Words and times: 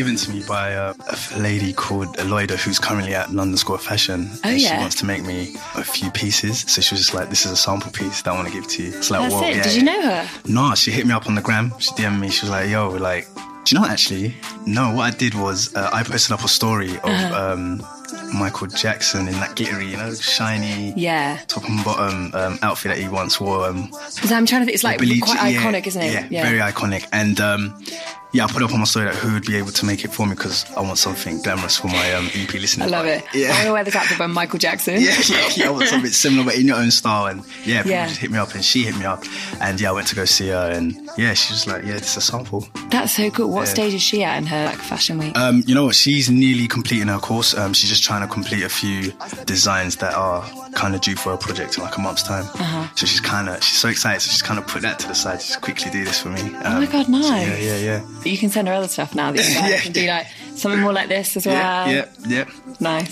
given 0.00 0.16
to 0.16 0.30
me 0.30 0.42
by 0.48 0.74
uh, 0.74 0.94
a 1.34 1.38
lady 1.40 1.74
called 1.74 2.08
Aloida, 2.16 2.56
who's 2.56 2.78
currently 2.78 3.14
at 3.14 3.30
London 3.34 3.58
School 3.58 3.74
of 3.74 3.82
Fashion. 3.82 4.30
Oh, 4.32 4.38
and 4.44 4.58
yeah. 4.58 4.76
She 4.76 4.80
wants 4.80 4.94
to 5.00 5.04
make 5.04 5.22
me 5.24 5.54
a 5.76 5.84
few 5.84 6.10
pieces. 6.10 6.60
So 6.60 6.80
she 6.80 6.94
was 6.94 7.02
just 7.02 7.12
like, 7.12 7.28
this 7.28 7.44
is 7.44 7.52
a 7.52 7.56
sample 7.56 7.92
piece 7.92 8.22
that 8.22 8.30
I 8.30 8.34
want 8.34 8.48
to 8.48 8.54
give 8.54 8.66
to 8.66 8.82
you. 8.82 8.96
It's 8.96 9.10
like, 9.10 9.20
That's 9.20 9.34
whoa, 9.34 9.42
it. 9.42 9.56
yeah, 9.56 9.62
Did 9.62 9.76
you 9.76 9.82
know 9.82 10.00
her? 10.00 10.28
No, 10.46 10.74
she 10.74 10.90
hit 10.90 11.06
me 11.06 11.12
up 11.12 11.26
on 11.26 11.34
the 11.34 11.42
gram. 11.42 11.74
She 11.78 11.90
DM'd 11.90 12.18
me. 12.18 12.30
She 12.30 12.46
was 12.46 12.50
like, 12.50 12.70
yo, 12.70 12.88
like, 12.88 13.26
do 13.34 13.40
you 13.66 13.74
know 13.74 13.82
what, 13.82 13.90
actually? 13.90 14.34
No, 14.74 14.92
what 14.94 15.14
I 15.14 15.16
did 15.16 15.34
was 15.34 15.74
uh, 15.74 15.90
I 15.92 16.02
posted 16.02 16.32
up 16.32 16.44
a 16.44 16.48
story 16.48 16.90
of 16.96 17.04
Uh-huh. 17.04 17.52
um, 17.52 17.82
Michael 18.34 18.68
Jackson 18.68 19.26
in 19.28 19.34
that 19.34 19.56
glittery, 19.56 19.86
you 19.86 19.96
know, 19.96 20.14
shiny 20.14 20.92
Yeah. 20.96 21.38
top 21.48 21.64
and 21.68 21.84
bottom 21.84 22.30
um, 22.34 22.58
outfit 22.62 22.90
that 22.92 22.98
he 22.98 23.08
once 23.08 23.40
wore. 23.40 23.66
Um, 23.68 23.90
I'm 24.30 24.46
trying 24.46 24.62
to 24.62 24.66
think. 24.66 24.74
It's 24.74 24.84
like 24.84 24.98
Bleach- 24.98 25.22
quite 25.22 25.52
yeah, 25.52 25.60
iconic, 25.62 25.86
isn't 25.86 26.02
it? 26.02 26.30
Yeah, 26.30 26.42
very 26.42 26.58
iconic. 26.58 27.06
And 27.12 27.40
um, 27.40 27.74
yeah, 28.32 28.44
I 28.44 28.46
put 28.46 28.62
up 28.62 28.72
on 28.72 28.78
my 28.78 28.84
story 28.84 29.06
that 29.06 29.16
who 29.16 29.32
would 29.34 29.44
be 29.46 29.56
able 29.56 29.72
to 29.72 29.84
make 29.84 30.04
it 30.04 30.12
for 30.12 30.24
me 30.26 30.34
because 30.36 30.64
I 30.76 30.80
want 30.82 30.98
something 30.98 31.42
glamorous 31.42 31.76
for 31.78 31.88
my 31.88 32.12
um, 32.14 32.30
EP 32.34 32.52
listeners. 32.54 32.86
I 32.86 32.90
love 32.96 33.06
it. 33.06 33.22
I 33.22 33.22
want 33.24 33.34
Yeah. 33.34 33.64
to 33.64 33.72
wear 33.72 33.84
this 33.84 33.96
outfit 33.96 34.18
by 34.18 34.26
Michael 34.28 34.58
Jackson. 34.60 34.94
Yeah, 35.00 35.16
yeah, 35.26 35.48
yeah. 35.56 35.66
I 35.66 35.70
want 35.70 35.88
something 35.88 36.10
similar, 36.12 36.44
but 36.44 36.54
in 36.56 36.66
your 36.68 36.76
own 36.76 36.92
style. 36.92 37.26
And 37.26 37.42
yeah, 37.64 37.78
people 37.82 37.90
Yeah. 37.90 38.06
just 38.06 38.20
hit 38.20 38.30
me 38.30 38.38
up, 38.38 38.54
and 38.54 38.64
she 38.64 38.84
hit 38.84 38.96
me 38.96 39.04
up, 39.06 39.24
and 39.60 39.80
yeah, 39.80 39.88
I 39.90 39.92
went 39.92 40.06
to 40.08 40.14
go 40.14 40.24
see 40.24 40.48
her, 40.48 40.70
and 40.70 40.94
yeah, 41.18 41.34
she 41.34 41.52
was 41.52 41.66
like, 41.66 41.82
"Yeah, 41.84 41.94
is 41.94 42.16
a 42.16 42.20
sample." 42.20 42.68
That's 42.90 43.12
so 43.14 43.30
cool. 43.30 43.50
What 43.50 43.66
Yeah. 43.66 43.74
stage 43.74 43.94
is 43.94 44.02
she 44.02 44.22
at 44.22 44.38
in 44.38 44.46
her 44.46 44.59
like 44.64 44.78
fashion 44.78 45.18
week? 45.18 45.36
Um, 45.38 45.62
you 45.66 45.74
know 45.74 45.84
what? 45.84 45.94
She's 45.94 46.30
nearly 46.30 46.66
completing 46.68 47.08
her 47.08 47.18
course. 47.18 47.56
Um, 47.56 47.72
she's 47.72 47.88
just 47.90 48.02
trying 48.02 48.22
to 48.26 48.32
complete 48.32 48.62
a 48.62 48.68
few 48.68 49.12
designs 49.46 49.96
that 49.96 50.14
are 50.14 50.42
kind 50.74 50.94
of 50.94 51.00
due 51.00 51.16
for 51.16 51.32
a 51.32 51.38
project 51.38 51.76
in 51.78 51.84
like 51.84 51.96
a 51.96 52.00
month's 52.00 52.22
time. 52.22 52.44
Uh-huh. 52.44 52.86
So 52.96 53.06
she's 53.06 53.20
kind 53.20 53.48
of 53.48 53.62
she's 53.62 53.78
so 53.78 53.88
excited. 53.88 54.20
So 54.20 54.30
she's 54.30 54.42
kind 54.42 54.58
of 54.58 54.66
put 54.66 54.82
that 54.82 54.98
to 55.00 55.08
the 55.08 55.14
side. 55.14 55.40
Just 55.40 55.60
quickly 55.60 55.90
do 55.90 56.04
this 56.04 56.20
for 56.22 56.28
me. 56.30 56.40
Um, 56.40 56.54
oh 56.64 56.80
my 56.80 56.86
god, 56.86 57.08
nice. 57.08 57.22
so 57.24 57.30
yeah, 57.32 57.56
yeah, 57.56 57.76
yeah. 57.78 58.22
You 58.24 58.38
can 58.38 58.50
send 58.50 58.68
her 58.68 58.74
other 58.74 58.88
stuff 58.88 59.14
now. 59.14 59.32
That 59.32 59.44
you 59.48 59.54
Yeah. 59.74 59.80
can 59.80 59.92
do 59.92 60.06
like 60.06 60.26
something 60.54 60.80
more 60.80 60.92
like 60.92 61.08
this 61.08 61.36
as 61.36 61.46
well. 61.46 61.54
Yeah, 61.90 62.06
yeah, 62.26 62.44
yeah. 62.46 62.74
Nice. 62.80 63.10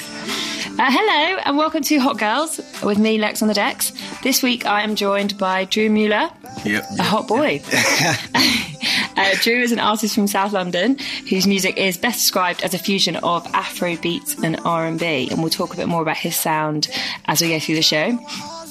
Uh, 0.81 0.87
hello 0.93 1.41
and 1.45 1.57
welcome 1.57 1.83
to 1.83 1.99
Hot 1.99 2.19
Girls 2.19 2.61
with 2.85 2.99
me, 2.99 3.19
Lex 3.19 3.43
on 3.43 3.49
the 3.49 3.55
decks. 3.55 3.93
This 4.23 4.45
week 4.45 4.65
I 4.65 4.83
am 4.83 4.95
joined 4.95 5.37
by 5.37 5.65
Drew 5.65 5.91
Mueller, 5.91 6.31
Yep. 6.65 6.85
a 6.99 7.03
hot 7.03 7.27
boy. 7.27 7.61
uh, 9.19 9.35
Drew 9.43 9.61
is 9.61 9.73
an 9.73 9.79
artist 9.79 10.15
from 10.15 10.27
South 10.27 10.53
London 10.53 10.99
whose 11.29 11.47
music 11.47 11.77
is 11.77 11.97
best 11.97 12.21
described 12.21 12.63
as 12.63 12.75
a 12.75 12.79
fusion 12.79 13.17
of 13.17 13.47
Afro 13.55 13.97
beats 13.97 14.37
and 14.43 14.59
R&B, 14.65 15.29
and 15.31 15.41
we'll 15.41 15.51
talk 15.51 15.75
a 15.75 15.77
bit 15.77 15.89
more 15.89 16.03
about 16.03 16.17
his 16.17 16.37
sound 16.37 16.89
as 17.27 17.41
we 17.43 17.49
go 17.49 17.59
through 17.59 17.75
the 17.77 17.83
show. 17.83 18.19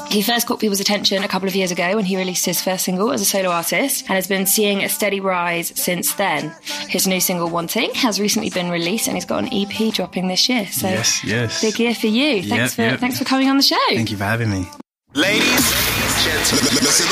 He 0.10 0.22
first 0.22 0.48
caught 0.48 0.62
people's 0.62 0.80
attention 0.80 1.22
a 1.24 1.28
couple 1.28 1.50
of 1.50 1.56
years 1.56 1.70
ago 1.70 1.96
when 1.98 2.06
he 2.06 2.16
released 2.16 2.46
his 2.46 2.62
first 2.62 2.86
single 2.86 3.12
as 3.12 3.20
a 3.20 3.26
solo 3.26 3.50
artist 3.50 4.02
and 4.04 4.12
has 4.12 4.26
been 4.26 4.46
seeing 4.46 4.82
a 4.82 4.88
steady 4.88 5.20
rise 5.20 5.74
since 5.76 6.14
then. 6.14 6.56
His 6.88 7.06
new 7.08 7.20
single, 7.20 7.50
Wanting, 7.50 7.94
has 7.96 8.18
recently 8.18 8.50
been 8.50 8.70
released 8.70 9.08
and 9.08 9.18
he's 9.18 9.26
got 9.26 9.44
an 9.44 9.50
EP 9.52 9.94
dropping 9.94 10.30
this 10.30 10.48
year. 10.48 10.66
So 10.68 10.88
Yes, 10.88 11.24
yes. 11.26 11.62
big 11.62 11.78
year 11.78 11.94
for 11.94 12.08
you. 12.08 12.42
Thanks 12.42 12.50
Yep, 12.50 12.70
for 12.72 12.82
yep. 12.84 13.00
thanks 13.02 13.18
for 13.20 13.26
coming 13.26 13.50
on 13.50 13.58
the 13.58 13.64
show. 13.64 13.76
Thank 13.90 14.12
you 14.12 14.18
for 14.18 14.24
having 14.24 14.50
me. 14.50 14.66
Ladies, 15.14 15.44
and 15.44 16.24
gentlemen. 16.24 16.74
Listen 16.76 17.08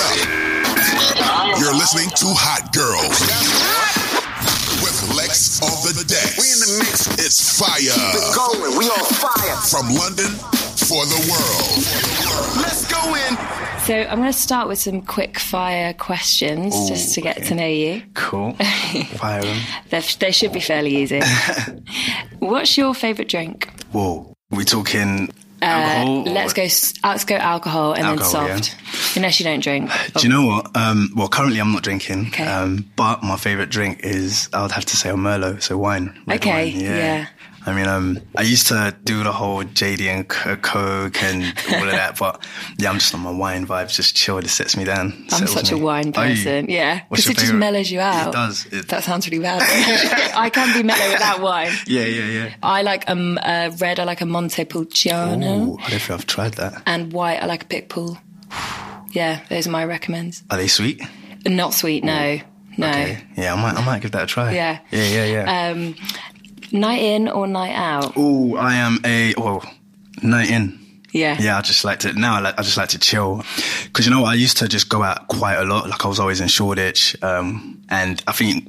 up. 0.50 0.55
You're 1.36 1.76
listening 1.76 2.10
to 2.16 2.28
Hot 2.32 2.72
Girls 2.72 3.20
with 4.80 5.18
Lex 5.18 5.60
on 5.62 5.84
the 5.84 6.06
deck. 6.08 6.32
We 6.40 6.48
in 6.48 6.60
the 6.64 6.80
mix. 6.80 7.12
It's 7.20 7.60
fire 7.60 7.76
We're 8.16 8.36
Going, 8.36 8.80
we 8.80 8.86
on 8.88 9.04
fire. 9.20 9.56
from 9.68 9.92
London 9.92 10.32
for 10.88 11.04
the 11.04 11.20
world. 11.28 11.76
Let's 12.64 12.88
go 12.88 13.16
in. 13.16 13.36
So 13.84 14.10
I'm 14.10 14.20
going 14.20 14.32
to 14.32 14.38
start 14.38 14.70
with 14.70 14.80
some 14.80 15.02
quick 15.02 15.38
fire 15.38 15.94
questions 15.94 16.74
Ooh, 16.74 16.88
just 16.88 17.14
to 17.16 17.22
get 17.22 17.38
okay. 17.40 17.48
to 17.48 17.56
know 17.56 17.68
you. 17.68 18.02
Cool. 18.14 18.54
fire 19.20 19.42
They 19.90 20.00
they 20.20 20.32
should 20.32 20.54
be 20.54 20.62
fairly 20.62 20.96
easy. 20.96 21.20
What's 22.40 22.78
your 22.78 22.94
favourite 22.94 23.28
drink? 23.28 23.70
Whoa. 23.92 24.34
we 24.52 24.64
talking 24.64 25.34
Uh, 25.62 26.24
let's 26.28 26.54
go. 26.54 26.64
s- 26.64 26.94
Let's 27.04 27.24
go 27.26 27.36
alcohol 27.36 27.94
and 27.94 28.06
Alcohol, 28.06 28.48
then 28.48 28.64
soft. 28.64 29.16
Unless 29.18 29.40
you 29.40 29.46
don't 29.46 29.62
drink. 29.64 29.90
Do 30.16 30.28
you 30.28 30.30
know 30.34 30.46
what? 30.46 30.76
Um, 30.76 31.10
well, 31.16 31.28
currently 31.30 31.60
I'm 31.60 31.72
not 31.72 31.82
drinking. 31.84 32.28
Okay. 32.28 32.46
Um, 32.46 32.86
but 32.96 33.24
my 33.24 33.38
favorite 33.38 33.70
drink 33.70 34.02
is 34.04 34.50
I 34.54 34.62
would 34.62 34.72
have 34.72 34.86
to 34.86 34.98
say 34.98 35.10
a 35.10 35.14
Merlot, 35.14 35.62
so 35.62 35.78
wine. 35.78 36.14
Okay, 36.30 36.72
wine, 36.74 36.80
yeah. 36.82 37.28
I 37.68 37.74
mean, 37.74 37.88
um, 37.88 38.20
I 38.38 38.44
used 38.44 38.68
to 38.68 38.96
do 39.04 39.24
the 39.24 39.32
whole 39.32 39.64
JD 39.64 40.02
and 40.08 40.28
Coke 40.28 41.24
and 41.24 41.44
all 41.74 41.84
of 41.84 41.92
that, 41.92 42.18
but 42.20 42.46
yeah, 42.78 42.90
I'm 42.92 43.00
just 43.00 43.14
on 43.16 43.22
my 43.22 43.32
wine 43.32 43.66
vibes, 43.66 43.96
just 43.96 44.16
chill. 44.16 44.38
It 44.38 44.48
sets 44.50 44.78
me 44.78 44.84
down. 44.84 45.26
I'm 45.32 45.48
such 45.48 45.72
a 45.72 45.78
wine 45.78 46.14
person. 46.14 46.68
Yeah, 46.70 47.02
because 47.10 47.28
it 47.28 47.38
just 47.38 47.54
mellows 47.54 47.90
you 47.90 48.00
out. 48.00 48.28
It 48.30 48.34
does. 48.34 48.66
It, 48.68 48.88
That 48.90 49.04
sounds 49.04 49.28
really 49.28 49.42
bad. 49.42 49.62
I 50.36 50.50
can 50.52 50.74
be 50.78 50.84
mellow 50.84 51.12
without 51.12 51.42
wine. 51.42 51.72
yeah, 51.88 52.06
yeah, 52.06 52.26
yeah. 52.26 52.54
I 52.62 52.84
like 52.84 53.10
um 53.10 53.40
uh, 53.42 53.72
red. 53.80 54.00
I 54.00 54.04
like 54.04 54.22
a 54.22 54.26
Montepulciano, 54.26 55.68
Ooh, 55.68 55.78
I 55.80 55.90
don't 55.90 56.00
think 56.00 56.12
I've 56.12 56.28
tried 56.28 56.54
that. 56.56 56.84
and 56.86 57.12
white. 57.14 57.42
I 57.42 57.46
like 57.48 57.64
a 57.64 57.68
Picpoul. 57.68 58.20
Yeah, 59.12 59.42
those 59.50 59.66
are 59.68 59.72
my 59.72 59.86
recommends. 59.86 60.44
Are 60.52 60.58
they 60.58 60.68
sweet? 60.68 61.02
Not 61.46 61.74
sweet, 61.74 62.04
no, 62.04 62.40
no. 62.78 62.90
Okay. 62.90 63.24
Yeah, 63.38 63.54
I 63.54 63.62
might, 63.62 63.76
I 63.76 63.86
might 63.86 64.02
give 64.02 64.12
that 64.12 64.24
a 64.24 64.28
try. 64.28 64.52
Yeah. 64.54 64.80
Yeah, 64.92 65.08
yeah, 65.08 65.26
yeah. 65.26 65.70
Um, 65.72 65.96
night 66.76 67.02
in 67.02 67.28
or 67.28 67.48
night 67.48 67.74
out? 67.74 68.14
Oh, 68.16 68.56
I 68.56 68.76
am 68.76 69.00
a 69.06 69.34
well, 69.38 69.64
night 70.22 70.50
in. 70.50 70.80
Yeah. 71.12 71.38
Yeah, 71.40 71.58
I 71.58 71.62
just 71.62 71.86
like 71.86 72.00
to 72.00 72.14
now. 72.14 72.36
I, 72.36 72.40
like, 72.42 72.60
I 72.60 72.62
just 72.62 72.78
like 72.78 72.90
to 72.90 73.00
chill 73.00 73.44
because 73.86 74.06
you 74.06 74.12
know? 74.12 74.26
I 74.26 74.34
used 74.34 74.58
to 74.58 74.68
just 74.68 74.90
go 74.90 75.02
out 75.02 75.28
quite 75.30 75.56
a 75.56 75.64
lot. 75.64 75.90
Like 75.90 76.04
I 76.04 76.10
was 76.10 76.20
always 76.20 76.42
in 76.42 76.50
Shoreditch, 76.50 77.16
um, 77.24 77.82
and 77.90 78.22
I 78.28 78.34
think 78.34 78.68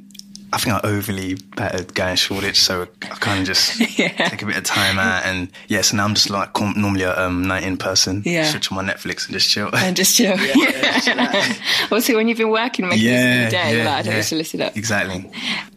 I 0.53 0.59
think 0.59 0.77
I 0.77 0.89
overly 0.89 1.35
battered 1.57 1.93
going 1.95 2.15
Shoreditch, 2.15 2.59
so 2.59 2.87
I 3.03 3.07
kind 3.17 3.41
of 3.41 3.47
just 3.47 3.81
Yeah. 3.99 4.29
take 4.29 4.43
a 4.43 4.47
bit 4.47 4.57
of 4.57 4.63
time 4.63 4.99
out. 4.99 5.25
And 5.25 5.51
yeah, 5.67 5.81
so 5.81 5.97
now 5.97 6.05
I'm 6.05 6.15
just 6.15 6.31
like 6.31 6.59
normally 6.61 7.03
a 7.03 7.19
um, 7.19 7.47
night 7.47 7.65
in 7.65 7.77
person. 7.77 8.23
Yeah. 8.25 8.45
switch 8.45 8.71
on 8.71 8.77
my 8.77 8.93
Netflix 8.93 9.27
and 9.27 9.35
just 9.35 9.51
chill. 9.51 9.69
And 9.75 9.97
just 9.97 10.17
chill. 10.17 10.37
Yeah. 10.57 11.55
Also, 11.91 12.17
when 12.17 12.29
you've 12.29 12.39
been 12.39 12.51
working, 12.51 12.89
making 12.89 13.05
yeah, 13.05 13.51
day, 13.51 13.71
you're 13.71 13.79
yeah, 13.81 13.85
like, 13.85 13.99
I 13.99 14.03
don't 14.03 14.13
yeah. 14.13 14.19
need 14.21 14.27
to 14.27 14.37
listen 14.37 14.63
up. 14.63 14.77
Exactly. 14.77 15.31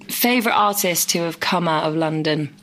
Favorite 0.10 0.54
artist 0.54 1.10
to 1.12 1.20
have 1.20 1.40
come 1.40 1.68
out 1.68 1.86
of 1.86 1.96
London 1.96 2.54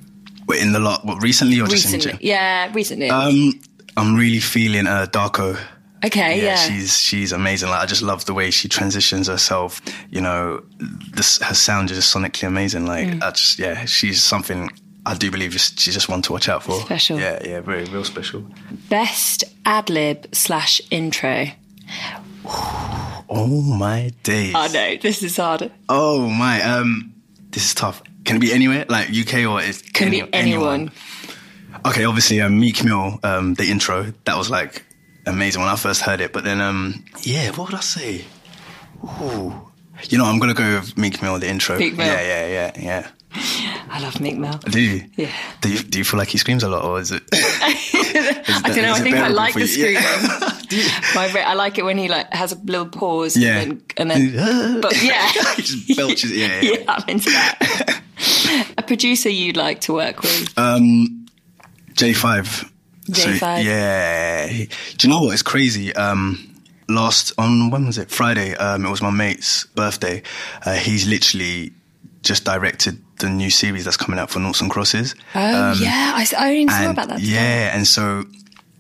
Wait, 0.47 0.63
in 0.63 0.73
the 0.73 0.79
lot, 0.79 1.05
what 1.05 1.23
recently 1.23 1.61
or 1.61 1.67
just 1.67 1.93
in 1.93 2.01
general? 2.01 2.19
Yeah, 2.23 2.71
recently. 2.73 3.11
Um, 3.11 3.53
I'm 3.97 4.15
really 4.17 4.39
feeling 4.41 4.87
uh, 4.87 5.07
Darkoo. 5.11 5.59
okay, 6.05 6.43
yeah. 6.45 6.57
she's 6.57 6.97
she's 6.99 7.33
amazing. 7.33 7.71
Like 7.71 7.81
I 7.81 7.87
just 7.87 8.03
love 8.03 8.25
the 8.27 8.35
way 8.35 8.51
she 8.53 8.69
transitions 8.69 9.27
herself. 9.27 9.81
You 10.11 10.21
know, 10.21 10.63
this 11.13 11.39
her 11.43 11.55
sound 11.55 11.91
is 11.91 11.97
just 11.99 12.15
sonically 12.15 12.47
amazing. 12.47 12.87
Like 12.87 13.09
Mm. 13.09 13.23
I 13.23 13.31
just 13.31 13.59
yeah, 13.59 13.85
she's 13.87 14.23
something 14.23 14.71
I 15.05 15.15
do 15.15 15.31
believe 15.31 15.53
just, 15.53 15.79
she's 15.81 15.95
just 15.95 16.09
one 16.09 16.21
to 16.23 16.33
watch 16.33 16.49
out 16.49 16.63
for. 16.65 16.81
Special. 16.81 17.19
Yeah, 17.19 17.39
yeah, 17.45 17.61
very 17.61 17.85
real 17.85 18.05
special. 18.05 18.45
Best 18.89 19.45
ad 19.65 19.89
lib 19.89 20.27
slash 20.35 20.81
intro. 20.91 21.47
Oh 23.29 23.63
my 23.63 24.13
days. 24.23 24.55
I 24.55 24.69
know 24.69 24.97
this 25.01 25.23
is 25.23 25.37
hard. 25.37 25.73
Oh 25.89 26.29
my. 26.29 26.63
Um, 26.63 27.13
this 27.57 27.65
is 27.69 27.75
tough. 27.75 28.03
Can 28.27 28.37
it 28.37 28.41
be 28.41 28.53
anywhere? 28.53 28.85
Like 28.87 29.09
UK 29.09 29.47
or 29.47 29.63
is 29.63 29.81
Can 29.81 30.09
any- 30.09 30.21
be 30.23 30.29
anyone. 30.35 30.91
Okay, 31.87 32.05
obviously, 32.05 32.41
um, 32.43 32.61
Meek 32.61 32.85
Mill, 32.85 33.19
um, 33.23 33.55
the 33.55 33.71
intro 33.71 34.13
that 34.25 34.37
was 34.37 34.51
like 34.51 34.85
amazing 35.25 35.63
when 35.63 35.71
I 35.71 35.77
first 35.77 36.03
heard 36.03 36.21
it. 36.21 36.35
But 36.35 36.45
then, 36.45 36.61
um, 36.61 37.03
yeah, 37.23 37.51
what 37.53 37.71
would 37.71 37.75
I 37.79 37.81
say? 37.81 38.25
Ooh. 39.23 39.55
You 40.11 40.19
know, 40.19 40.27
I'm 40.27 40.39
gonna 40.39 40.53
go 40.53 40.81
with 40.81 40.99
Meek 40.99 41.23
Mill, 41.23 41.39
the 41.39 41.49
intro. 41.49 41.79
Meek 41.79 41.97
Mill. 41.97 42.07
Yeah, 42.07 42.21
yeah, 42.21 42.47
yeah, 42.47 42.73
yeah. 42.77 43.11
I 43.91 44.01
love 44.01 44.21
Meek 44.21 44.37
Mill. 44.37 44.59
Do 44.59 44.79
you? 44.81 45.09
Yeah. 45.17 45.33
Do 45.63 45.71
you, 45.73 45.79
do 45.79 45.97
you 45.99 46.05
feel 46.05 46.19
like 46.19 46.29
he 46.29 46.37
screams 46.37 46.63
a 46.63 46.69
lot, 46.69 46.85
or 46.85 47.01
is 47.01 47.11
it? 47.13 47.23
I 47.33 48.61
don't 48.75 48.83
know. 48.83 48.93
I 48.93 49.01
think 49.01 49.17
I 49.17 49.29
like 49.29 49.55
the 49.55 49.67
screaming. 49.67 50.03
My, 51.15 51.31
I 51.47 51.55
like 51.55 51.79
it 51.79 51.85
when 51.85 51.99
he 51.99 52.09
like 52.09 52.33
has 52.33 52.53
a 52.53 52.59
little 52.59 52.87
pause. 52.87 53.37
Yeah. 53.37 53.59
And 53.61 53.71
then, 53.71 53.83
and 53.97 54.11
then 54.11 54.81
but 54.81 55.03
yeah, 55.03 55.27
He 55.57 55.63
just 55.63 55.97
belches. 55.97 56.33
Yeah, 56.33 56.61
yeah. 56.61 56.71
yeah, 56.73 56.85
I'm 56.89 57.09
into 57.09 57.31
that. 57.31 58.03
a 58.79 58.83
producer 58.83 59.29
you'd 59.29 59.57
like 59.57 59.81
to 59.83 59.93
work 59.95 60.23
with? 60.23 60.53
Um, 60.59 61.27
JAE5. 61.95 62.71
JAE5. 63.11 63.65
yeah. 63.65 64.49
Do 64.49 64.67
you 65.07 65.09
know 65.13 65.23
what? 65.23 65.33
It's 65.33 65.43
crazy. 65.43 65.95
Um, 65.95 66.55
last 66.89 67.33
on 67.39 67.71
when 67.71 67.87
was 67.87 67.99
it? 67.99 68.11
Friday. 68.11 68.55
Um, 68.57 68.85
it 68.85 68.91
was 68.91 69.03
my 69.03 69.11
mate's 69.11 69.67
birthday. 69.67 70.23
Uh, 70.65 70.75
he's 70.75 71.07
literally 71.09 71.73
just 72.23 72.45
directed 72.45 73.01
the 73.19 73.31
new 73.31 73.51
series 73.51 73.85
that's 73.85 73.97
coming 73.97 74.19
out 74.19 74.31
for 74.31 74.41
Noughts 74.41 74.61
and 74.61 74.71
Crosses. 74.71 75.15
Oh 75.35 75.75
yeah, 75.81 76.13
I, 76.17 76.27
I 76.37 76.51
only 76.51 76.69
saw 76.69 76.91
about 76.91 77.09
that. 77.09 77.19
today. 77.21 77.33
yeah, 77.33 77.75
and 77.77 77.87
so 77.87 78.25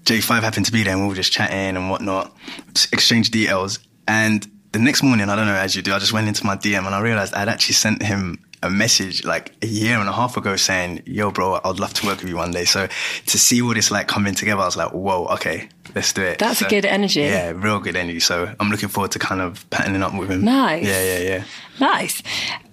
JAE5 0.06 0.40
happened 0.40 0.66
to 0.66 0.72
be 0.72 0.84
there, 0.84 0.94
and 0.94 1.02
we 1.02 1.08
were 1.08 1.14
just 1.14 1.32
chatting 1.32 1.76
and 1.76 1.90
whatnot, 1.90 2.34
exchange 2.70 2.92
exchanged 2.92 3.32
details. 3.32 3.78
And 4.08 4.46
the 4.72 4.78
next 4.78 5.02
morning, 5.02 5.28
I 5.28 5.36
don't 5.36 5.46
know, 5.46 5.54
as 5.54 5.74
you 5.74 5.82
do, 5.82 5.92
I 5.92 5.98
just 5.98 6.12
went 6.12 6.28
into 6.28 6.46
my 6.46 6.56
DM 6.56 6.86
and 6.86 6.94
I 6.94 7.00
realized 7.00 7.34
I'd 7.34 7.48
actually 7.48 7.74
sent 7.74 8.02
him 8.02 8.38
a 8.62 8.70
message 8.70 9.24
like 9.24 9.52
a 9.62 9.66
year 9.66 9.98
and 9.98 10.08
a 10.08 10.12
half 10.12 10.36
ago 10.36 10.56
saying, 10.56 11.02
"Yo, 11.06 11.30
bro, 11.30 11.60
I'd 11.62 11.78
love 11.78 11.92
to 11.94 12.06
work 12.06 12.20
with 12.20 12.28
you 12.28 12.36
one 12.36 12.52
day." 12.52 12.64
So 12.64 12.88
to 13.26 13.38
see 13.38 13.60
all 13.62 13.74
this 13.74 13.90
like 13.90 14.08
coming 14.08 14.34
together, 14.34 14.62
I 14.62 14.64
was 14.64 14.76
like, 14.76 14.92
"Whoa, 14.92 15.26
okay, 15.26 15.68
let's 15.94 16.12
do 16.12 16.22
it." 16.22 16.38
That's 16.38 16.62
a 16.62 16.68
good 16.68 16.84
energy. 16.84 17.20
Yeah, 17.20 17.52
real 17.54 17.78
good 17.80 17.96
energy. 17.96 18.20
So 18.20 18.54
I'm 18.58 18.70
looking 18.70 18.88
forward 18.88 19.12
to 19.12 19.18
kind 19.18 19.40
of 19.40 19.68
patterning 19.70 20.02
up 20.02 20.14
with 20.14 20.30
him. 20.30 20.44
Nice. 20.44 20.86
Yeah, 20.86 21.02
yeah, 21.02 21.18
yeah. 21.18 21.44
Nice. 21.80 22.22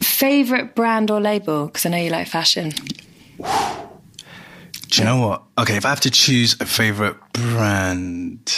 Favorite 0.01 0.75
brand 0.75 1.11
or 1.11 1.19
label? 1.19 1.65
Because 1.67 1.85
I 1.85 1.89
know 1.89 1.97
you 1.97 2.09
like 2.09 2.27
fashion. 2.27 2.73
Do 4.95 5.01
you 5.01 5.05
know 5.05 5.27
what? 5.27 5.43
Okay, 5.57 5.75
if 5.75 5.85
I 5.85 5.89
have 5.89 6.01
to 6.01 6.11
choose 6.11 6.55
a 6.59 6.65
favorite 6.65 7.15
brand, 7.33 8.51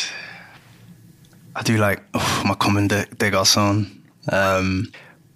I 1.55 1.63
do 1.63 1.77
like 1.77 2.03
oh, 2.13 2.43
my 2.45 2.55
Comme 2.55 2.87
des, 2.87 3.05
des 3.17 3.31
Garçons. 3.31 3.85
Um, 4.31 4.91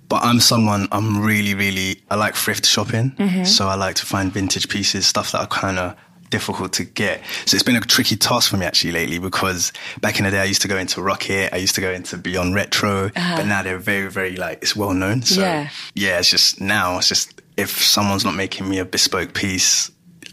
but 0.10 0.24
I'm 0.24 0.40
someone 0.40 0.88
I'm 0.92 1.22
really, 1.24 1.54
really 1.54 2.02
I 2.10 2.16
like 2.16 2.36
thrift 2.36 2.66
shopping, 2.66 3.16
so 3.46 3.68
I 3.68 3.76
like 3.76 3.96
to 3.96 4.06
find 4.06 4.32
vintage 4.32 4.68
pieces, 4.68 5.06
stuff 5.08 5.32
that 5.32 5.40
are 5.42 5.48
kind 5.48 5.78
of 5.80 5.96
difficult 6.32 6.74
to 6.74 6.84
get. 6.84 7.22
So 7.46 7.56
it's 7.56 7.64
been 7.64 7.76
a 7.76 7.82
tricky 7.82 8.16
task 8.18 8.50
for 8.50 8.58
me 8.58 8.66
actually 8.66 8.92
lately 8.92 9.20
because 9.20 9.72
back 10.02 10.20
in 10.20 10.26
the 10.26 10.32
day 10.32 10.40
I 10.42 10.44
used 10.46 10.62
to 10.64 10.68
go 10.68 10.78
into 10.78 11.00
Rokit, 11.00 11.54
I 11.54 11.58
used 11.58 11.76
to 11.76 11.82
go 11.82 11.92
into 11.92 12.18
Beyond 12.18 12.56
Retro, 12.56 13.10
but 13.14 13.44
now 13.46 13.64
they're 13.64 13.78
very, 13.78 14.10
very 14.12 14.36
like 14.36 14.60
it's 14.62 14.76
well 14.76 14.94
known. 14.94 15.22
So 15.22 15.42
Yeah. 15.42 15.70
yeah, 15.94 16.20
it's 16.20 16.30
just 16.30 16.60
now 16.60 16.98
it's 16.98 17.08
just 17.08 17.42
if 17.56 17.70
someone's 17.84 18.26
not 18.26 18.36
making 18.36 18.68
me 18.68 18.80
a 18.80 18.86
bespoke 18.86 19.34
piece, 19.34 19.92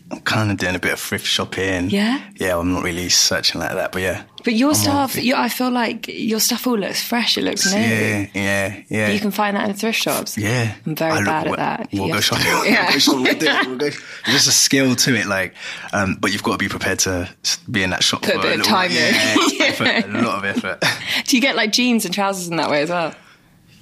I'm 0.09 0.21
kind 0.21 0.53
of 0.53 0.57
doing 0.59 0.77
a 0.77 0.79
bit 0.79 0.93
of 0.93 1.01
thrift 1.01 1.27
shopping. 1.27 1.91
Yeah? 1.91 2.23
yeah, 2.37 2.57
I'm 2.57 2.73
not 2.73 2.85
really 2.85 3.09
searching 3.09 3.61
like 3.61 3.73
that, 3.73 3.91
but 3.91 4.03
yeah, 4.03 4.23
But 4.45 4.55
your 4.55 4.69
I'm 4.69 4.75
stuff, 4.77 5.17
you, 5.17 5.35
I 5.35 5.49
feel 5.49 5.71
like 5.73 6.07
your 6.07 6.39
stuff 6.39 6.65
all 6.69 6.79
looks 6.79 7.03
fresh. 7.03 7.37
It 7.37 7.43
looks 7.43 7.67
new. 7.73 7.81
yeah, 7.81 8.27
yeah, 8.33 8.83
yeah. 8.89 9.09
You 9.11 9.19
can 9.19 9.33
find 9.33 9.57
that 9.57 9.69
in 9.69 9.75
thrift 9.75 9.99
shops. 9.99 10.39
Yeah, 10.39 10.77
I'm 10.87 10.95
very 10.95 11.11
I 11.11 11.17
look- 11.17 11.25
bad 11.27 11.47
at 11.49 11.57
that. 11.57 11.89
We'll 11.93 12.07
go 12.09 12.15
to- 12.17 12.23
shopping. 12.23 12.47
Yeah. 12.47 12.85
We'll 12.85 12.93
go 12.93 12.99
shopping. 12.99 13.25
We'll. 13.41 13.69
We'll 13.69 13.79
go- 13.79 13.97
There's 14.27 14.47
a 14.47 14.53
skill 14.53 14.95
to 14.95 15.17
it, 15.17 15.27
like, 15.27 15.55
um, 15.93 16.17
but 16.21 16.33
you've 16.33 16.45
got 16.45 16.53
to 16.53 16.59
be 16.59 16.69
prepared 16.69 17.01
to 17.01 17.29
be 17.69 17.83
in 17.83 17.91
that 17.91 18.05
shop 18.05 18.23
Put 18.23 18.37
a 18.37 18.39
bit 18.41 18.61
of 18.61 18.65
time 18.67 18.93
in. 18.93 18.97
yeah, 18.97 19.37
effort, 19.67 20.05
a 20.09 20.23
lot 20.23 20.39
of 20.39 20.45
effort. 20.45 20.85
Do 21.27 21.37
you 21.37 21.43
get 21.43 21.57
like 21.57 21.73
jeans 21.73 22.05
and 22.05 22.15
trousers 22.15 22.47
in 22.49 22.57
that 22.59 22.71
way 22.71 22.83
as 22.83 22.91
well? 22.91 23.13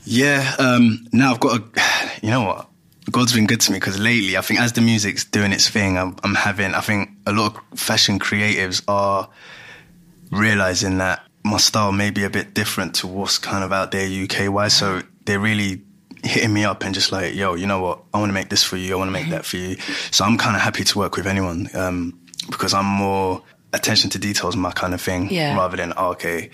Yeah. 0.07 0.55
Um, 0.59 1.07
now 1.13 1.33
I've 1.35 1.41
got 1.41 1.61
a. 1.61 1.65
You 2.23 2.31
know 2.31 2.45
what? 2.45 2.69
God's 3.11 3.33
been 3.33 3.47
good 3.47 3.61
to 3.63 3.73
me 3.73 3.79
because 3.79 3.99
lately, 3.99 4.37
I 4.37 4.41
think 4.41 4.61
as 4.61 4.73
the 4.73 4.81
music's 4.81 5.25
doing 5.25 5.53
its 5.53 5.69
thing, 5.69 5.99
I'm, 5.99 6.17
I'm 6.25 6.35
having. 6.35 6.75
I 6.75 6.81
think 6.81 7.11
a 7.27 7.33
lot 7.33 7.55
of 7.55 7.79
fashion 7.79 8.19
creatives 8.19 8.83
are 8.89 9.29
realizing 10.31 10.99
that 10.99 11.23
my 11.45 11.59
style 11.59 11.93
may 11.93 12.11
be 12.11 12.25
a 12.25 12.31
bit 12.31 12.55
different 12.55 12.95
to 12.97 13.07
what's 13.07 13.39
kind 13.39 13.63
of 13.63 13.73
out 13.73 13.91
there 13.91 14.09
UK 14.09 14.53
wise. 14.53 14.75
So 14.75 15.03
they're 15.27 15.39
really 15.39 15.83
hitting 16.23 16.53
me 16.53 16.65
up 16.65 16.83
and 16.83 16.95
just 16.95 17.13
like, 17.13 17.35
yo, 17.35 17.55
you 17.55 17.67
know 17.67 17.81
what? 17.81 18.03
I 18.15 18.19
want 18.19 18.31
to 18.31 18.35
make 18.35 18.49
this 18.49 18.65
for 18.65 18.77
you. 18.77 18.95
I 18.95 18.97
want 18.97 19.09
to 19.09 19.13
make 19.13 19.29
that 19.29 19.45
for 19.45 19.59
you. 19.59 19.77
So 20.11 20.25
I'm 20.25 20.39
kind 20.39 20.57
of 20.57 20.63
happy 20.63 20.85
to 20.85 20.99
work 20.99 21.17
with 21.17 21.27
anyone 21.27 21.69
um, 21.75 22.19
because 22.51 22.73
I'm 22.73 22.87
more 22.87 23.43
attention 23.75 24.09
to 24.11 24.19
details, 24.19 24.57
my 24.57 24.71
kind 24.73 24.95
of 24.95 25.01
thing, 25.01 25.29
Yeah. 25.31 25.57
rather 25.57 25.77
than 25.77 25.93
oh, 25.97 26.11
okay. 26.13 26.51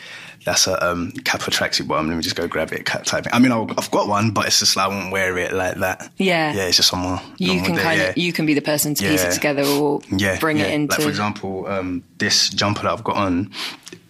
That's 0.46 0.66
a 0.66 0.82
um, 0.84 1.12
Kappa 1.24 1.50
tracksuit 1.50 1.86
bottom. 1.86 2.08
Let 2.08 2.16
me 2.16 2.22
just 2.22 2.34
go 2.34 2.48
grab 2.48 2.72
it. 2.72 2.86
Type 2.86 3.24
thing. 3.24 3.32
I 3.32 3.38
mean, 3.38 3.52
I'll, 3.52 3.70
I've 3.76 3.90
got 3.90 4.08
one, 4.08 4.30
but 4.30 4.46
it's 4.46 4.58
just 4.60 4.74
like 4.74 4.86
I 4.86 4.88
won't 4.88 5.12
wear 5.12 5.36
it 5.36 5.52
like 5.52 5.76
that. 5.76 6.10
Yeah. 6.16 6.54
yeah. 6.54 6.62
It's 6.66 6.78
just 6.78 6.94
on 6.94 7.00
my. 7.00 7.22
You 7.36 7.60
can 7.60 7.76
kind 7.76 8.00
yeah. 8.00 8.08
of 8.08 8.16
you 8.16 8.32
can 8.32 8.46
be 8.46 8.54
the 8.54 8.62
person 8.62 8.94
to 8.94 9.06
piece 9.06 9.22
it 9.22 9.32
together 9.32 9.64
or 9.64 10.00
yeah, 10.10 10.38
bring 10.38 10.56
yeah. 10.56 10.64
it 10.64 10.72
into. 10.72 10.94
Like 10.94 11.02
for 11.02 11.08
example, 11.10 11.66
um, 11.66 12.02
this 12.16 12.48
jumper 12.48 12.84
that 12.84 12.92
I've 12.92 13.04
got 13.04 13.16
on, 13.16 13.52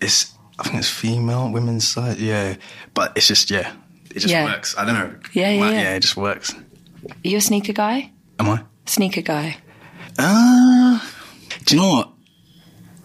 it's 0.01 0.33
I 0.61 0.63
think 0.63 0.77
it's 0.77 0.89
female, 0.89 1.51
women's 1.51 1.89
size. 1.89 2.21
Yeah, 2.23 2.55
but 2.95 3.13
it's 3.17 3.27
just 3.27 3.51
yeah, 3.51 3.73
it 4.11 4.21
just 4.21 4.29
Yeah. 4.29 4.45
works. 4.45 4.77
I 4.79 4.85
don't 4.85 4.95
know. 4.95 5.13
Yeah, 5.33 5.51
yeah, 5.51 5.71
yeah. 5.71 5.95
it 5.97 6.01
just 6.01 6.17
works. 6.17 6.55
Are 6.55 7.15
you 7.25 7.39
a 7.39 7.41
sneaker 7.41 7.73
guy? 7.73 8.13
Am 8.39 8.49
I? 8.49 8.63
Sneaker 8.87 9.23
guy. 9.23 9.57
Uh, 10.17 11.01
do 11.65 11.75
you 11.75 11.81
know 11.81 11.89
what? 11.89 12.11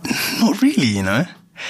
Not 0.40 0.62
really, 0.62 0.86
you 0.88 1.04
know. 1.04 1.25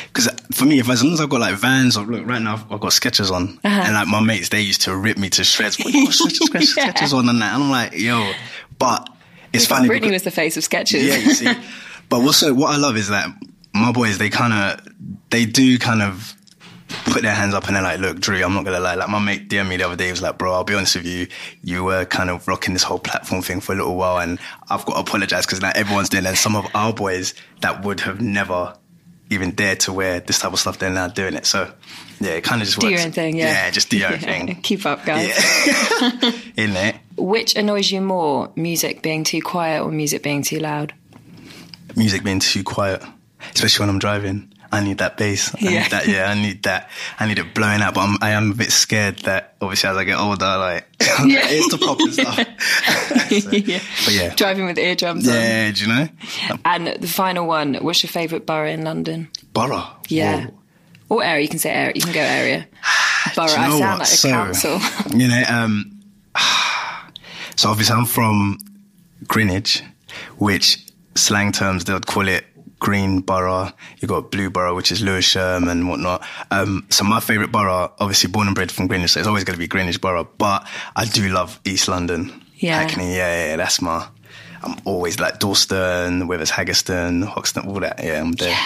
Because 0.08 0.28
for 0.52 0.66
me, 0.66 0.80
if 0.80 0.90
as 0.90 1.04
long 1.04 1.14
as 1.14 1.22
I've 1.22 1.30
got 1.30 1.42
like 1.42 1.56
Vans 1.56 1.96
or 1.96 2.06
look 2.06 2.26
right 2.26 2.42
now, 2.42 2.54
I've, 2.54 2.72
I've 2.72 2.80
got 2.80 2.92
Skechers 2.92 3.30
on, 3.32 3.60
Uh-huh. 3.64 3.68
and 3.86 3.94
like 3.94 4.08
my 4.08 4.20
mates, 4.20 4.50
they 4.50 4.62
used 4.62 4.82
to 4.82 4.96
rip 4.96 5.18
me 5.18 5.30
to 5.32 5.44
shreds. 5.44 5.78
But 5.78 5.94
you 5.94 6.06
got 6.06 6.14
Skechers, 6.14 6.40
Skechers, 6.50 6.78
Yeah. 6.78 6.92
Skechers 6.92 7.14
on 7.14 7.30
and 7.30 7.42
that, 7.42 7.54
and 7.54 7.64
I'm 7.64 7.70
like, 7.72 7.94
yo, 7.98 8.32
but 8.80 9.08
it's 9.54 9.68
funny. 9.68 9.88
Britney 9.88 9.94
because- 10.02 10.12
was 10.14 10.24
the 10.24 10.32
face 10.32 10.58
of 10.58 10.64
Skechers. 10.64 11.04
yeah, 11.06 11.18
you 11.18 11.34
see. 11.34 11.54
But 12.10 12.18
also, 12.22 12.54
what 12.54 12.72
I 12.72 12.78
love 12.78 12.98
is 12.98 13.10
that 13.10 13.28
my 13.74 13.92
boys, 13.92 14.20
they 14.20 14.30
kind 14.30 14.54
of, 14.54 14.88
they 15.31 15.46
do 15.46 15.80
kind 15.80 16.04
of 16.04 16.36
put 17.06 17.22
their 17.22 17.34
hands 17.34 17.54
up 17.54 17.68
and 17.68 17.75
they're 17.75 17.84
like, 17.84 18.00
look, 18.00 18.19
Drew, 18.19 18.44
I'm 18.44 18.54
not 18.54 18.66
gonna 18.66 18.80
lie. 18.80 18.96
Like 18.96 19.10
my 19.10 19.19
mate 19.19 19.48
DM 19.50 19.69
me 19.69 19.78
the 19.78 19.86
other 19.86 19.96
day, 19.96 20.06
he 20.06 20.12
was 20.12 20.22
like, 20.22 20.38
bro, 20.38 20.54
I'll 20.54 20.63
be 20.63 20.74
honest 20.74 20.96
with 20.96 21.06
you, 21.06 21.28
you 21.63 21.84
were 21.84 22.06
kind 22.06 22.30
of 22.30 22.48
rocking 22.48 22.74
this 22.74 22.84
whole 22.84 23.00
platform 23.00 23.42
thing 23.42 23.62
for 23.62 23.74
a 23.74 23.75
little 23.75 23.96
while, 23.96 24.18
and 24.19 24.40
I've 24.69 24.86
got 24.86 24.96
to 24.96 25.00
apologize 25.00 25.46
because 25.46 25.62
now 25.62 25.72
everyone's 25.75 26.10
doing 26.10 26.25
it. 26.25 26.30
And 26.30 26.38
some 26.38 26.56
of 26.56 26.66
our 26.75 26.92
boys 26.94 27.34
that 27.62 27.84
would 27.86 28.02
have 28.02 28.19
never 28.22 28.75
even 29.30 29.52
dared 29.52 29.80
to 29.81 29.94
wear 29.94 30.19
this 30.19 30.40
type 30.40 30.54
of 30.54 30.60
stuff, 30.60 30.78
they're 30.80 30.90
now 30.92 31.07
doing 31.07 31.34
it. 31.34 31.46
So 31.46 31.72
yeah, 32.19 32.31
it 32.34 32.44
kind 32.44 32.62
of 32.62 32.68
just 32.68 32.80
Do 32.80 32.88
works. 32.88 33.00
your 33.00 33.06
own 33.07 33.12
thing, 33.12 33.36
yeah. 33.38 33.66
Yeah, 33.66 33.72
just 33.72 33.90
do 33.90 33.98
your 33.98 34.07
own 34.07 34.13
Yeah. 34.13 34.19
thing. 34.46 34.62
Keep 34.62 34.86
up, 34.86 35.04
guys. 35.06 35.28
Yeah. 35.66 36.31
In 36.57 36.75
it. 36.75 36.96
Which 37.18 37.56
annoys 37.56 37.92
you 37.92 38.02
more, 38.02 38.52
music 38.56 39.02
being 39.02 39.24
too 39.24 39.42
quiet 39.42 39.81
or 39.84 39.92
music 39.92 40.22
being 40.24 40.42
too 40.44 40.60
loud? 40.60 40.94
music 41.96 42.24
being 42.25 42.40
too 42.40 42.62
quiet, 42.63 43.02
especially 43.54 43.84
when 43.84 43.90
I'm 43.90 44.00
driving. 44.00 44.52
I 44.72 44.84
need 44.84 44.98
that 45.00 45.18
bass. 45.18 45.54
I 45.56 45.58
Yeah. 45.60 45.82
need 45.84 45.92
that. 45.92 46.08
Yeah, 46.08 46.30
I 46.30 46.34
need 46.36 46.64
that. 46.64 46.90
I 47.20 47.28
need 47.28 47.40
it 47.40 47.54
blowing 47.54 47.82
out. 47.82 47.94
But 47.94 48.02
I'm, 48.02 48.18
I 48.22 48.32
am 48.32 48.52
a 48.52 48.56
bit 48.56 48.72
scared 48.72 49.20
that 49.20 49.56
obviously 49.62 49.90
as 49.90 49.98
I 49.98 50.04
get 50.04 50.18
older, 50.18 50.46
like 50.58 50.86
Yeah. 51.00 51.42
it's 51.50 51.70
the 51.72 51.78
pop 51.78 52.00
and 52.00 52.14
stuff. 52.14 52.38
So, 53.42 53.50
yeah. 53.52 53.80
But 54.06 54.14
yeah, 54.14 54.36
Driving 54.36 54.66
with 54.66 54.78
eardrums 54.78 55.28
on. 55.28 55.34
yeah. 55.36 55.72
Do 55.72 55.82
you 55.82 55.88
know 55.88 56.08
And 56.64 56.88
the 56.88 57.08
final 57.08 57.48
one, 57.48 57.76
what's 57.76 58.04
your 58.04 58.10
favourite 58.10 58.46
borough 58.46 58.70
in 58.70 58.84
London? 58.84 59.30
Borough? 59.54 59.86
Yeah. 60.10 60.46
Whoa. 60.48 61.18
Or 61.18 61.24
area, 61.24 61.42
you 61.44 61.50
can 61.50 61.60
say 61.60 61.70
area, 61.72 61.94
you 61.96 62.02
can 62.02 62.14
go 62.14 62.20
area. 62.22 62.68
Borough, 63.36 63.48
you 63.48 63.56
I 63.56 63.68
know 63.68 63.80
sound 63.80 63.82
what? 63.82 64.00
like 64.00 64.02
a 64.02 64.06
So, 64.06 64.30
council. 64.30 64.80
You 65.18 65.28
know, 65.28 65.44
um, 65.50 66.02
so 67.56 67.70
obviously 67.70 67.96
I'm 67.96 68.06
from 68.06 68.58
Greenwich, 69.28 69.82
which 70.38 70.80
slang 71.16 71.52
terms 71.52 71.86
they'd 71.86 72.06
call 72.06 72.28
it 72.28 72.45
Green 72.80 73.22
Borough. 73.22 73.72
you've 74.00 74.10
got 74.10 74.32
Blue 74.32 74.50
Borough, 74.50 74.76
which 74.76 74.92
is 74.92 75.02
Lewisham 75.02 75.68
and 75.68 75.88
whatnot. 75.90 76.24
Um, 76.52 76.86
so 76.90 77.04
my 77.04 77.20
favourite 77.20 77.52
borough, 77.52 77.92
obviously 78.00 78.30
born 78.30 78.48
and 78.48 78.56
bred 78.56 78.72
from 78.72 78.88
Greenwich, 78.88 79.12
so 79.12 79.20
it's 79.20 79.28
always 79.28 79.44
going 79.44 79.56
to 79.56 79.60
be 79.60 79.68
Greenwich 79.68 80.02
Borough. 80.02 80.28
But 80.38 80.68
I 80.96 81.06
do 81.06 81.30
love 81.30 81.60
East 81.66 81.88
London. 81.88 82.44
Yeah. 82.58 82.82
Hackney, 82.82 83.16
yeah, 83.16 83.34
yeah, 83.34 83.46
yeah, 83.52 83.56
that's 83.58 83.82
my. 83.82 84.08
I'm 84.64 84.76
always 84.86 85.20
like 85.20 85.40
Dalston, 85.40 86.28
whether 86.28 86.42
it's 86.42 86.52
Haggerston, 86.52 87.24
Hoxton, 87.26 87.68
all 87.68 87.80
that. 87.82 88.00
Yeah, 88.04 88.22
I'm 88.22 88.32
there. 88.34 88.58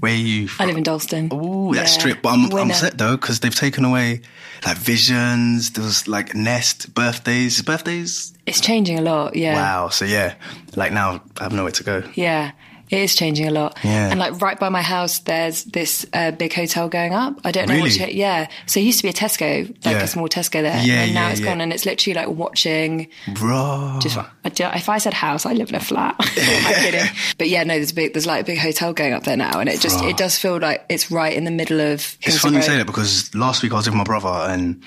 Where 0.00 0.12
are 0.12 0.16
you? 0.16 0.48
I 0.60 0.66
live 0.66 0.76
in 0.76 0.82
Dalston. 0.84 1.28
Ooh, 1.32 1.74
that 1.74 1.80
Yeah. 1.82 1.86
strip. 1.86 2.22
But 2.22 2.30
I'm, 2.34 2.52
I'm 2.54 2.70
upset 2.70 2.98
though 2.98 3.16
because 3.16 3.40
they've 3.40 3.54
taken 3.54 3.84
away 3.84 4.20
like 4.64 4.76
visions. 4.76 5.70
There 5.70 5.82
was 5.84 6.06
like 6.06 6.34
Nest 6.34 6.94
birthdays. 6.94 7.62
Birthdays. 7.62 8.32
It's 8.46 8.60
changing 8.60 8.98
a 8.98 9.02
lot, 9.02 9.34
yeah. 9.36 9.54
Wow. 9.54 9.88
So 9.88 10.04
yeah, 10.04 10.34
like 10.76 10.92
now 10.92 11.22
I 11.38 11.42
have 11.44 11.52
nowhere 11.52 11.72
to 11.72 11.82
go. 11.84 12.02
Yeah, 12.14 12.52
it 12.90 12.98
is 12.98 13.14
changing 13.14 13.46
a 13.46 13.50
lot. 13.50 13.76
Yeah. 13.84 14.10
And 14.10 14.18
like 14.18 14.40
right 14.40 14.58
by 14.58 14.68
my 14.68 14.82
house, 14.82 15.20
there's 15.20 15.64
this 15.64 16.06
uh, 16.12 16.30
big 16.32 16.52
hotel 16.52 16.88
going 16.88 17.12
up. 17.14 17.38
I 17.44 17.50
don't 17.52 17.68
know 17.68 17.74
what. 17.78 17.84
Really? 17.98 17.98
To, 18.12 18.14
yeah. 18.14 18.48
So 18.66 18.80
it 18.80 18.84
used 18.84 18.98
to 19.00 19.02
be 19.04 19.08
a 19.10 19.12
Tesco, 19.12 19.68
like 19.68 19.96
Yeah. 19.96 20.02
a 20.02 20.06
small 20.06 20.28
Tesco 20.28 20.62
there, 20.62 20.80
Yeah, 20.82 21.02
and 21.04 21.14
now 21.14 21.26
yeah, 21.26 21.32
it's 21.32 21.40
gone, 21.40 21.60
and 21.60 21.72
it's 21.72 21.84
literally 21.86 22.14
like 22.14 22.28
watching. 22.28 23.08
Bro. 23.34 23.98
Just, 24.00 24.18
if 24.44 24.88
I 24.88 24.98
said 24.98 25.14
house, 25.14 25.46
I 25.46 25.52
live 25.52 25.68
in 25.68 25.74
a 25.74 25.80
flat. 25.80 26.16
I'm 26.18 26.26
kidding. 26.82 27.06
But 27.38 27.48
yeah, 27.48 27.64
no, 27.64 27.74
there's 27.74 27.92
a 27.92 27.94
big, 27.94 28.12
there's 28.14 28.26
like 28.26 28.42
a 28.42 28.44
big 28.46 28.58
hotel 28.58 28.92
going 28.92 29.12
up 29.12 29.24
there 29.24 29.36
now, 29.36 29.60
and 29.60 29.68
it 29.68 29.80
just 29.80 30.02
it 30.04 30.16
does 30.16 30.38
feel 30.38 30.58
like 30.58 30.84
it's 30.88 31.10
right 31.10 31.34
in 31.36 31.44
the 31.44 31.50
middle 31.50 31.80
of. 31.80 31.94
It's 31.94 32.16
Kingston 32.18 32.50
funny 32.50 32.56
you 32.56 32.62
say 32.62 32.76
that 32.78 32.86
because 32.86 33.34
last 33.34 33.62
week 33.62 33.72
I 33.72 33.76
was 33.76 33.86
with 33.86 33.94
my 33.94 34.04
brother 34.04 34.28
and 34.52 34.82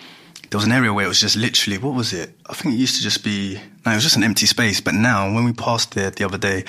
there 0.49 0.57
was 0.57 0.65
an 0.65 0.71
area 0.71 0.93
where 0.93 1.05
it 1.05 1.07
was 1.07 1.19
just 1.19 1.35
literally 1.35 1.77
what 1.77 1.93
was 1.93 2.11
it? 2.13 2.37
I 2.49 2.53
think 2.53 2.75
it 2.75 2.77
used 2.77 2.97
to 2.97 3.01
just 3.03 3.23
be 3.23 3.55
no, 3.85 3.91
it 3.91 3.95
was 3.95 4.03
just 4.03 4.17
an 4.17 4.23
empty 4.23 4.45
space. 4.45 4.81
But 4.81 4.93
now 4.95 5.33
when 5.33 5.43
we 5.45 5.53
passed 5.53 5.93
there 5.93 6.09
the 6.11 6.25
other 6.25 6.37
day, 6.37 6.65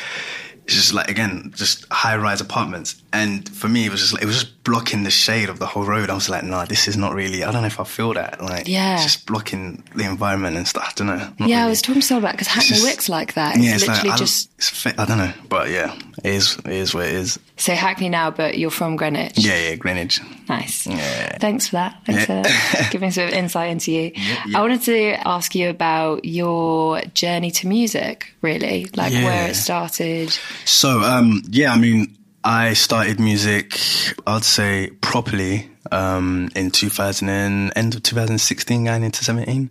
it's 0.64 0.75
just 0.75 0.95
like 0.95 1.11
again 1.11 1.52
just 1.57 1.87
high 1.92 2.16
rise 2.16 2.40
apartments. 2.40 3.02
And 3.12 3.47
for 3.49 3.69
me, 3.69 3.85
it 3.85 3.90
was 3.90 4.00
just 4.00 4.12
like, 4.14 4.23
it 4.23 4.26
was 4.26 4.40
just 4.40 4.64
blocking 4.64 5.02
the 5.02 5.11
shade 5.11 5.49
of 5.50 5.59
the 5.59 5.66
whole 5.66 5.85
road. 5.85 6.09
I 6.09 6.14
was 6.14 6.28
like, 6.31 6.45
nah, 6.45 6.64
this 6.64 6.88
is 6.88 6.97
not 6.97 7.14
really. 7.14 7.45
I 7.45 7.52
don't 7.52 7.61
know 7.61 7.66
if 7.66 7.78
I 7.78 7.85
feel 7.85 8.14
that. 8.14 8.40
Like, 8.40 8.66
Yeah. 8.69 8.95
it's 8.95 9.02
just 9.02 9.26
blocking 9.26 9.83
the 9.95 10.04
environment 10.04 10.57
and 10.57 10.66
stuff. 10.66 10.88
I 10.88 10.92
don't 10.97 11.07
know. 11.09 11.47
Yeah, 11.47 11.66
I 11.66 11.69
was 11.69 11.83
talking 11.83 12.00
to 12.00 12.07
someone 12.07 12.25
about 12.25 12.33
because 12.35 12.47
Hackney 12.47 12.81
Wick's 12.83 13.09
like 13.11 13.35
that. 13.35 13.57
It's 13.57 13.64
Yeah, 13.66 13.75
it's 13.75 13.87
literally 13.87 14.09
like 14.11 14.14
I, 14.16 14.19
just 14.19 14.50
it's, 14.57 14.87
I 14.87 15.04
don't 15.04 15.19
know, 15.19 15.33
but 15.49 15.69
yeah, 15.69 15.95
it 16.25 16.33
is. 16.35 16.57
It 16.64 16.73
is 16.73 16.95
what 16.95 17.07
it 17.07 17.14
is. 17.14 17.38
So 17.62 17.75
Hackney 17.75 18.09
now, 18.09 18.31
but 18.31 18.59
you're 18.59 18.71
from 18.71 18.97
Greenwich. 18.97 19.38
Yeah, 19.38 19.57
yeah, 19.71 19.75
Greenwich. 19.76 20.21
Nice. 20.49 20.87
Yeah. 20.87 21.38
Thanks 21.38 21.69
for 21.69 21.76
that. 21.76 21.99
Thanks 22.04 22.28
Yeah. 22.28 22.42
for 22.42 22.90
giving 22.92 23.09
us 23.09 23.16
a 23.16 23.21
bit 23.21 23.33
of 23.33 23.38
insight 23.38 23.71
into 23.71 23.92
you. 23.92 24.12
Yeah. 24.14 24.59
I 24.59 24.61
wanted 24.61 24.83
to 24.83 25.12
ask 25.28 25.54
you 25.54 25.69
about 25.71 26.25
your 26.25 27.00
journey 27.14 27.50
to 27.52 27.69
music, 27.69 28.35
really, 28.42 28.87
like 28.97 29.12
where 29.12 29.49
it 29.50 29.54
started. 29.54 30.37
So, 30.64 31.00
um, 31.02 31.42
yeah, 31.49 31.73
I 31.73 31.78
mean, 31.78 32.16
I 32.45 32.73
started 32.73 33.21
music, 33.21 33.78
I'd 34.26 34.42
say 34.45 34.90
properly, 35.00 35.71
um, 35.92 36.49
in 36.57 36.71
2000 36.71 37.28
and, 37.28 37.73
end 37.76 37.95
of 37.95 38.02
2016, 38.02 38.85
going 38.85 39.02
into 39.04 39.23
17. 39.25 39.71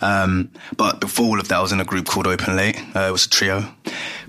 Um, 0.00 0.50
but 0.76 1.00
before 1.00 1.26
all 1.26 1.40
of 1.40 1.48
that, 1.48 1.56
I 1.58 1.62
was 1.62 1.72
in 1.72 1.80
a 1.80 1.84
group 1.84 2.06
called 2.06 2.26
Open 2.26 2.56
Late. 2.56 2.78
Uh, 2.94 3.06
it 3.08 3.12
was 3.12 3.24
a 3.26 3.30
trio. 3.30 3.64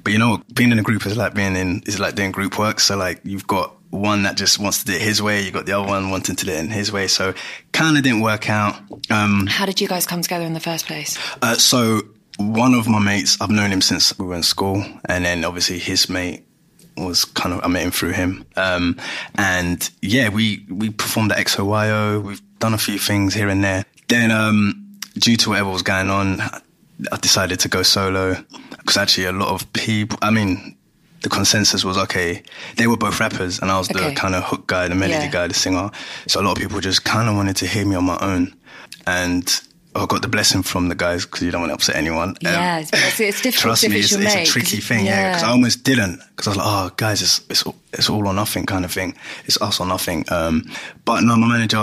But 0.04 0.14
you 0.14 0.20
know, 0.20 0.42
being 0.54 0.72
in 0.72 0.80
a 0.80 0.84
group 0.84 1.06
is 1.06 1.18
like 1.18 1.34
being 1.34 1.56
in 1.56 1.84
is 1.86 2.00
like 2.00 2.16
doing 2.16 2.32
group 2.32 2.58
work. 2.58 2.80
So 2.80 2.98
like 2.98 3.22
you've 3.24 3.48
got 3.48 3.76
one 3.92 4.24
that 4.24 4.38
just 4.38 4.58
wants 4.58 4.80
to 4.80 4.86
do 4.86 4.94
it 4.94 5.02
his 5.02 5.22
way. 5.22 5.42
You 5.42 5.52
got 5.52 5.66
the 5.66 5.74
other 5.78 5.88
one 5.88 6.10
wanting 6.12 6.36
to 6.38 6.46
do 6.46 6.52
it 6.52 6.60
in 6.60 6.70
his 6.70 6.92
way. 6.92 7.08
So 7.08 7.34
kind 7.74 7.98
of 7.98 8.04
didn't 8.04 8.22
work 8.22 8.50
out. 8.50 8.76
Um, 9.10 9.48
How 9.48 9.66
did 9.66 9.82
you 9.82 9.88
guys 9.88 10.06
come 10.06 10.22
together 10.22 10.46
in 10.46 10.54
the 10.54 10.60
first 10.60 10.86
place? 10.86 11.18
uh, 11.42 11.56
so 11.56 12.02
one 12.38 12.74
of 12.74 12.88
my 12.88 13.00
mates, 13.00 13.38
I've 13.42 13.50
known 13.50 13.72
him 13.72 13.82
since 13.82 14.18
we 14.18 14.26
were 14.26 14.36
in 14.36 14.44
school, 14.44 14.84
and 15.06 15.26
then 15.26 15.44
obviously 15.44 15.78
his 15.78 16.10
mate 16.10 16.46
was 16.98 17.26
kind 17.26 17.54
of 17.54 17.64
I 17.64 17.68
met 17.68 17.84
him 17.84 17.92
through 17.92 18.12
him. 18.12 18.46
Um, 18.56 18.98
and 19.36 19.88
yeah, 20.02 20.30
we 20.30 20.66
we 20.70 20.90
performed 20.90 21.32
at 21.32 21.38
XOYO. 21.38 22.24
We've 22.24 22.42
done 22.60 22.74
a 22.74 22.78
few 22.78 22.98
things 22.98 23.34
here 23.34 23.50
and 23.50 23.64
there. 23.64 23.86
Then, 24.08 24.32
um, 24.32 24.98
due 25.16 25.36
to 25.38 25.50
whatever 25.50 25.70
was 25.70 25.84
going 25.84 26.10
on, 26.10 26.42
I 26.42 27.18
decided 27.22 27.60
to 27.62 27.68
go 27.68 27.84
solo 27.84 28.44
because 28.82 28.98
actually 28.98 29.26
a 29.26 29.32
lot 29.32 29.50
of 29.50 29.72
people. 29.74 30.18
I 30.22 30.32
mean. 30.32 30.76
The 31.24 31.30
consensus 31.30 31.86
was 31.86 32.00
okay. 32.00 32.42
They 32.78 32.88
were 32.88 32.98
both 32.98 33.20
rappers, 33.20 33.60
and 33.60 33.70
I 33.70 33.78
was 33.78 33.88
Okay. 33.92 34.10
the 34.10 34.16
kind 34.16 34.34
of 34.34 34.44
hook 34.44 34.66
guy, 34.66 34.88
the 34.88 34.96
melody 34.96 35.26
Yeah. 35.26 35.30
guy, 35.30 35.48
the 35.48 35.54
singer. 35.54 35.92
So 36.26 36.40
a 36.40 36.42
lot 36.42 36.54
of 36.54 36.58
people 36.58 36.82
just 36.82 37.04
kind 37.04 37.30
of 37.30 37.36
wanted 37.36 37.56
to 37.58 37.68
hear 37.68 37.86
me 37.86 37.96
on 37.96 38.06
my 38.06 38.18
own, 38.22 38.56
and 39.06 39.62
I 39.96 40.08
got 40.08 40.24
the 40.24 40.28
blessing 40.28 40.64
from 40.64 40.90
the 40.90 40.96
guys 40.96 41.26
because 41.26 41.44
you 41.44 41.52
don't 41.52 41.62
want 41.62 41.70
to 41.70 41.76
upset 41.76 41.96
anyone. 41.96 42.30
Um, 42.30 42.36
Yeah, 42.42 42.80
it's- 42.80 42.92
it's- 42.92 43.20
it's 43.20 43.42
difficult 43.42 43.62
Trust 43.78 43.88
me, 43.88 43.98
it's 43.98 44.06
it's, 44.06 44.12
your 44.14 44.22
it's 44.24 44.34
mate, 44.34 44.48
a 44.48 44.52
tricky 44.52 44.78
thing. 44.82 45.06
Yeah, 45.06 45.28
because 45.30 45.42
yeah. 45.44 45.50
I 45.50 45.52
almost 45.52 45.84
didn't 45.84 46.22
because 46.36 46.48
I 46.48 46.50
was 46.50 46.58
like, 46.58 46.68
oh, 46.68 46.92
guys, 46.98 47.22
it's 47.22 47.42
it's 47.52 47.62
all- 47.68 47.76
it's 47.94 48.10
all 48.10 48.26
or 48.28 48.34
nothing 48.34 48.66
kind 48.66 48.84
of 48.84 48.92
thing. 48.92 49.14
It's 49.46 49.62
us 49.62 49.80
or 49.80 49.86
nothing. 49.86 50.26
Um, 50.32 50.64
but 51.06 51.22
no, 51.22 51.36
my 51.36 51.48
manager 51.48 51.78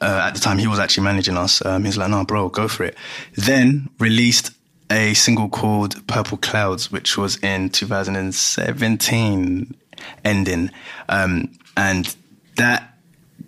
uh, 0.00 0.22
at 0.28 0.32
the 0.34 0.40
time 0.40 0.56
he 0.56 0.66
was 0.66 0.78
actually 0.78 1.02
managing 1.04 1.36
us. 1.36 1.60
Um, 1.66 1.82
he 1.82 1.88
was 1.88 1.98
like, 1.98 2.08
no, 2.08 2.24
bro, 2.24 2.48
go 2.48 2.68
for 2.68 2.84
it. 2.84 2.96
Then 3.36 3.90
released 3.98 4.52
a 4.90 5.14
single 5.14 5.48
called 5.48 6.06
Purple 6.06 6.38
Clouds, 6.38 6.90
which 6.90 7.16
was 7.18 7.36
in 7.38 7.70
2017 7.70 9.74
ending, 10.24 10.70
um, 11.08 11.52
and 11.76 12.16
that 12.56 12.94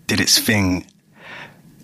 did 0.06 0.20
its 0.20 0.38
thing. 0.38 0.86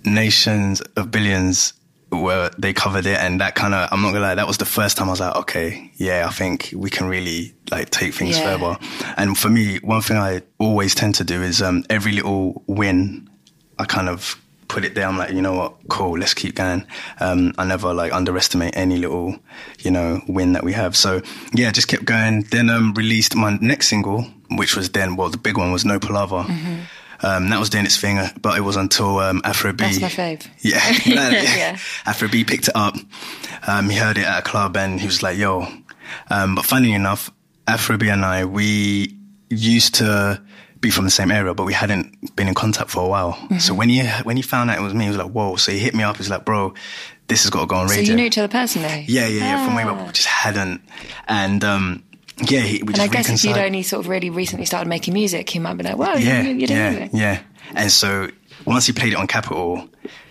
Nations 0.04 0.80
of 0.96 1.10
billions 1.10 1.72
where 2.10 2.50
they 2.58 2.72
covered 2.72 3.06
it 3.06 3.18
and 3.18 3.40
that 3.40 3.56
kind 3.56 3.75
of 3.75 3.88
i'm 3.92 4.00
not 4.00 4.10
gonna 4.12 4.20
lie 4.20 4.36
that 4.36 4.46
was 4.46 4.58
the 4.58 4.64
first 4.64 4.96
time 4.96 5.08
i 5.08 5.10
was 5.10 5.18
like 5.18 5.34
okay 5.34 5.90
yeah 5.96 6.25
i 6.28 6.30
think 6.30 6.72
we 6.76 6.88
can 6.88 7.08
really 7.08 7.52
like 7.72 7.90
take 7.90 8.14
things 8.14 8.38
Yeah. 8.38 8.56
further. 8.56 8.78
And 9.16 9.36
for 9.36 9.48
me 9.48 9.78
one 9.78 10.00
thing 10.02 10.16
i 10.16 10.42
always 10.60 10.94
tend 10.94 11.16
to 11.16 11.25
do 11.25 11.42
is 11.42 11.60
um 11.60 11.82
every 11.90 12.12
little 12.12 12.62
win 12.68 13.28
i 13.80 13.84
kind 13.84 14.08
of 14.08 14.40
put 14.68 14.85
it 14.85 14.94
there 14.94 15.06
i'm 15.06 15.16
like 15.16 15.32
you 15.32 15.42
know 15.42 15.54
what 15.54 15.75
cool 15.88 16.18
let's 16.18 16.35
keep 16.35 16.54
going 16.54 16.87
um 17.20 17.52
i 17.58 17.64
never 17.64 17.94
like 17.94 18.12
underestimate 18.12 18.76
any 18.76 18.96
little 18.96 19.37
you 19.80 19.90
know 19.90 20.20
win 20.28 20.52
that 20.52 20.64
we 20.64 20.73
have 20.73 20.96
so 20.96 21.20
yeah 21.52 21.70
just 21.70 21.88
kept 21.88 22.04
going 22.04 22.42
then 22.50 22.68
um 22.70 22.92
released 22.94 23.35
my 23.37 23.56
next 23.61 23.88
single 23.88 24.23
which 24.50 24.76
was 24.76 24.90
then 24.90 25.16
well 25.16 25.28
the 25.28 25.38
big 25.38 25.56
one 25.56 25.73
was 25.73 25.85
no 25.85 25.99
Palava 25.99 26.49
um, 27.23 27.49
that 27.49 27.58
was 27.58 27.70
doing 27.70 27.87
its 27.87 27.96
thing, 27.96 28.18
but 28.42 28.58
it 28.58 28.61
was 28.61 28.76
until 28.76 29.18
um, 29.20 29.40
Afro 29.42 29.73
B. 29.73 29.85
That's 29.85 30.00
my 30.02 30.08
fave. 30.08 30.46
Yeah, 30.61 30.82
Yeah. 31.32 31.78
Afro 32.04 32.28
B 32.28 32.44
picked 32.44 32.68
it 32.68 32.76
up. 32.76 32.94
Um, 33.66 33.88
he 33.88 33.96
heard 33.96 34.18
it 34.18 34.25
at 34.25 34.40
a 34.40 34.42
club 34.42 34.76
and 34.76 35.00
he 35.00 35.06
was 35.06 35.23
like, 35.23 35.38
"Yo." 35.38 35.66
Um, 36.28 36.54
but 36.54 36.64
funny 36.64 36.92
enough, 36.92 37.30
Afro 37.66 37.96
B 37.96 38.08
and 38.08 38.25
I 38.25 38.44
we 38.44 39.16
used 39.49 39.94
to 39.96 40.42
be 40.80 40.90
from 40.90 41.04
the 41.04 41.11
same 41.11 41.30
area, 41.30 41.54
but 41.54 41.64
we 41.64 41.73
hadn't 41.73 42.35
been 42.37 42.49
in 42.49 42.54
contact 42.54 42.90
for 42.90 43.02
a 43.04 43.09
while. 43.09 43.33
Mm-hmm. 43.35 43.59
So 43.59 43.75
when 43.75 43.88
he 43.88 44.06
when 44.25 44.37
he 44.37 44.42
found 44.42 44.71
out 44.71 44.78
it 44.78 44.83
was 44.83 44.95
me, 44.95 45.04
he 45.04 45.09
was 45.11 45.18
like, 45.18 45.30
"Whoa!" 45.30 45.56
So 45.56 45.73
he 45.73 45.78
hit 45.78 45.95
me 45.95 46.02
up. 46.04 46.16
He's 46.16 46.30
like, 46.30 46.45
"Bro, 46.45 46.75
this 47.28 47.42
has 47.42 47.50
got 47.50 47.61
to 47.61 47.66
go 47.66 47.76
on 47.76 47.87
radio." 47.88 48.04
So 48.04 48.11
you 48.11 48.16
knew 48.16 48.25
each 48.25 48.38
other 48.38 48.49
personally? 48.49 49.04
yeah, 49.09 49.26
yeah, 49.26 49.40
yeah. 49.40 49.66
From 49.66 49.75
way 49.75 49.83
Ah. 49.85 49.95
back, 49.95 50.06
we 50.06 50.12
just 50.12 50.28
hadn't. 50.28 50.83
And 51.28 51.64
um, 51.64 52.02
yeah, 52.38 52.61
he, 52.61 52.83
we 52.83 52.92
And 52.95 53.02
I 53.02 53.06
guess 53.09 53.28
if 53.28 53.45
you'd 53.45 53.56
only 53.59 53.83
sort 53.83 54.04
of 54.04 54.09
really 54.09 54.30
recently 54.30 54.66
started 54.66 54.88
making 54.88 55.14
music, 55.14 55.49
he 55.49 55.59
might 55.59 55.75
be 55.75 55.85
like, 55.85 55.97
"Well, 55.97 56.18
yeah, 56.18 56.42
you, 56.42 56.66
yeah, 56.66 56.90
it." 56.92 57.11
yeah. 57.14 57.40
And 57.75 57.90
so 57.90 58.28
once 58.64 58.87
he 58.87 58.92
played 58.92 59.12
it 59.12 59.16
on 59.16 59.26
Capital, 59.26 59.88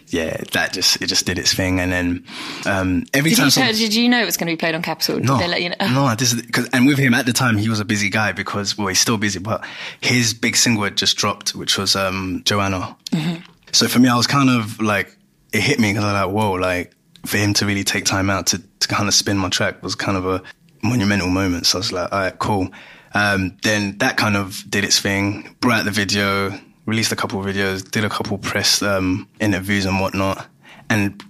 yeah, 0.08 0.38
that 0.52 0.74
just 0.74 1.02
it 1.02 1.08
just 1.08 1.26
did 1.26 1.40
its 1.40 1.54
thing. 1.54 1.80
And 1.80 1.92
then 1.92 2.26
um, 2.66 3.06
every 3.14 3.32
Did 3.32 3.38
time, 3.38 3.46
you, 3.46 3.52
some- 3.52 3.68
did 3.68 3.94
you 3.94 4.08
know 4.10 4.22
it 4.22 4.26
was 4.26 4.38
going 4.38 4.48
to 4.48 4.54
be 4.54 4.58
played 4.58 4.76
on 4.76 4.82
Capital? 4.82 5.16
Did 5.16 5.26
no, 5.26 5.38
they 5.38 5.48
let 5.48 5.62
you 5.62 5.70
know? 5.70 5.76
no, 5.82 6.16
this 6.16 6.34
is 6.34 6.42
because 6.42 6.70
and 6.74 6.86
with 6.86 6.98
him 6.98 7.14
at 7.14 7.26
the 7.26 7.34
time 7.34 7.58
he 7.58 7.70
was 7.70 7.80
a 7.80 7.86
busy 7.86 8.10
guy 8.10 8.32
because 8.32 8.78
well 8.78 8.88
he's 8.88 9.00
still 9.00 9.18
busy, 9.18 9.40
but 9.40 9.66
his 10.02 10.34
big 10.34 10.56
single 10.56 10.84
had 10.84 10.96
just 10.96 11.18
dropped, 11.18 11.56
which 11.56 11.78
was 11.78 11.96
um, 11.96 12.42
Joanna. 12.46 12.96
Mm-hmm. 13.12 13.42
So 13.72 13.88
for 13.88 14.00
me, 14.00 14.10
I 14.10 14.16
was 14.16 14.28
kind 14.28 14.50
of 14.50 14.80
like 14.80 15.18
it 15.52 15.62
hit 15.62 15.80
me 15.80 15.92
because 15.92 16.04
I 16.04 16.24
was 16.24 16.28
like, 16.28 16.36
whoa, 16.36 16.52
like 16.54 16.92
for 17.26 17.38
him 17.38 17.54
to 17.56 17.66
really 17.66 17.84
take 17.84 18.06
time 18.06 18.30
out 18.30 18.48
to, 18.48 18.62
to 18.80 18.88
kind 18.88 19.08
of 19.08 19.14
spin 19.14 19.38
my 19.38 19.50
track 19.50 19.82
was 19.82 19.96
kind 19.96 20.18
of 20.18 20.26
a 20.26 20.44
monumental 20.84 21.28
moment. 21.28 21.66
So 21.66 21.78
I 21.78 21.80
was 21.80 21.92
like, 21.92 22.12
all 22.12 22.20
right, 22.20 22.40
cool. 22.40 22.70
Um, 23.14 23.58
then 23.64 23.98
that 24.00 24.18
kind 24.18 24.36
of 24.36 24.64
did 24.70 24.84
its 24.84 25.00
thing, 25.00 25.56
brought 25.62 25.80
out 25.80 25.86
the 25.86 25.92
video, 25.92 26.52
released 26.86 27.12
a 27.12 27.16
couple 27.16 27.40
of 27.40 27.46
videos, 27.46 27.90
did 27.90 28.04
a 28.06 28.10
couple 28.10 28.38
press 28.38 28.82
um, 28.82 29.28
interviews 29.40 29.86
and 29.86 30.00
whatnot, 30.00 30.48
and 30.90 31.22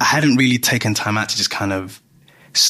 I 0.00 0.04
hadn't 0.04 0.36
really 0.36 0.58
taken 0.58 0.94
time 0.94 1.18
out 1.18 1.28
to 1.28 1.36
just 1.36 1.50
kind 1.50 1.72
of 1.72 2.00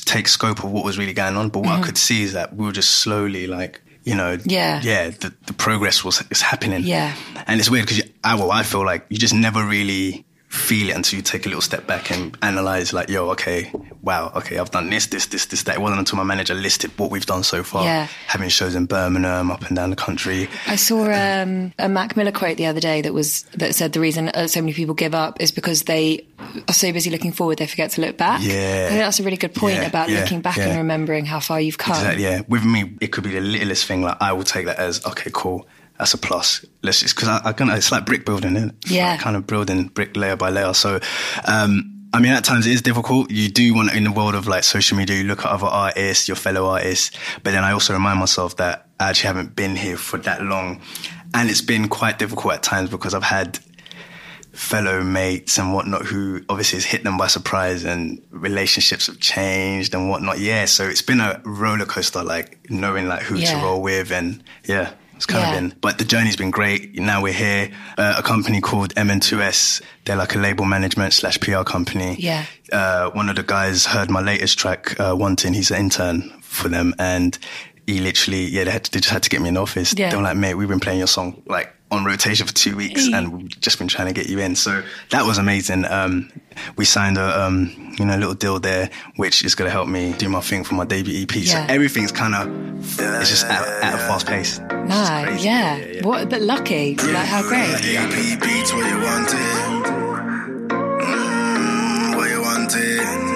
take 0.05 0.29
scope 0.29 0.63
of 0.65 0.71
what 0.73 0.85
was 0.85 0.99
really 0.99 1.13
going 1.13 1.37
on. 1.37 1.49
But 1.49 1.61
what 1.61 1.79
I 1.79 1.83
could 1.83 1.97
see 1.97 2.23
is 2.23 2.33
that 2.35 2.55
we 2.55 2.67
were 2.67 2.73
just 2.73 2.91
slowly 2.97 3.47
like, 3.47 3.81
you 4.05 4.15
know, 4.15 4.37
Mm-hmm. 4.37 4.51
Yeah. 4.51 4.81
yeah, 4.83 5.11
the, 5.11 5.33
the 5.47 5.53
progress 5.53 6.05
was 6.05 6.23
is 6.31 6.43
happening. 6.43 6.83
Yeah. 6.85 7.15
and 7.47 7.61
it's 7.61 7.71
weird 7.71 7.87
because 7.87 8.03
I, 8.25 8.35
well, 8.35 8.51
I 8.51 8.63
feel 8.63 8.85
like 8.85 9.07
you 9.09 9.17
just 9.19 9.35
never 9.35 9.65
really 9.65 10.25
feel 10.51 10.91
it 10.91 10.97
until 10.97 11.17
you 11.17 11.23
take 11.23 11.47
a 11.47 11.49
little 11.49 11.63
step 11.63 11.87
back 11.87 12.11
and 12.11 12.37
analyze 12.43 12.93
like, 12.93 13.09
yo, 13.09 13.31
okay, 13.31 13.73
wow, 14.03 14.33
okay, 14.35 14.59
I've 14.59 14.73
done 14.73 14.91
this, 14.91 15.07
this, 15.07 15.27
this, 15.27 15.47
this, 15.47 15.63
that. 15.63 15.77
It 15.77 15.81
wasn't 15.81 16.01
until 16.01 16.17
my 16.17 16.25
manager 16.25 16.55
listed 16.55 16.91
what 16.99 17.13
we've 17.13 17.25
done 17.25 17.45
so 17.45 17.63
far, 17.63 17.85
Yeah. 17.85 18.09
having 18.27 18.49
shows 18.49 18.75
in 18.75 18.87
Birmingham, 18.87 19.53
up 19.53 19.63
and 19.69 19.77
down 19.77 19.91
the 19.91 19.97
country. 19.97 20.49
I 20.67 20.75
saw 20.75 21.05
um, 21.05 21.73
a 21.79 21.89
Mac 21.89 22.17
Miller 22.17 22.33
quote 22.33 22.57
the 22.57 22.67
other 22.67 22.81
day 22.81 23.01
that 23.01 23.15
was 23.15 23.43
that 23.59 23.77
said 23.77 23.93
the 23.93 24.01
reason 24.01 24.29
uh, 24.31 24.49
so 24.49 24.61
many 24.61 24.73
people 24.73 24.95
give 24.95 25.15
up 25.15 25.41
is 25.41 25.53
because 25.53 25.85
they 25.85 26.27
are 26.67 26.75
so 26.75 26.93
busy 26.93 27.11
looking 27.11 27.31
forward 27.31 27.59
they 27.59 27.69
forget 27.69 27.93
to 27.93 28.01
look 28.01 28.17
back. 28.17 28.41
Yeah. 28.43 28.87
I 28.87 28.89
think 28.89 29.01
that's 29.03 29.21
a 29.21 29.23
really 29.23 29.37
good 29.37 29.55
point 29.55 29.77
Yeah, 29.77 29.87
about 29.87 30.09
yeah, 30.09 30.21
looking 30.21 30.41
back 30.41 30.59
and 30.59 30.77
remembering 30.79 31.27
how 31.27 31.39
far 31.39 31.61
you've 31.61 31.79
come. 31.79 31.95
Exactly, 31.95 32.25
yeah. 32.25 32.43
With 32.49 32.65
me, 32.65 32.97
it 33.01 33.13
could 33.13 33.23
be 33.23 33.31
the 33.31 33.41
littlest 33.41 33.87
thing. 33.87 34.03
Like 34.03 34.17
I 34.21 34.33
will 34.33 34.43
take 34.43 34.67
that 34.67 34.79
as 34.81 35.07
okay, 35.07 35.31
cool. 35.33 35.69
That's 36.01 36.15
a 36.15 36.19
plus. 36.19 36.65
Let's 36.83 37.01
just 37.01 37.15
because 37.15 37.29
I, 37.29 37.51
I 37.51 37.53
kind 37.53 37.71
of 37.71 37.77
it's 37.77 37.93
like 37.93 38.07
brick 38.07 38.25
building, 38.25 38.57
isn't 38.57 38.71
it? 38.71 38.91
Yeah. 38.91 39.11
like 39.11 39.21
kind 39.21 39.37
of 39.37 39.47
building 39.47 39.89
brick 39.89 40.17
layer 40.17 40.35
by 40.35 40.49
layer. 40.49 40.73
So, 40.73 40.99
um, 41.47 42.09
I 42.15 42.21
mean, 42.21 42.33
at 42.33 42.43
times 42.43 42.67
it 42.67 42.73
is 42.73 42.81
difficult. 42.81 43.31
You 43.31 43.51
do 43.51 43.75
want 43.75 43.93
in 43.93 44.05
the 44.05 44.11
world 44.11 44.35
of 44.35 44.49
like 44.49 44.65
social 44.65 44.97
media, 44.97 45.17
you 45.17 45.25
look 45.25 45.41
at 45.41 45.51
other 45.51 45.67
artists, 45.67 46.27
your 46.27 46.39
fellow 46.39 46.71
artists, 46.71 47.15
but 47.43 47.51
then 47.51 47.65
I 47.65 47.73
also 47.73 47.93
remind 47.93 48.19
myself 48.19 48.57
that 48.57 48.89
I 48.99 49.11
actually 49.11 49.27
haven't 49.27 49.55
been 49.55 49.77
here 49.77 49.99
for 49.99 50.17
that 50.21 50.43
long, 50.43 50.81
and 51.35 51.51
it's 51.51 51.61
been 51.61 51.87
quite 51.89 52.19
difficult 52.19 52.55
at 52.55 52.63
times 52.63 52.89
because 52.89 53.13
I've 53.13 53.23
had 53.23 53.59
fellow 54.53 55.03
mates 55.03 55.59
and 55.59 55.75
whatnot 55.75 56.07
who 56.07 56.43
obviously 56.49 56.79
has 56.79 56.87
hit 56.87 57.05
them 57.05 57.19
by 57.19 57.27
surprise 57.27 57.85
and 57.85 58.23
relationships 58.31 59.07
have 59.07 59.21
changed 59.21 59.95
and 59.95 60.09
whatnot. 60.09 60.39
Yeah. 60.39 60.65
So 60.65 60.89
it's 60.89 61.03
been 61.03 61.21
a 61.21 61.43
roller 61.45 61.85
coaster, 61.85 62.25
like 62.25 62.71
knowing 62.71 63.07
like 63.07 63.21
who 63.21 63.39
to 63.39 63.57
roll 63.57 63.83
with 63.83 64.11
and 64.11 64.43
yeah. 64.65 64.95
It's 65.21 65.27
kind 65.27 65.43
Yeah. 65.43 65.53
of 65.53 65.61
been, 65.73 65.79
but 65.83 65.99
the 65.99 66.07
journey's 66.07 66.37
been 66.37 66.51
great. 66.51 66.99
Now 66.99 67.21
we're 67.21 67.35
here, 67.35 67.71
uh, 67.99 68.15
a 68.17 68.23
company 68.23 68.63
called 68.63 68.95
MN2S. 68.97 69.83
They're 70.07 70.17
like 70.17 70.35
a 70.35 70.39
label 70.39 70.65
management 70.65 71.13
slash 71.13 71.39
PR 71.41 71.63
company. 71.63 72.17
Yeah. 72.19 72.47
Uh, 72.73 73.11
one 73.11 73.29
of 73.29 73.37
the 73.37 73.43
guys 73.43 73.85
heard 73.85 74.09
my 74.11 74.23
latest 74.23 74.59
track, 74.59 74.99
uh, 74.99 75.15
Wanting. 75.15 75.53
He's 75.53 75.71
an 75.71 75.77
intern 75.79 76.33
for 76.41 76.71
them 76.71 76.95
and 76.99 77.37
he 77.87 78.01
literally, 78.01 78.47
yeah, 78.47 78.65
they, 78.65 78.71
had 78.71 78.85
to, 78.85 78.91
they 78.93 79.01
just 79.01 79.13
had 79.13 79.23
to 79.25 79.29
get 79.29 79.43
me 79.43 79.49
in 79.49 79.55
the 79.57 79.61
office. 79.61 79.93
Yeah. 79.95 80.09
They 80.09 80.17
were 80.17 80.23
like, 80.23 80.39
mate, 80.39 80.55
we've 80.55 80.69
been 80.69 80.81
playing 80.81 81.01
your 81.01 81.07
song 81.07 81.43
like 81.47 81.71
on 81.91 82.05
rotation 82.05 82.47
for 82.47 82.53
two 82.55 82.77
weeks 82.77 83.09
and 83.13 83.33
we've 83.43 83.61
just 83.61 83.79
been 83.79 83.89
trying 83.89 84.07
to 84.07 84.15
get 84.15 84.29
you 84.29 84.39
in. 84.39 84.55
So 84.55 84.83
that 85.11 85.25
was 85.27 85.39
amazing. 85.39 85.85
Um, 85.87 86.31
we 86.77 86.85
signed 86.85 87.19
a, 87.19 87.43
um, 87.43 87.95
you 87.99 88.05
know, 88.05 88.17
little 88.17 88.35
deal 88.35 88.61
there, 88.61 88.91
which 89.17 89.45
is 89.45 89.55
going 89.55 89.67
to 89.69 89.73
help 89.73 89.89
me 89.89 90.13
do 90.15 90.29
my 90.29 90.41
thing 90.41 90.63
for 90.65 90.75
my 90.75 90.85
debut 90.85 91.23
EP. 91.23 91.35
Yeah. 91.37 91.67
So 91.67 91.73
everything's 91.73 92.13
kind 92.13 92.35
of, 92.35 92.49
it's 93.01 93.31
just 93.31 93.45
at, 93.47 93.67
at 93.83 93.95
a 93.95 93.99
fast 93.99 94.27
pace. 94.27 94.59
It's 94.59 94.73
Nice, 94.89 95.27
crazy. 95.27 95.45
yeah. 95.49 96.03
What, 96.03 96.29
but 96.31 96.41
lucky. 96.43 96.95
Like, 96.97 97.27
how 97.27 97.43
great. 97.43 97.71
AP 97.75 98.41
beats 98.41 98.73
what 98.73 98.89
you 98.91 98.99
wanted. 99.01 100.51
Mm, 101.01 102.17
what 102.17 102.31
you 102.31 102.41
wanted. 102.43 103.30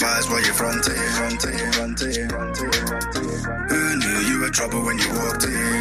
Yeah, 0.00 0.06
I 0.06 0.18
you 0.18 0.24
vibes 0.24 0.30
while 0.30 0.44
you're 0.44 0.54
fronting. 0.54 0.94
fronting, 0.94 1.58
fronting, 1.72 2.28
fronting. 2.28 3.68
Who 3.68 3.96
knew 3.96 4.18
you 4.28 4.40
were 4.40 4.50
trouble 4.50 4.82
when 4.84 4.98
you 4.98 5.08
walked 5.14 5.44
in. 5.44 5.78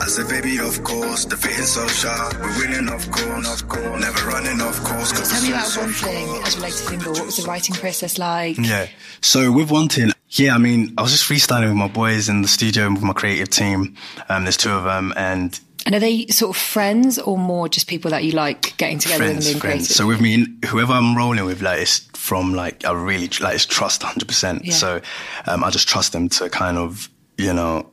I 0.00 0.06
said, 0.10 0.28
baby, 0.28 0.58
of 0.58 0.82
course, 0.84 1.24
the 1.26 1.36
fitting's 1.36 1.68
so 1.72 1.86
sharp. 1.88 2.34
We're 2.40 2.58
winning, 2.60 2.88
of 2.88 3.10
course, 3.10 3.62
of 3.62 3.68
course. 3.68 4.00
Never 4.00 4.26
running, 4.28 4.60
of 4.60 4.82
course. 4.84 5.12
'cause 5.12 5.30
Tell 5.30 5.42
me 5.42 5.50
about 5.50 5.66
so 5.66 5.80
one 5.80 5.92
thing 5.92 6.42
as 6.44 6.56
related 6.56 6.76
to 6.78 6.82
single. 6.84 7.12
What 7.12 7.26
was 7.26 7.36
the 7.36 7.42
writing 7.44 7.74
process 7.74 8.18
like? 8.18 8.56
Yeah. 8.58 8.86
So 9.20 9.50
with 9.52 9.70
wanting, 9.70 10.12
yeah, 10.30 10.54
I 10.54 10.58
mean, 10.58 10.94
I 10.96 11.02
was 11.02 11.10
just 11.12 11.28
freestyling 11.28 11.68
with 11.68 11.76
my 11.76 11.88
boys 11.88 12.28
in 12.28 12.42
the 12.42 12.48
studio 12.48 12.90
with 12.90 13.02
my 13.02 13.12
creative 13.12 13.50
team. 13.50 13.94
Um, 14.28 14.44
there's 14.44 14.56
two 14.56 14.70
of 14.70 14.84
them, 14.84 15.12
and 15.16 15.58
And 15.86 15.94
are 15.94 16.00
they 16.00 16.26
sort 16.26 16.54
of 16.54 16.60
friends 16.60 17.18
or 17.18 17.38
more 17.38 17.68
just 17.68 17.86
people 17.86 18.10
that 18.10 18.24
you 18.24 18.32
like 18.32 18.76
getting 18.76 18.98
together 18.98 19.24
with 19.24 19.30
and 19.30 19.36
friends, 19.36 19.46
being 19.46 19.60
friends. 19.60 19.74
creative? 19.74 19.96
So 19.96 20.06
with 20.06 20.20
me, 20.20 20.46
whoever 20.66 20.92
I'm 20.92 21.16
rolling 21.16 21.44
with, 21.44 21.62
like, 21.62 21.80
it's 21.80 22.00
from 22.14 22.52
like 22.52 22.84
I 22.84 22.92
really 22.92 23.30
like 23.40 23.54
it's 23.54 23.64
trust 23.64 24.02
100. 24.02 24.26
percent 24.28 24.66
So 24.72 25.00
um, 25.46 25.64
I 25.64 25.70
just 25.70 25.88
trust 25.88 26.12
them 26.12 26.28
to 26.30 26.50
kind 26.50 26.76
of 26.76 27.08
you 27.38 27.52
know 27.54 27.90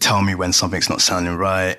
tell 0.00 0.20
me 0.22 0.34
when 0.34 0.52
something's 0.52 0.90
not 0.90 1.00
sounding 1.00 1.36
right, 1.36 1.78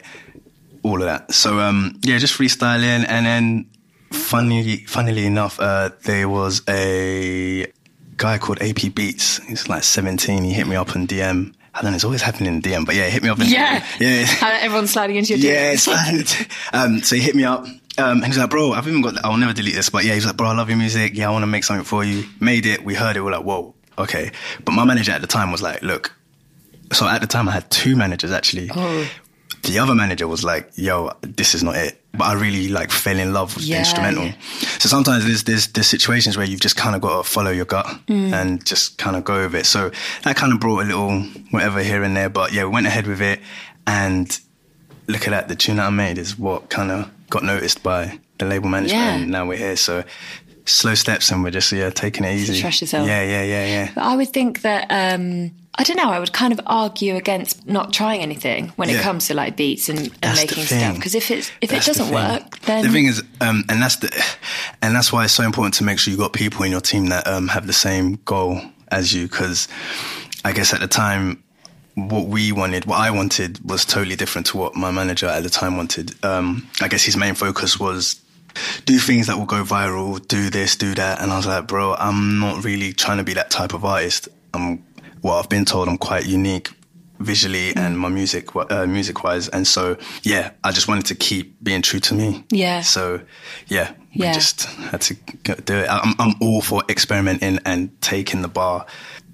all 0.84 0.96
of 0.96 1.06
that. 1.06 1.34
So 1.34 1.60
um, 1.60 2.00
yeah, 2.04 2.18
just 2.18 2.38
freestyling, 2.38 3.06
and 3.08 3.26
then 3.26 3.70
funny, 4.12 4.78
funnily 4.86 5.26
enough, 5.26 5.60
uh, 5.60 5.92
there 6.04 6.28
was 6.28 6.62
a 6.68 7.72
guy 8.18 8.38
called 8.38 8.62
AP 8.62 8.94
Beats. 8.94 9.38
He's 9.44 9.68
like 9.68 9.84
17. 9.84 10.44
He 10.44 10.54
hit 10.54 10.68
me 10.68 10.76
up 10.76 10.96
on 10.96 11.08
DM. 11.08 11.54
I 11.74 11.82
don't 11.82 11.92
know, 11.92 11.96
it's 11.96 12.04
always 12.04 12.22
happening 12.22 12.56
in 12.56 12.62
DM, 12.62 12.86
but 12.86 12.96
yeah, 12.96 13.10
hit 13.10 13.24
me 13.24 13.30
up 13.30 13.40
in 13.40 13.48
yeah. 13.48 13.86
yeah. 14.00 14.26
Everyone's 14.62 14.92
sliding 14.92 15.16
into 15.16 15.36
your 15.36 15.40
DM. 15.40 15.54
Yeah, 15.54 15.74
DMs. 15.74 16.20
it's 16.20 16.40
like, 16.40 16.52
um, 16.74 17.02
so 17.02 17.16
he 17.16 17.22
hit 17.22 17.36
me 17.36 17.44
up. 17.44 17.66
Um, 17.98 18.24
and 18.24 18.26
he's 18.26 18.38
like, 18.38 18.50
bro, 18.50 18.72
I've 18.72 18.88
even 18.88 19.02
got, 19.02 19.24
I'll 19.26 19.36
never 19.36 19.52
delete 19.52 19.76
this, 19.76 19.90
but 19.90 20.06
yeah, 20.06 20.14
he's 20.14 20.26
like, 20.26 20.38
bro, 20.38 20.48
I 20.48 20.56
love 20.56 20.70
your 20.70 20.78
music. 20.78 21.16
Yeah, 21.16 21.28
I 21.28 21.32
want 21.32 21.44
to 21.44 21.48
make 21.48 21.66
something 21.66 21.84
for 21.84 22.04
you. 22.04 22.24
Made 22.40 22.66
it. 22.66 22.84
We 22.84 22.96
heard 22.96 23.18
it. 23.18 23.22
We're 23.22 23.32
like, 23.32 23.44
whoa, 23.44 23.76
okay. 23.98 24.32
But 24.64 24.72
my 24.72 24.86
manager 24.86 25.12
at 25.12 25.22
the 25.22 25.28
time 25.28 25.52
was 25.52 25.62
like, 25.62 25.82
look, 25.82 26.14
so 26.94 27.08
at 27.08 27.20
the 27.22 27.28
time 27.28 27.50
I 27.50 27.52
had 27.52 27.70
two 27.70 27.96
managers 27.96 28.32
actually. 28.32 28.70
Oh. 28.74 29.10
The 29.64 29.80
other 29.80 29.96
manager 29.96 30.28
was 30.28 30.44
like, 30.44 30.72
yo, 30.76 31.12
this 31.22 31.54
is 31.54 31.64
not 31.64 31.76
it. 31.76 31.99
But 32.12 32.24
I 32.26 32.34
really 32.34 32.68
like 32.70 32.92
fell 32.92 33.18
in 33.20 33.34
love 33.34 33.56
with 33.56 33.66
Yeah, 33.66 33.76
the 33.76 33.80
instrumental. 33.82 34.26
yeah. 34.26 34.34
So 34.80 34.90
sometimes 34.90 35.26
there's, 35.26 35.44
there's, 35.44 35.68
there's 35.68 35.88
situations 35.88 36.36
where 36.38 36.46
you've 36.46 36.60
just 36.60 36.76
kind 36.76 36.96
of 36.96 37.02
got 37.02 37.24
to 37.24 37.30
follow 37.30 37.52
your 37.52 37.66
gut 37.66 37.86
Mm. 38.08 38.34
and 38.34 38.66
just 38.66 38.98
kind 38.98 39.16
of 39.16 39.24
go 39.24 39.44
with 39.44 39.56
it. 39.56 39.66
So 39.66 39.92
that 40.24 40.36
kind 40.36 40.52
of 40.52 40.60
brought 40.60 40.82
a 40.82 40.86
little 40.86 41.22
whatever 41.52 41.82
here 41.84 42.04
and 42.04 42.18
there. 42.18 42.30
But 42.30 42.52
yeah, 42.52 42.64
we 42.66 42.72
went 42.72 42.88
ahead 42.88 43.06
with 43.08 43.22
it 43.22 43.40
and 43.88 44.38
look 45.08 45.28
at 45.28 45.32
that. 45.32 45.48
The 45.50 45.56
tune 45.56 45.78
that 45.78 45.86
I 45.86 45.90
made 45.92 46.18
is 46.18 46.38
what 46.38 46.70
kind 46.70 46.92
of 46.92 47.10
got 47.30 47.44
noticed 47.44 47.84
by 47.84 48.20
the 48.40 48.46
label 48.46 48.70
management, 48.70 49.02
Yeah. 49.04 49.16
and 49.16 49.30
now 49.32 49.46
we're 49.48 49.58
here. 49.58 49.76
So 49.76 50.04
slow 50.66 50.96
steps, 50.96 51.30
and 51.32 51.44
we're 51.44 51.52
just 51.52 51.72
yeah 51.72 51.90
taking 51.90 52.26
it 52.26 52.36
easy. 52.36 52.60
trust 52.60 52.82
yourself. 52.82 53.08
Yeah, 53.08 53.22
yeah, 53.24 53.44
yeah, 53.44 53.66
yeah. 53.66 53.92
But 53.96 54.04
I 54.04 54.16
would 54.16 54.30
think 54.30 54.62
that 54.62 54.88
um, 54.90 55.52
I 55.76 55.84
don't 55.84 55.98
know. 55.98 56.10
I 56.10 56.20
would 56.20 56.34
kind 56.34 56.52
of 56.52 56.60
argue 56.66 57.16
against 57.16 57.66
not 57.66 57.94
trying 57.94 58.22
anything 58.22 58.70
when 58.76 58.90
it 58.90 59.02
comes 59.02 59.28
to 59.28 59.34
like 59.34 59.56
beats 59.56 59.88
and, 59.88 60.12
and 60.22 60.36
making 60.36 60.64
stuff. 60.66 60.96
Because 60.96 61.16
if 61.16 61.32
it's 61.32 61.52
if 61.62 61.70
That's 61.70 61.88
it 61.88 61.92
doesn't 61.92 62.06
thing. 62.08 62.16
work, 62.16 62.60
then 62.62 62.84
the 62.84 62.92
thing 62.92 63.06
is, 63.06 63.24
um, 63.40 63.64
and 63.70 63.82
that's 63.82 63.98
the, 63.98 64.26
and 64.82 64.96
that's 64.96 65.14
why 65.14 65.24
it's 65.24 65.34
so 65.34 65.44
important 65.44 65.76
to 65.76 65.84
make 65.84 66.00
sure 66.00 66.12
you've 66.12 66.20
got 66.20 66.34
people 66.34 66.64
in 66.64 66.72
your 66.72 66.82
team 66.82 67.08
that 67.08 67.26
um, 67.28 67.48
have 67.48 67.66
the 67.66 67.74
same 67.74 68.16
goal 68.26 68.62
as 68.92 69.14
you. 69.14 69.28
Because 69.28 69.68
I 70.44 70.52
guess 70.52 70.74
at 70.74 70.82
the 70.82 70.88
time, 70.88 71.42
what 71.96 72.26
we 72.26 72.52
wanted, 72.52 72.86
what 72.86 73.00
I 73.00 73.12
wanted, 73.12 73.60
was 73.64 73.86
totally 73.86 74.16
different 74.16 74.48
to 74.48 74.58
what 74.58 74.76
my 74.76 74.92
manager 74.92 75.28
at 75.28 75.44
the 75.44 75.50
time 75.50 75.78
wanted. 75.78 76.14
Um, 76.26 76.68
I 76.82 76.88
guess 76.88 77.04
his 77.04 77.16
main 77.16 77.36
focus 77.36 77.80
was 77.80 78.20
do 78.86 78.98
things 78.98 79.28
that 79.28 79.38
will 79.38 79.46
go 79.46 79.64
viral, 79.64 80.26
do 80.28 80.50
this, 80.50 80.76
do 80.76 80.96
that, 80.96 81.22
and 81.22 81.32
I 81.32 81.38
was 81.38 81.46
like, 81.46 81.68
bro, 81.68 81.94
I'm 81.94 82.40
not 82.40 82.66
really 82.66 82.92
trying 82.92 83.20
to 83.20 83.24
be 83.24 83.34
that 83.36 83.50
type 83.52 83.74
of 83.74 83.86
artist. 83.86 84.28
I'm, 84.54 84.84
well, 85.22 85.36
I've 85.36 85.50
been 85.50 85.66
told 85.66 85.88
I'm 85.88 85.98
quite 85.98 86.26
unique 86.26 86.70
visually 87.20 87.76
and 87.76 88.00
my 88.00 88.08
music 88.08 88.56
uh, 88.56 88.86
music 88.86 89.26
wise 89.26 89.50
and 89.50 89.68
so 89.68 89.98
yeah 90.24 90.52
i 90.64 90.72
just 90.72 90.88
wanted 90.88 91.06
to 91.06 91.14
keep 91.14 91.62
being 91.62 91.82
true 91.82 92.00
to 92.00 92.14
me 92.14 92.46
Yeah. 92.50 92.80
so 92.80 93.20
yeah 93.68 93.92
we 94.16 94.24
Yeah. 94.24 94.32
just 94.32 94.64
had 94.64 95.02
to 95.02 95.16
do 95.66 95.76
it 95.76 95.90
I'm, 95.90 96.16
I'm 96.18 96.36
all 96.40 96.62
for 96.62 96.82
experimenting 96.88 97.60
and 97.66 98.02
taking 98.02 98.42
the 98.42 98.48
bar 98.48 98.86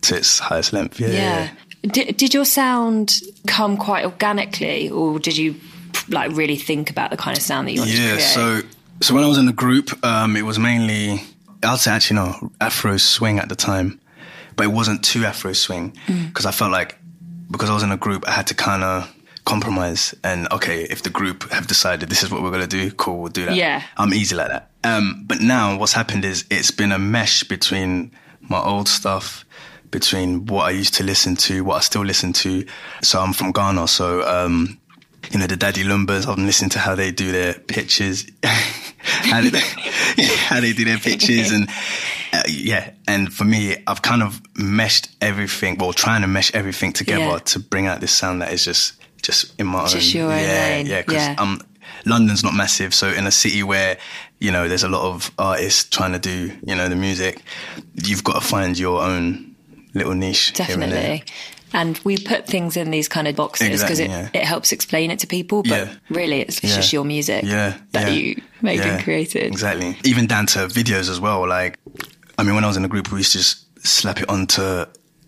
to 0.01 0.15
its 0.17 0.39
highest 0.39 0.73
length 0.73 0.99
yeah, 0.99 1.09
yeah. 1.09 1.49
Did, 1.83 2.17
did 2.17 2.33
your 2.33 2.45
sound 2.45 3.21
come 3.45 3.77
quite 3.77 4.03
organically, 4.05 4.89
or 4.89 5.19
did 5.19 5.37
you 5.37 5.53
like 6.09 6.31
really 6.35 6.55
think 6.57 6.89
about 6.89 7.11
the 7.11 7.17
kind 7.17 7.37
of 7.37 7.43
sound 7.43 7.67
that 7.67 7.73
you 7.73 7.81
wanted 7.81 7.97
to 7.97 8.01
yeah 8.01 8.13
create? 8.15 8.21
so 8.23 8.61
so 9.01 9.13
when 9.13 9.23
i 9.23 9.27
was 9.27 9.37
in 9.37 9.45
the 9.45 9.53
group 9.53 10.03
um 10.03 10.35
it 10.35 10.41
was 10.41 10.57
mainly 10.57 11.21
i'd 11.61 11.77
say 11.77 11.91
actually 11.91 12.15
no 12.15 12.51
afro 12.59 12.97
swing 12.97 13.37
at 13.37 13.47
the 13.47 13.55
time 13.55 13.99
but 14.55 14.63
it 14.65 14.71
wasn't 14.71 15.03
too 15.03 15.25
afro 15.25 15.53
swing 15.53 15.93
Mm. 16.07 16.27
because 16.27 16.45
i 16.45 16.51
felt 16.51 16.71
like 16.71 16.97
because 17.51 17.69
i 17.69 17.73
was 17.73 17.83
in 17.83 17.91
a 17.91 17.97
group 17.97 18.27
i 18.27 18.31
had 18.31 18.47
to 18.47 18.53
kind 18.55 18.83
of 18.83 19.11
compromise 19.45 20.15
and 20.23 20.47
okay 20.51 20.83
if 20.89 21.03
the 21.03 21.09
group 21.09 21.49
have 21.51 21.67
decided 21.67 22.09
this 22.09 22.23
is 22.23 22.31
what 22.31 22.41
we're 22.41 22.49
going 22.49 22.67
to 22.67 22.67
do 22.67 22.89
cool 22.91 23.19
we'll 23.19 23.31
do 23.31 23.45
that 23.45 23.55
Yeah. 23.55 23.83
i'm 23.97 24.13
easy 24.13 24.35
like 24.35 24.47
that 24.49 24.71
um 24.83 25.23
but 25.27 25.39
now 25.41 25.77
what's 25.77 25.93
happened 25.93 26.25
is 26.25 26.45
it's 26.49 26.71
been 26.71 26.91
a 26.91 26.97
mesh 26.97 27.43
between 27.43 28.11
my 28.41 28.59
old 28.59 28.87
stuff 28.87 29.45
between 29.91 30.45
what 30.47 30.63
i 30.65 30.71
used 30.71 30.95
to 30.95 31.03
listen 31.03 31.35
to 31.35 31.63
what 31.63 31.75
i 31.75 31.79
still 31.81 32.03
listen 32.03 32.33
to 32.33 32.65
so 33.03 33.19
i'm 33.21 33.33
from 33.33 33.51
ghana 33.51 33.87
so 33.87 34.27
um 34.27 34.77
you 35.31 35.39
know, 35.39 35.47
the 35.47 35.55
Daddy 35.57 35.83
Lumbas, 35.83 36.27
I'm 36.27 36.45
listening 36.45 36.69
to 36.71 36.79
how 36.79 36.93
they 36.93 37.09
do 37.09 37.31
their 37.31 37.55
pictures, 37.55 38.27
how, 38.43 39.41
they, 39.41 39.59
how 40.47 40.59
they 40.59 40.71
do 40.71 40.85
their 40.85 40.99
pictures. 40.99 41.51
And 41.51 41.67
uh, 42.39 42.43
yeah, 42.47 42.91
and 43.07 43.31
for 43.33 43.43
me, 43.45 43.77
I've 43.87 44.01
kind 44.01 44.21
of 44.23 44.41
meshed 44.57 45.09
everything, 45.21 45.77
well, 45.77 45.93
trying 45.93 46.21
to 46.21 46.27
mesh 46.27 46.53
everything 46.53 46.93
together 46.93 47.21
Yeah. 47.25 47.37
to 47.39 47.59
bring 47.59 47.87
out 47.87 48.01
this 48.01 48.11
sound 48.11 48.41
that 48.41 48.51
is 48.53 48.65
just, 48.65 48.93
just 49.21 49.53
in 49.59 49.67
my 49.67 49.87
Just 49.87 50.15
own. 50.15 50.21
your 50.21 50.31
own 50.31 50.39
yeah, 50.39 50.47
lane. 50.69 50.85
yeah, 50.85 51.01
because 51.01 51.13
Yeah. 51.15 51.35
um, 51.37 51.61
London's 52.05 52.43
not 52.43 52.53
massive. 52.53 52.93
So 52.93 53.09
in 53.11 53.25
a 53.27 53.31
city 53.31 53.63
where, 53.63 53.97
you 54.39 54.51
know, 54.51 54.67
there's 54.67 54.83
a 54.83 54.89
lot 54.89 55.03
of 55.13 55.31
artists 55.39 55.83
trying 55.89 56.13
to 56.13 56.19
do, 56.19 56.51
you 56.65 56.75
know, 56.75 56.87
the 56.89 56.95
music, 56.95 57.41
you've 57.95 58.23
got 58.23 58.33
to 58.41 58.41
find 58.47 58.77
your 58.77 59.01
own 59.01 59.55
little 59.93 60.13
niche. 60.13 60.51
here 60.55 60.65
and. 60.79 60.91
Definitely. 60.91 61.23
And 61.73 61.99
we 62.05 62.17
put 62.17 62.47
things 62.47 62.77
in 62.77 62.89
these 62.91 63.09
kind 63.09 63.27
of 63.27 63.35
boxes 63.35 63.81
because 63.81 63.99
Exactly, 63.99 64.05
it, 64.05 64.31
yeah. 64.33 64.41
it 64.41 64.45
helps 64.45 64.71
explain 64.71 65.11
it 65.11 65.19
to 65.19 65.27
people, 65.27 65.61
but 65.63 65.87
Yeah. 65.87 65.93
really 66.09 66.39
it's, 66.39 66.57
it's 66.59 66.69
Yeah. 66.69 66.75
just 66.77 66.93
your 66.93 67.03
music 67.03 67.43
yeah, 67.43 67.73
that 67.91 68.13
you 68.13 68.41
made 68.61 68.79
and 68.79 69.03
created. 69.03 69.43
Exactly. 69.47 69.97
Even 70.05 70.25
down 70.25 70.45
to 70.47 70.59
videos 70.67 71.09
as 71.09 71.19
well. 71.19 71.45
Like, 71.45 71.77
I 72.37 72.43
mean, 72.43 72.55
when 72.55 72.63
I 72.63 72.67
was 72.67 72.77
in 72.77 72.83
the 72.83 72.89
group, 72.89 73.11
we 73.11 73.19
used 73.19 73.31
to 73.33 73.37
just 73.39 73.65
slap 73.85 74.21
it 74.21 74.29
onto 74.29 74.61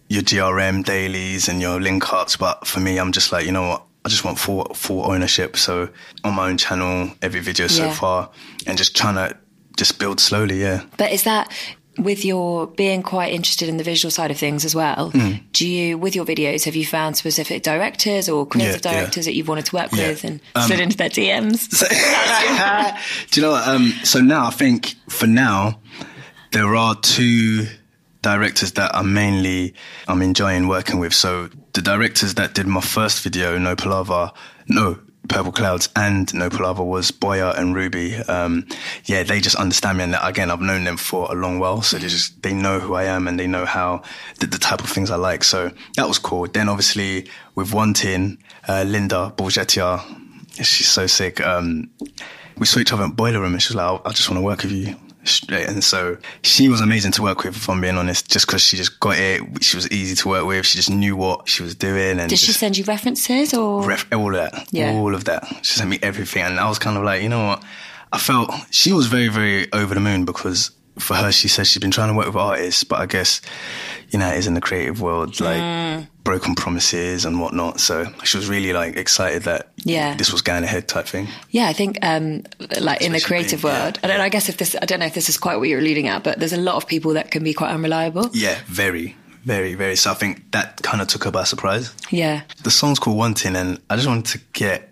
your 0.10 0.22
GRM 0.24 0.84
dailies 0.84 1.48
and 1.50 1.62
your 1.62 1.80
link 1.82 2.12
ups. 2.14 2.36
But 2.38 2.66
for 2.68 2.80
me, 2.80 2.98
I'm 3.00 3.12
just 3.12 3.32
like, 3.32 3.46
you 3.46 3.52
know 3.52 3.68
what? 3.70 3.84
I 4.06 4.10
just 4.10 4.24
want 4.24 4.40
full 4.40 4.64
full 4.74 5.10
ownership. 5.12 5.58
So 5.58 5.90
on 6.24 6.34
my 6.36 6.50
own 6.50 6.58
channel, 6.58 7.12
every 7.22 7.42
video 7.42 7.68
so 7.68 7.86
Yeah. 7.86 7.94
far, 7.94 8.30
and 8.66 8.78
just 8.78 8.96
trying 8.96 9.16
to 9.16 9.36
just 9.76 10.00
build 10.00 10.20
slowly. 10.20 10.62
Yeah. 10.62 10.84
But 10.98 11.12
is 11.12 11.24
that 11.24 11.52
with 11.98 12.24
your 12.24 12.68
being 12.68 13.02
quite 13.02 13.34
interested 13.34 13.68
in 13.68 13.78
the 13.78 13.84
visual 13.84 14.12
side 14.12 14.32
of 14.32 14.38
things 14.38 14.64
as 14.64 14.74
well? 14.76 15.12
Mm. 15.12 15.42
Do 15.52 15.68
you, 15.68 15.98
with 15.98 16.16
your 16.16 16.26
videos, 16.26 16.64
have 16.66 16.76
you 16.76 16.86
found 16.86 17.18
specific 17.18 17.64
directors 17.64 18.30
or 18.30 18.46
creative 18.46 18.82
Yeah, 18.86 18.92
yeah. 18.92 18.98
directors 19.02 19.26
that 19.26 19.34
you've 19.34 19.48
wanted 19.48 19.66
to 19.66 19.76
work 19.76 19.92
Yeah. 19.92 20.04
Um, 20.04 20.10
with 20.10 20.24
and 20.24 20.40
slid 20.68 20.80
into 20.80 20.96
their 20.96 21.10
DMs? 21.10 21.68
Do 23.32 23.42
you 23.42 23.46
know 23.46 23.52
what? 23.54 23.68
Um, 23.68 23.92
so 24.04 24.22
now 24.22 24.46
I 24.48 24.52
think 24.52 24.94
for 25.10 25.28
now, 25.28 25.80
there 26.58 26.76
are 26.76 26.96
two 26.96 27.68
directors 28.24 28.72
that 28.72 28.90
I'm 28.96 29.14
mainly, 29.14 29.76
I'm 30.08 30.24
enjoying 30.24 30.68
working 30.68 30.98
with. 30.98 31.14
So 31.14 31.50
the 31.74 31.84
directors 31.84 32.34
that 32.34 32.56
did 32.56 32.66
my 32.66 32.82
first 32.82 33.22
video, 33.22 33.60
No 33.60 33.76
Palava, 33.76 34.34
no, 34.68 34.98
Purple 35.30 35.52
Clouds 35.52 35.88
and 35.96 36.34
No 36.34 36.50
Palava 36.50 36.84
was 36.84 37.12
Boya 37.12 37.56
and 37.56 37.76
Ruby. 37.76 38.16
Um, 38.16 38.66
yeah, 39.06 39.22
they 39.22 39.40
just 39.40 39.56
understand 39.56 40.00
me. 40.00 40.06
And 40.06 40.16
again, 40.20 40.50
I've 40.50 40.60
known 40.60 40.84
them 40.84 40.98
for 40.98 41.32
a 41.32 41.36
long 41.36 41.60
while. 41.60 41.84
So 41.84 42.00
they 42.00 42.08
just, 42.08 42.42
they 42.42 42.54
know 42.54 42.80
who 42.80 42.96
I 42.96 43.04
am 43.04 43.28
and 43.28 43.40
they 43.40 43.46
know 43.46 43.66
how, 43.66 44.02
the, 44.40 44.48
the 44.48 44.58
type 44.58 44.84
of 44.84 44.90
things 44.90 45.12
I 45.12 45.16
like. 45.16 45.44
So 45.44 45.72
that 45.96 46.08
was 46.08 46.18
cool. 46.18 46.48
Then 46.48 46.70
obviously 46.70 47.30
with 47.54 47.72
Wanting, 47.72 48.42
uh, 48.68 48.84
Linda 48.88 49.32
Borgetia, 49.38 50.02
she's 50.56 50.90
so 50.90 51.06
sick. 51.06 51.40
Um, 51.40 51.92
we 52.58 52.66
saw 52.66 52.80
each 52.80 52.92
other 52.94 53.04
in 53.04 53.12
Boiler 53.12 53.42
Room 53.42 53.54
and 53.54 53.62
she 53.62 53.70
was 53.70 53.76
like, 53.76 54.02
I 54.06 54.10
just 54.10 54.28
want 54.28 54.40
to 54.40 54.44
work 54.44 54.64
with 54.64 54.72
you. 54.72 54.96
Straight. 55.28 55.68
And 55.68 55.84
so 55.84 56.18
she 56.42 56.70
was 56.70 56.82
amazing 56.82 57.12
to 57.14 57.22
work 57.22 57.44
with, 57.44 57.56
if 57.56 57.70
I'm 57.70 57.82
being 57.82 57.98
honest, 57.98 58.32
just 58.32 58.48
because 58.48 58.62
she 58.62 58.78
just 58.78 59.00
got 59.00 59.18
it. 59.18 59.42
She 59.64 59.76
was 59.76 59.90
easy 59.92 60.16
to 60.16 60.30
work 60.30 60.46
with. 60.46 60.66
She 60.66 60.78
just 60.78 60.90
knew 60.90 61.16
what 61.16 61.48
she 61.50 61.64
was 61.64 61.76
doing. 61.76 62.20
And 62.20 62.30
Did 62.30 62.40
she 62.40 62.54
send 62.54 62.78
you 62.78 62.84
references 62.86 63.54
or? 63.54 63.84
ref- 63.84 64.12
all 64.14 64.34
of 64.34 64.42
that. 64.42 64.68
Yeah. 64.72 64.94
All 64.94 65.14
of 65.14 65.26
that. 65.26 65.46
She 65.64 65.74
sent 65.74 65.90
me 65.90 66.00
everything. 66.02 66.44
And 66.44 66.60
I 66.60 66.70
was 66.70 66.80
kind 66.80 66.98
of 66.98 67.04
like, 67.04 67.22
you 67.22 67.30
know 67.30 67.46
what? 67.48 67.64
I 68.14 68.18
felt 68.20 68.52
she 68.72 68.94
was 68.94 69.08
very, 69.08 69.28
very 69.28 69.72
over 69.74 69.94
the 69.94 70.00
moon 70.00 70.24
because 70.24 70.72
for 71.00 71.14
her, 71.16 71.32
she 71.32 71.48
says 71.48 71.68
she's 71.70 71.82
been 71.82 71.92
trying 71.92 72.10
to 72.10 72.14
work 72.16 72.28
with 72.28 72.36
artists, 72.36 72.84
but 72.84 73.00
I 73.00 73.06
guess, 73.06 73.42
you 74.10 74.20
know, 74.20 74.30
it 74.30 74.38
is 74.38 74.48
in 74.48 74.54
the 74.54 74.62
creative 74.62 75.02
world, 75.02 75.40
like 75.40 75.58
Mm. 75.62 76.08
broken 76.24 76.56
promises 76.56 77.24
and 77.26 77.40
whatnot. 77.40 77.80
So 77.80 78.06
she 78.24 78.38
was 78.38 78.48
really 78.50 78.74
like 78.74 78.96
excited 78.98 79.44
that 79.44 79.70
Yeah. 79.84 80.16
this 80.16 80.32
was 80.32 80.42
going 80.42 80.64
ahead 80.64 80.88
type 80.88 81.08
thing. 81.08 81.28
Yeah, 81.52 81.68
I 81.68 81.74
think 81.74 81.98
um, 82.02 82.44
like 82.82 83.02
in 83.02 83.12
the 83.14 83.22
creative 83.22 83.62
being- 83.62 83.74
yeah. 83.74 83.84
world, 83.84 84.00
I 84.04 84.08
don't. 84.08 84.20
I 84.22 84.30
guess 84.30 84.50
if 84.50 84.58
this, 84.58 84.76
I 84.82 84.86
don't 84.86 85.00
know 85.00 85.06
if 85.06 85.14
this 85.14 85.30
is 85.30 85.38
quite 85.38 85.58
what 85.58 85.68
you're 85.70 85.80
alluding 85.80 86.08
at, 86.08 86.24
but 86.24 86.40
there's 86.40 86.54
a 86.54 86.58
lot 86.62 86.76
of 86.76 86.88
people 86.88 87.14
that 87.14 87.32
can 87.32 87.44
be 87.44 87.54
quite 87.54 87.70
unreliable. 87.72 88.30
Yeah, 88.34 88.58
very, 88.68 89.16
very, 89.46 89.74
very. 89.76 89.96
So 89.96 90.12
I 90.12 90.16
think 90.16 90.52
that 90.52 90.82
kind 90.84 91.02
of 91.02 91.08
took 91.08 91.24
her 91.24 91.32
by 91.32 91.44
surprise. 91.46 91.92
Yeah. 92.10 92.42
The 92.64 92.72
song's 92.72 93.00
called 93.00 93.18
Wanting, 93.18 93.56
and 93.56 93.80
I 93.90 93.96
just 93.96 94.08
wanted 94.08 94.26
to 94.34 94.40
get 94.54 94.92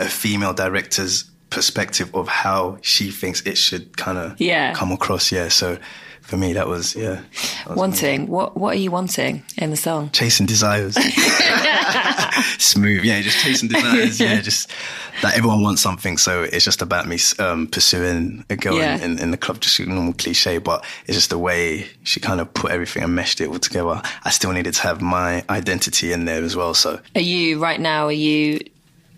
a 0.00 0.06
female 0.06 0.52
director's 0.52 1.24
perspective 1.54 2.14
of 2.14 2.28
how 2.28 2.78
she 2.82 3.10
thinks 3.10 3.40
it 3.46 3.56
should 3.56 3.96
kind 3.96 4.18
of 4.18 4.40
Yeah. 4.40 4.74
come 4.74 4.92
across. 4.92 5.32
Yeah. 5.32 5.48
So 5.48 5.78
for 6.20 6.36
me, 6.36 6.52
that 6.54 6.66
was 6.68 6.94
yeah. 6.96 7.20
that 7.64 7.68
was 7.68 7.76
Wanting. 7.78 8.26
What 8.28 8.56
What 8.56 8.74
are 8.76 8.78
you 8.80 8.90
wanting 8.90 9.42
in 9.56 9.70
the 9.70 9.76
song? 9.76 10.10
chasing 10.12 10.46
desires. 10.46 10.96
Smooth, 12.58 13.04
yeah, 13.04 13.20
just 13.20 13.38
chasing 13.38 13.68
desires. 13.68 14.18
Yeah, 14.20 14.40
just 14.40 14.70
that 15.22 15.36
everyone 15.36 15.62
wants 15.62 15.82
something, 15.82 16.16
so 16.18 16.42
it's 16.42 16.64
just 16.64 16.82
about 16.82 17.06
me 17.06 17.18
um, 17.38 17.66
pursuing 17.68 18.44
a 18.50 18.56
girl 18.56 18.76
Yeah. 18.76 18.96
in, 18.96 19.02
in, 19.12 19.18
in 19.18 19.30
the 19.30 19.36
club. 19.36 19.60
Just 19.60 19.78
a 19.78 19.86
normal 19.86 20.14
cliche, 20.14 20.58
but 20.58 20.84
it's 21.06 21.16
just 21.16 21.30
the 21.30 21.38
way 21.38 21.86
she 22.02 22.20
kind 22.20 22.40
of 22.40 22.52
put 22.54 22.70
everything 22.72 23.02
and 23.04 23.14
meshed 23.14 23.40
it 23.40 23.48
all 23.48 23.58
together. 23.58 24.02
I 24.24 24.30
still 24.30 24.52
needed 24.52 24.74
to 24.74 24.82
have 24.82 25.00
my 25.00 25.44
identity 25.48 26.12
in 26.12 26.24
there 26.24 26.42
as 26.42 26.56
well. 26.56 26.74
So 26.74 27.00
Are 27.14 27.20
you 27.20 27.58
right 27.62 27.80
now? 27.80 28.06
Are 28.06 28.12
you 28.12 28.58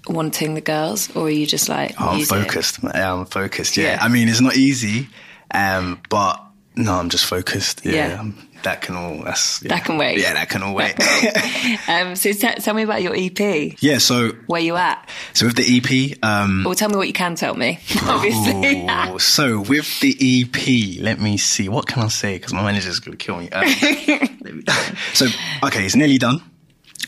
wanting 0.09 0.55
the 0.55 0.61
girls, 0.61 1.15
or 1.17 1.27
are 1.27 1.31
you 1.31 1.47
just 1.47 1.69
like 1.69 1.95
oh, 2.01 2.11
I'm 2.11 2.25
focused. 2.25 2.79
Yeah, 2.83 3.13
I'm 3.15 3.27
focused. 3.27 3.77
Yeah. 3.77 3.95
Yeah. 3.97 3.99
I 4.05 4.09
mean, 4.09 4.29
it's 4.29 4.41
not 4.41 4.57
easy, 4.57 5.09
um, 5.53 6.01
but 6.09 6.41
no, 6.77 6.95
I'm 6.95 7.09
just 7.09 7.25
focused. 7.27 7.85
Yeah, 7.85 8.09
Yeah. 8.09 8.21
um, 8.21 8.49
that 8.63 8.83
can 8.83 8.97
all. 8.97 9.23
That's 9.23 9.63
yeah. 9.63 9.69
That 9.71 9.85
can 9.85 9.97
wait. 9.99 10.19
Yeah, 10.19 10.35
that 10.35 10.49
can 10.49 10.63
all 10.63 10.75
wait. 10.75 10.95
Um, 11.89 12.17
so 12.17 12.33
t- 12.33 12.55
tell 12.61 12.75
me 12.75 12.83
about 12.83 13.03
your 13.03 13.15
EP. 13.17 13.77
yeah. 13.81 13.99
So 13.99 14.31
Where 14.47 14.61
you 14.61 14.75
at? 14.77 15.09
so 15.35 15.47
with 15.47 15.55
the 15.57 15.63
EP. 16.13 16.19
Um, 16.25 16.67
Or 16.67 16.75
tell 16.75 16.89
me 16.89 16.97
what 16.97 17.07
you 17.07 17.13
can 17.13 17.37
tell 17.37 17.55
me. 17.55 17.79
Obviously. 18.03 18.87
Ooh, 18.89 19.19
so 19.21 19.61
with 19.61 20.01
the 20.01 20.17
EP, 20.21 21.01
let 21.03 21.21
me 21.21 21.37
see. 21.37 21.69
What 21.69 21.87
can 21.87 22.03
I 22.03 22.09
say? 22.09 22.35
Because 22.37 22.53
my 22.53 22.63
manager's 22.65 22.99
going 22.99 23.17
to 23.17 23.25
kill 23.25 23.37
me. 23.39 23.49
Um, 23.51 23.65
me- 23.67 24.63
so 25.15 25.27
okay, 25.65 25.85
it's 25.87 25.95
nearly 25.97 26.19
done. 26.19 26.43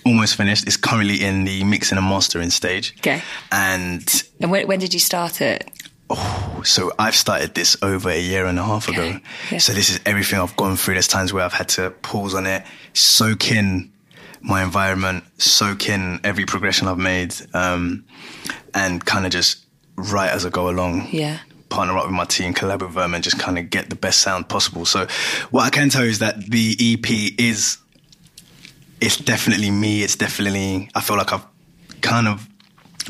Almost 0.04 0.36
finished. 0.36 0.66
It's 0.66 0.76
currently 0.76 1.22
in 1.22 1.44
the 1.44 1.64
mixing 1.64 1.98
and 1.98 2.06
mastering 2.06 2.50
stage. 2.50 2.94
Okay. 2.98 3.22
And 3.52 4.24
and 4.40 4.50
when, 4.50 4.66
when 4.66 4.78
did 4.78 4.94
you 4.94 5.00
start 5.00 5.40
it? 5.40 5.70
Oh, 6.10 6.62
so 6.64 6.90
I've 6.98 7.14
started 7.14 7.54
this 7.54 7.76
over 7.82 8.08
a 8.08 8.20
year 8.20 8.46
and 8.46 8.58
a 8.58 8.62
half 8.62 8.88
ago. 8.88 9.20
Yeah. 9.50 9.58
So 9.58 9.72
this 9.74 9.90
is 9.90 10.00
everything 10.06 10.38
I've 10.40 10.56
gone 10.56 10.76
through. 10.76 10.94
There's 10.94 11.08
times 11.08 11.32
where 11.32 11.44
I've 11.44 11.52
had 11.52 11.68
to 11.70 11.90
pause 11.90 12.34
on 12.34 12.46
it, 12.46 12.64
soak 12.94 13.50
in 13.50 13.92
my 14.40 14.62
environment, 14.62 15.24
soak 15.38 15.88
in 15.88 16.20
every 16.24 16.46
progression 16.46 16.88
I've 16.88 16.98
made, 16.98 17.34
um, 17.52 18.04
and 18.74 19.04
kind 19.04 19.26
of 19.26 19.32
just 19.32 19.66
write 19.96 20.30
as 20.30 20.46
I 20.46 20.50
go 20.50 20.70
along. 20.70 21.08
Yeah. 21.10 21.38
Partner 21.68 21.98
up 21.98 22.06
with 22.06 22.14
my 22.14 22.24
team, 22.24 22.54
collab 22.54 22.80
with 22.80 22.94
them, 22.94 23.12
and 23.12 23.22
just 23.22 23.38
kind 23.38 23.58
of 23.58 23.68
get 23.68 23.90
the 23.90 23.96
best 23.96 24.20
sound 24.22 24.48
possible. 24.48 24.86
So, 24.86 25.06
what 25.50 25.64
I 25.64 25.70
can 25.70 25.90
tell 25.90 26.04
you 26.04 26.10
is 26.10 26.20
that 26.20 26.40
the 26.46 26.74
EP 26.80 27.38
is, 27.38 27.76
it's 29.00 29.16
definitely 29.16 29.70
me. 29.70 30.02
It's 30.02 30.16
definitely. 30.16 30.90
I 30.94 31.00
feel 31.00 31.16
like 31.16 31.32
I've 31.32 31.46
kind 32.00 32.28
of 32.28 32.48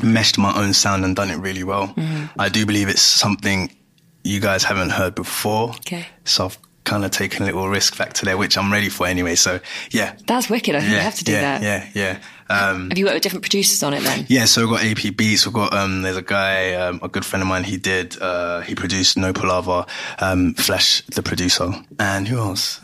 meshed 0.03 0.37
my 0.37 0.55
own 0.55 0.73
sound 0.73 1.03
and 1.05 1.15
done 1.15 1.29
it 1.29 1.37
really 1.37 1.63
well. 1.63 1.87
Mm-hmm. 1.89 2.39
I 2.39 2.49
do 2.49 2.65
believe 2.65 2.89
it's 2.89 3.01
something 3.01 3.75
you 4.23 4.39
guys 4.39 4.63
haven't 4.63 4.91
heard 4.91 5.15
before. 5.15 5.69
Okay. 5.69 6.05
So 6.25 6.45
I've 6.45 6.57
kind 6.83 7.05
of 7.05 7.11
taken 7.11 7.43
a 7.43 7.45
little 7.45 7.67
risk 7.69 7.95
factor 7.95 8.25
there, 8.25 8.37
which 8.37 8.57
I'm 8.57 8.71
ready 8.71 8.89
for 8.89 9.07
anyway. 9.07 9.35
So 9.35 9.59
yeah. 9.91 10.15
That's 10.25 10.49
wicked. 10.49 10.75
I 10.75 10.79
think 10.79 10.91
yeah, 10.91 10.97
you 10.97 11.03
have 11.03 11.15
to 11.15 11.23
do 11.23 11.31
yeah, 11.33 11.41
that. 11.41 11.61
Yeah, 11.61 11.89
yeah. 11.93 12.19
Um, 12.51 12.89
Have 12.89 12.97
you 12.97 13.05
worked 13.05 13.15
with 13.15 13.23
different 13.23 13.43
producers 13.43 13.83
on 13.83 13.93
it 13.93 14.01
then? 14.01 14.25
yeah, 14.27 14.45
so 14.45 14.61
we've 14.61 14.71
got 14.71 14.83
AP 14.83 15.15
Beats. 15.15 15.45
We've 15.45 15.53
got 15.53 15.71
um, 15.71 16.01
there's 16.01 16.17
a 16.17 16.23
guy, 16.23 16.73
um, 16.73 16.99
a 17.03 17.07
good 17.07 17.23
friend 17.23 17.43
of 17.43 17.47
mine. 17.47 17.63
He 17.63 17.77
did, 17.77 18.19
uh, 18.19 18.61
he 18.61 18.73
produced 18.73 19.17
No 19.17 19.33
Palava, 19.33 19.87
um, 20.19 20.55
Flash, 20.55 21.03
the 21.05 21.21
producer, 21.21 21.71
and 21.99 22.27
who 22.27 22.39
else? 22.39 22.81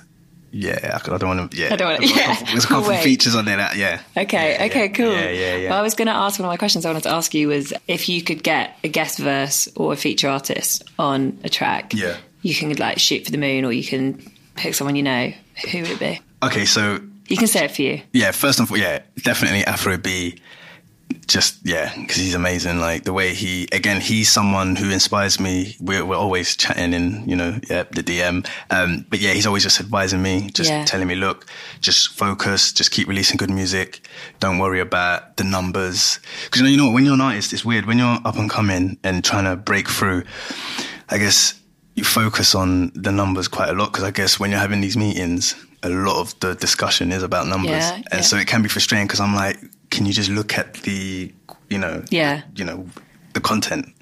Yeah, 0.58 1.00
I, 1.04 1.18
don't 1.18 1.28
want 1.38 1.52
to. 1.52 1.58
Yeah, 1.58 1.74
I 1.74 1.76
don't 1.76 1.92
wanna- 1.94 2.06
yeah. 2.08 2.34
couple- 2.36 2.46
There's 2.54 2.64
a 2.64 2.68
couple 2.68 2.90
Wait. 2.90 3.04
features 3.04 3.36
on 3.36 3.44
there 3.44 3.58
that 3.58 3.76
yeah. 3.76 4.00
Okay, 4.16 4.54
Yeah, 4.58 4.66
okay, 4.68 4.80
yeah, 4.86 4.88
cool. 4.88 5.12
Yeah, 5.12 5.30
yeah, 5.30 5.56
yeah. 5.58 5.70
Well, 5.70 5.80
I 5.80 5.82
was 5.82 5.96
going 5.96 6.08
to 6.08 6.14
ask 6.14 6.40
one 6.40 6.46
of 6.48 6.50
my 6.52 6.56
questions 6.56 6.86
I 6.86 6.90
wanted 6.90 7.04
to 7.04 7.10
ask 7.12 7.34
you 7.34 7.50
was 7.50 7.74
if 7.90 8.08
you 8.08 8.22
could 8.22 8.42
get 8.42 8.78
a 8.84 8.88
guest 8.88 9.20
verse 9.20 9.68
or 9.76 9.92
a 9.92 9.98
feature 9.98 10.30
artist 10.30 10.84
on 10.98 11.38
a 11.44 11.50
track, 11.50 11.94
Yeah. 11.94 12.16
you 12.42 12.56
can 12.56 12.74
like 12.78 13.00
shoot 13.00 13.26
for 13.26 13.32
the 13.32 13.38
moon 13.38 13.66
or 13.66 13.74
you 13.74 13.84
can 13.84 14.32
pick 14.56 14.76
someone 14.76 14.96
you 14.96 15.04
know. 15.04 15.34
Who 15.72 15.82
would 15.82 15.92
it 15.92 16.00
be? 16.00 16.22
okay, 16.42 16.64
so 16.66 17.02
You 17.28 17.36
can 17.38 17.48
say 17.48 17.66
it 17.66 17.72
for 17.72 17.82
you. 17.82 18.02
yeah, 18.14 18.32
first 18.32 18.60
and 18.60 18.68
foremost, 18.68 18.88
yeah, 18.88 19.00
definitely 19.24 19.66
Afro 19.66 19.98
B. 19.98 20.38
Just 21.28 21.58
yeah, 21.64 21.92
because 21.96 22.18
he's 22.18 22.36
amazing. 22.36 22.80
Like 22.80 23.04
the 23.04 23.14
way 23.14 23.34
he, 23.34 23.68
again, 23.72 24.00
he's 24.00 24.32
someone 24.32 24.76
who 24.76 24.92
inspires 24.92 25.40
me. 25.40 25.76
We're 25.80 26.06
we're 26.06 26.16
always 26.16 26.56
chatting 26.56 26.94
in, 26.94 27.28
you 27.28 27.36
know, 27.36 27.60
yeah, 27.70 27.84
the 27.92 28.04
DM. 28.04 28.48
Um, 28.70 29.06
but 29.10 29.20
yeah, 29.20 29.34
he's 29.34 29.48
always 29.48 29.64
just 29.64 29.80
advising 29.80 30.22
me, 30.22 30.50
just 30.54 30.70
Yeah. 30.70 30.86
telling 30.86 31.08
me, 31.08 31.16
look, 31.16 31.46
just 31.82 32.10
focus, 32.10 32.72
just 32.72 32.92
keep 32.92 33.08
releasing 33.08 33.38
good 33.38 33.50
music. 33.50 34.08
Don't 34.40 34.60
worry 34.60 34.80
about 34.80 35.38
the 35.38 35.44
numbers. 35.44 36.20
Because 36.46 36.62
you 36.62 36.66
know, 36.68 36.72
you 36.72 36.78
know, 36.78 36.92
when 36.92 37.06
you're 37.06 37.16
an 37.16 37.22
artist, 37.22 37.54
it's 37.54 37.66
weird 37.66 37.86
when 37.86 37.98
you're 37.98 38.20
up 38.24 38.38
and 38.38 38.50
coming 38.50 38.98
and 39.04 39.24
trying 39.24 39.46
to 39.46 39.56
break 39.56 39.90
through. 39.90 40.24
I 41.10 41.18
guess 41.18 41.60
you 41.96 42.04
focus 42.04 42.54
on 42.56 42.92
the 42.94 43.12
numbers 43.12 43.48
quite 43.48 43.70
a 43.70 43.74
lot 43.74 43.92
because 43.92 44.04
I 44.04 44.12
guess 44.12 44.40
when 44.40 44.52
you're 44.52 44.60
having 44.60 44.82
these 44.82 44.98
meetings, 44.98 45.56
a 45.82 45.90
lot 45.90 46.20
of 46.20 46.38
the 46.40 46.56
discussion 46.56 47.12
is 47.12 47.24
about 47.24 47.48
numbers, 47.48 47.70
Yeah, 47.72 47.96
and 47.96 48.06
yeah. 48.14 48.22
so 48.22 48.38
it 48.38 48.48
can 48.48 48.62
be 48.62 48.70
frustrating 48.70 49.08
because 49.08 49.20
I'm 49.20 49.36
like, 49.36 49.58
can 49.96 50.06
you 50.06 50.14
just 50.14 50.30
look 50.30 50.58
at 50.58 50.74
the, 50.84 51.32
you 51.70 51.78
know, 51.78 52.04
Yeah. 52.12 52.42
you 52.56 52.66
know, 52.66 52.86
the 53.34 53.40
content. 53.42 53.94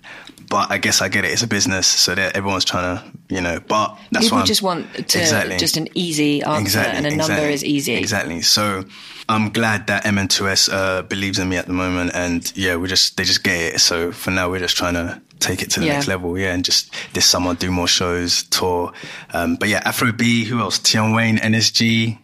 But 0.49 0.69
I 0.69 0.77
guess 0.77 1.01
I 1.01 1.07
get 1.09 1.23
it. 1.25 1.31
It's 1.31 1.41
a 1.41 1.47
business, 1.47 1.87
so 1.87 2.13
that 2.15 2.35
everyone's 2.35 2.65
trying 2.65 2.97
to, 2.97 3.03
you 3.35 3.41
know. 3.41 3.59
But 3.59 3.97
that's 4.11 4.25
People 4.25 4.43
just 4.43 4.61
want 4.61 4.85
to 4.93 5.19
Exactly. 5.19 5.57
just 5.57 5.77
an 5.77 5.87
easy 5.95 6.43
answer, 6.43 6.61
Exactly, 6.61 6.97
and 6.97 7.05
a 7.07 7.15
number 7.15 7.47
is 7.49 7.63
easy. 7.63 7.95
Exactly. 7.95 8.41
So 8.43 8.83
I'm 9.29 9.49
glad 9.51 9.87
that 9.87 10.03
MN2S 10.05 10.69
uh, 10.71 11.01
believes 11.03 11.39
in 11.39 11.47
me 11.49 11.57
at 11.57 11.65
the 11.65 11.73
moment, 11.73 12.11
and 12.13 12.51
yeah, 12.55 12.75
we 12.75 12.87
just 12.87 13.17
they 13.17 13.23
just 13.23 13.43
get 13.43 13.55
it. 13.75 13.79
So 13.81 14.11
for 14.11 14.29
now, 14.31 14.49
we're 14.51 14.59
just 14.59 14.77
trying 14.77 14.93
to 14.95 15.19
take 15.39 15.63
it 15.63 15.71
to 15.71 15.79
the 15.79 15.87
Yeah. 15.87 15.93
next 15.93 16.07
level, 16.07 16.37
yeah, 16.37 16.53
and 16.53 16.63
just 16.63 16.93
this 17.13 17.25
summer 17.25 17.55
do 17.55 17.71
more 17.71 17.87
shows, 17.87 18.43
tour. 18.51 18.91
Um, 19.33 19.55
but 19.55 19.69
yeah, 19.69 19.81
Afro 19.85 20.11
B, 20.11 20.43
who 20.45 20.59
else? 20.59 20.77
Tion 20.83 21.13
Wayne, 21.15 21.37
NSG. 21.39 22.19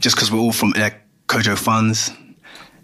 Just 0.00 0.16
because 0.16 0.30
we're 0.32 0.40
all 0.40 0.52
from 0.52 0.70
like 0.70 1.02
Kojo 1.28 1.58
Funds. 1.58 2.10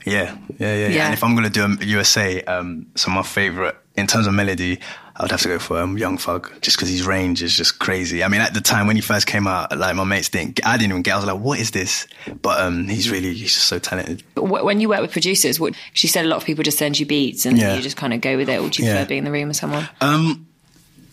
Yeah, 0.04 0.36
yeah, 0.58 0.74
yeah, 0.74 0.88
yeah. 0.88 1.04
And 1.06 1.14
if 1.14 1.22
I'm 1.24 1.34
gonna 1.34 1.50
do 1.50 1.64
a 1.64 1.84
USA, 1.84 2.42
um, 2.44 2.86
so 2.94 3.10
my 3.10 3.22
favorite 3.22 3.76
in 3.96 4.06
terms 4.06 4.26
of 4.28 4.32
melody, 4.34 4.78
I 5.16 5.22
would 5.22 5.32
have 5.32 5.40
to 5.42 5.48
go 5.48 5.58
for 5.58 5.80
um, 5.80 5.98
Young 5.98 6.18
Thug, 6.18 6.52
just 6.62 6.76
because 6.76 6.88
his 6.88 7.04
range 7.04 7.42
is 7.42 7.52
just 7.56 7.80
crazy. 7.80 8.22
I 8.22 8.28
mean, 8.28 8.40
at 8.40 8.54
the 8.54 8.60
time 8.60 8.86
when 8.86 8.94
he 8.94 9.02
first 9.02 9.26
came 9.26 9.48
out, 9.48 9.76
like 9.76 9.96
my 9.96 10.04
mates 10.04 10.28
didn't, 10.28 10.64
I 10.64 10.76
didn't 10.76 10.92
even 10.92 11.02
get. 11.02 11.14
I 11.14 11.16
was 11.16 11.24
like, 11.26 11.40
what 11.40 11.58
is 11.58 11.72
this? 11.72 12.06
But 12.40 12.60
um, 12.60 12.86
he's 12.86 13.10
really, 13.10 13.34
he's 13.34 13.54
just 13.54 13.66
so 13.66 13.80
talented. 13.80 14.22
But 14.36 14.44
when 14.64 14.78
you 14.80 14.88
work 14.88 15.00
with 15.00 15.10
producers, 15.10 15.58
what 15.58 15.74
she 15.94 16.06
said, 16.06 16.24
a 16.24 16.28
lot 16.28 16.36
of 16.36 16.44
people 16.44 16.62
just 16.62 16.78
send 16.78 16.96
you 16.98 17.06
beats 17.06 17.44
and 17.44 17.58
Yeah. 17.58 17.74
you 17.74 17.82
just 17.82 17.96
kind 17.96 18.14
of 18.14 18.20
go 18.20 18.36
with 18.36 18.48
it. 18.48 18.60
Or 18.60 18.68
do 18.70 18.80
you 18.82 18.88
Yeah. 18.88 18.94
prefer 18.98 19.08
being 19.08 19.18
in 19.18 19.24
the 19.24 19.32
room 19.32 19.48
with 19.48 19.56
someone? 19.56 19.88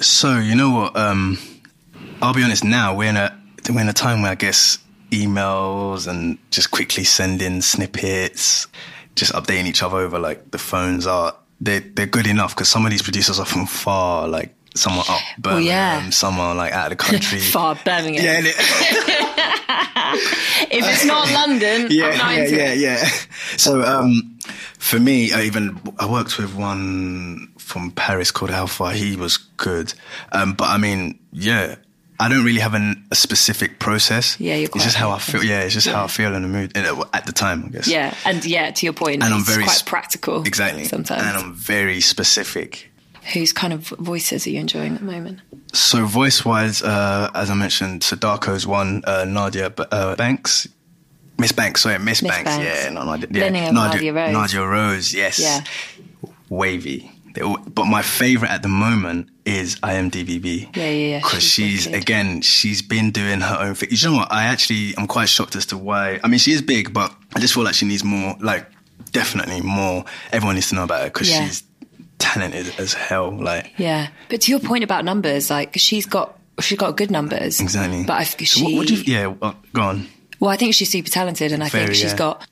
So 0.02 0.38
you 0.38 0.56
know 0.56 0.69
what? 0.71 0.95
Um, 0.95 1.38
I'll 2.21 2.34
be 2.34 2.43
honest. 2.43 2.63
Now 2.63 2.95
we're 2.95 3.10
in 3.10 3.17
a 3.17 3.36
we're 3.69 3.82
in 3.82 3.89
a 3.89 3.93
time 3.93 4.21
where 4.21 4.32
I 4.32 4.36
guess 4.36 4.78
emails 5.23 6.08
and 6.08 6.38
just 6.51 6.71
quickly 6.71 7.04
sending 7.04 7.62
snippets, 7.62 8.67
just 9.15 9.34
updating 9.34 9.65
each 9.65 9.82
other 9.84 9.97
over 9.97 10.19
like 10.19 10.51
the 10.51 10.58
phones 10.58 11.08
are 11.08 11.36
they 11.62 11.80
they're 11.80 12.06
good 12.08 12.28
enough 12.28 12.54
because 12.56 12.69
some 12.69 12.86
of 12.86 12.91
these 12.91 13.01
producers 13.01 13.39
are 13.39 13.45
from 13.45 13.65
far, 13.65 14.28
like 14.28 14.54
some 14.75 14.93
are 14.97 15.06
up 15.08 15.21
Birmingham, 15.38 15.65
yeah. 15.65 16.10
some 16.10 16.39
are 16.39 16.54
like 16.54 16.73
out 16.73 16.91
of 16.91 16.97
the 16.97 17.04
country. 17.12 17.39
Far 17.39 17.75
Birmingham. 17.86 18.23
Yeah, 18.23 18.41
it- 18.43 19.41
If 20.71 20.86
it's 20.88 21.06
not 21.06 21.32
London, 21.32 21.88
yeah, 21.89 22.32
yeah, 22.34 22.45
yeah, 22.47 22.73
yeah. 22.73 23.06
So 23.58 23.82
um, 23.82 24.38
for 24.78 24.99
me, 24.99 25.32
I 25.34 25.43
even 25.43 25.80
I 25.99 26.10
worked 26.10 26.38
with 26.38 26.54
one 26.56 27.51
from 27.58 27.91
Paris 27.91 28.32
called 28.32 28.51
Alpha. 28.51 28.91
He 28.93 29.15
was 29.15 29.38
good, 29.38 29.93
um, 30.32 30.54
but 30.54 30.69
I 30.69 30.78
mean, 30.78 31.19
yeah. 31.32 31.75
I 32.19 32.30
don't 32.30 32.45
really 32.45 32.62
have 32.62 32.73
an, 32.73 33.06
a 33.12 33.15
specific 33.15 33.80
process. 33.80 34.39
Yeah, 34.39 34.56
you're 34.56 34.69
It's 34.73 34.84
just 34.84 34.95
how 34.95 35.12
I 35.12 35.19
feel. 35.19 35.43
Yeah, 35.43 35.62
it's 35.62 35.73
just 35.73 35.88
how 35.88 36.06
I 36.06 36.08
feel 36.08 36.34
in 36.34 36.41
the 36.41 36.47
mood 36.47 36.75
at 36.78 37.25
the 37.25 37.32
time. 37.34 37.65
I 37.65 37.69
guess. 37.69 37.88
Yeah, 37.88 38.13
and 38.25 38.43
yeah, 38.45 38.71
to 38.71 38.86
your 38.86 38.93
point, 38.93 39.21
And 39.23 39.34
I'm 39.34 39.43
very 39.43 39.63
quite 39.63 39.78
sp- 39.84 39.88
practical. 39.88 40.43
Exactly. 40.43 40.86
Sometimes. 40.86 41.23
And 41.23 41.38
I'm 41.38 41.54
very 41.54 41.99
specific. 42.01 42.91
Whose 43.34 43.51
kind 43.51 43.73
of 43.73 43.88
voices 43.99 44.45
are 44.45 44.51
you 44.51 44.60
enjoying 44.60 44.93
at 44.93 44.99
the 44.99 45.06
moment? 45.12 45.39
So 45.73 46.06
voice 46.06 46.45
wise, 46.45 46.82
uh, 46.84 47.32
as 47.34 47.49
I 47.49 47.56
mentioned, 47.56 48.01
Sadako's 48.01 48.65
one, 48.67 49.04
uh, 49.06 49.25
Nadia 49.25 49.73
uh, 49.91 50.15
Banks. 50.15 50.67
Miss 51.38 51.51
Banks, 51.51 51.82
sorry, 51.82 51.97
Miss, 51.99 52.21
Miss 52.21 52.32
Banks, 52.32 52.49
Banks. 52.49 52.84
yeah, 52.84 52.89
no, 52.91 53.04
Nadia, 53.04 53.28
yeah. 53.32 53.43
Linear 53.45 53.71
Nadia 53.73 54.13
Rose. 54.13 54.32
Nadia 54.32 54.65
Rose, 54.65 55.13
yes. 55.13 55.39
Yeah. 55.39 55.63
Wavy. 56.49 57.12
All- 57.43 57.58
But 57.58 57.86
my 57.86 58.02
favorite 58.02 58.52
at 58.52 58.62
the 58.63 58.67
moment 58.69 59.30
is 59.45 59.76
IAMDDB. 59.78 60.76
Yeah, 60.76 60.84
yeah, 60.84 60.89
yeah. 60.91 61.17
Because 61.19 61.43
She's 61.43 61.84
she's, 61.84 61.88
again, 61.93 62.41
she's 62.41 62.82
been 62.82 63.12
doing 63.12 63.41
her 63.41 63.58
own 63.60 63.76
thing. 63.76 63.89
You 63.91 64.10
know 64.10 64.15
what? 64.17 64.32
I 64.32 64.45
actually, 64.45 64.93
I'm 64.98 65.08
quite 65.08 65.30
shocked 65.30 65.56
as 65.56 65.65
to 65.67 65.78
why. 65.78 66.19
I 66.24 66.28
mean, 66.28 66.39
she 66.39 66.52
is 66.52 66.62
big, 66.62 66.93
but 66.93 67.13
I 67.36 67.39
just 67.39 67.54
feel 67.54 67.63
like 67.63 67.76
she 67.76 67.86
needs 67.86 68.04
more, 68.04 68.36
like, 68.39 68.65
definitely 69.12 69.62
more. 69.62 70.06
Everyone 70.32 70.56
needs 70.56 70.69
to 70.69 70.76
know 70.76 70.84
about 70.84 71.02
her 71.02 71.08
because 71.08 71.30
Yeah. 71.30 71.45
she's 71.48 71.63
talented 72.17 72.74
as 72.80 72.93
hell. 72.93 73.32
Like, 73.32 73.74
Yeah, 73.78 74.08
but 74.30 74.41
to 74.41 74.52
your 74.52 74.60
point 74.60 74.84
about 74.84 75.06
numbers, 75.06 75.50
like 75.50 75.78
she's 75.78 76.06
got 76.06 76.38
she's 76.62 76.78
got 76.78 76.95
good 76.98 77.12
numbers. 77.12 77.60
Exactly. 77.60 78.04
But 78.06 78.13
I 78.13 78.24
think 78.24 78.48
So 78.50 78.60
she. 78.67 78.76
what, 78.78 78.89
you, 78.89 78.98
yeah, 79.06 79.28
well, 79.28 79.56
go 79.74 79.82
on. 79.82 80.08
Well, 80.39 80.50
I 80.52 80.56
think 80.58 80.74
she's 80.74 80.89
super 80.89 81.10
talented, 81.10 81.52
and 81.52 81.63
I 81.63 81.69
Very, 81.69 81.86
think 81.88 81.95
she's 81.98 82.12
yeah. 82.12 82.17
got. 82.17 82.48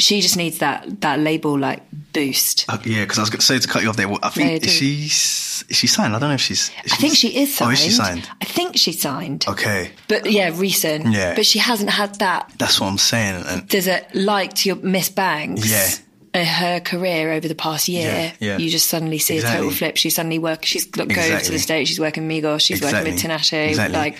She 0.00 0.20
just 0.20 0.36
needs 0.36 0.58
that 0.58 1.00
that 1.02 1.18
label 1.20 1.58
like 1.58 1.82
boost. 2.12 2.64
Uh, 2.68 2.78
yeah, 2.84 3.02
because 3.02 3.18
I 3.18 3.22
was 3.22 3.30
going 3.30 3.40
to 3.40 3.46
say 3.46 3.58
to 3.58 3.68
cut 3.68 3.82
you 3.82 3.88
off 3.88 3.96
there. 3.96 4.08
well, 4.08 4.18
I 4.22 4.30
think 4.30 4.62
is 4.64 4.68
do. 4.68 4.68
she 4.68 5.04
is 5.04 5.64
she 5.76 5.86
signed? 5.86 6.16
I 6.16 6.18
don't 6.18 6.30
know 6.30 6.34
if 6.34 6.40
she's. 6.40 6.70
I 6.90 6.96
think 6.96 7.14
she 7.16 7.36
is 7.36 7.54
signed. 7.54 7.68
Oh, 7.68 7.72
is 7.72 7.78
she 7.80 7.90
signed? 7.90 8.28
I 8.40 8.44
think 8.44 8.76
she's 8.76 9.00
signed. 9.00 9.44
Okay, 9.46 9.90
But 10.08 10.30
yeah, 10.30 10.50
recent. 10.54 11.06
Yeah. 11.12 11.34
But 11.34 11.46
she 11.46 11.58
hasn't 11.60 11.90
had 11.90 12.16
that. 12.18 12.50
that's 12.58 12.80
what 12.80 12.88
I'm 12.88 12.98
saying. 12.98 13.44
And 13.46 13.68
There's 13.68 13.86
a 13.86 14.04
like 14.14 14.54
to 14.54 14.68
your 14.70 14.76
Miss 14.76 15.08
Banks. 15.10 15.70
Yeah. 15.70 16.40
uh, 16.40 16.44
Her 16.44 16.80
career 16.80 17.32
over 17.32 17.46
the 17.46 17.54
past 17.54 17.88
year, 17.88 18.06
Yeah, 18.08 18.32
yeah. 18.40 18.56
you 18.58 18.70
just 18.70 18.86
suddenly 18.88 19.18
see 19.18 19.38
a 19.38 19.42
total 19.42 19.70
flip. 19.70 19.96
She's 19.96 20.14
suddenly 20.14 20.38
work. 20.38 20.64
She's 20.64 20.86
going 20.86 21.08
to 21.10 21.52
the 21.52 21.58
stage. 21.58 21.88
She's 21.88 22.00
working 22.00 22.28
Migos. 22.28 22.60
She's 22.62 22.80
working 22.80 23.04
with 23.04 23.12
Exactly. 23.14 23.58
Tinashe. 23.58 23.68
Exactly. 23.68 23.96
Like 23.98 24.18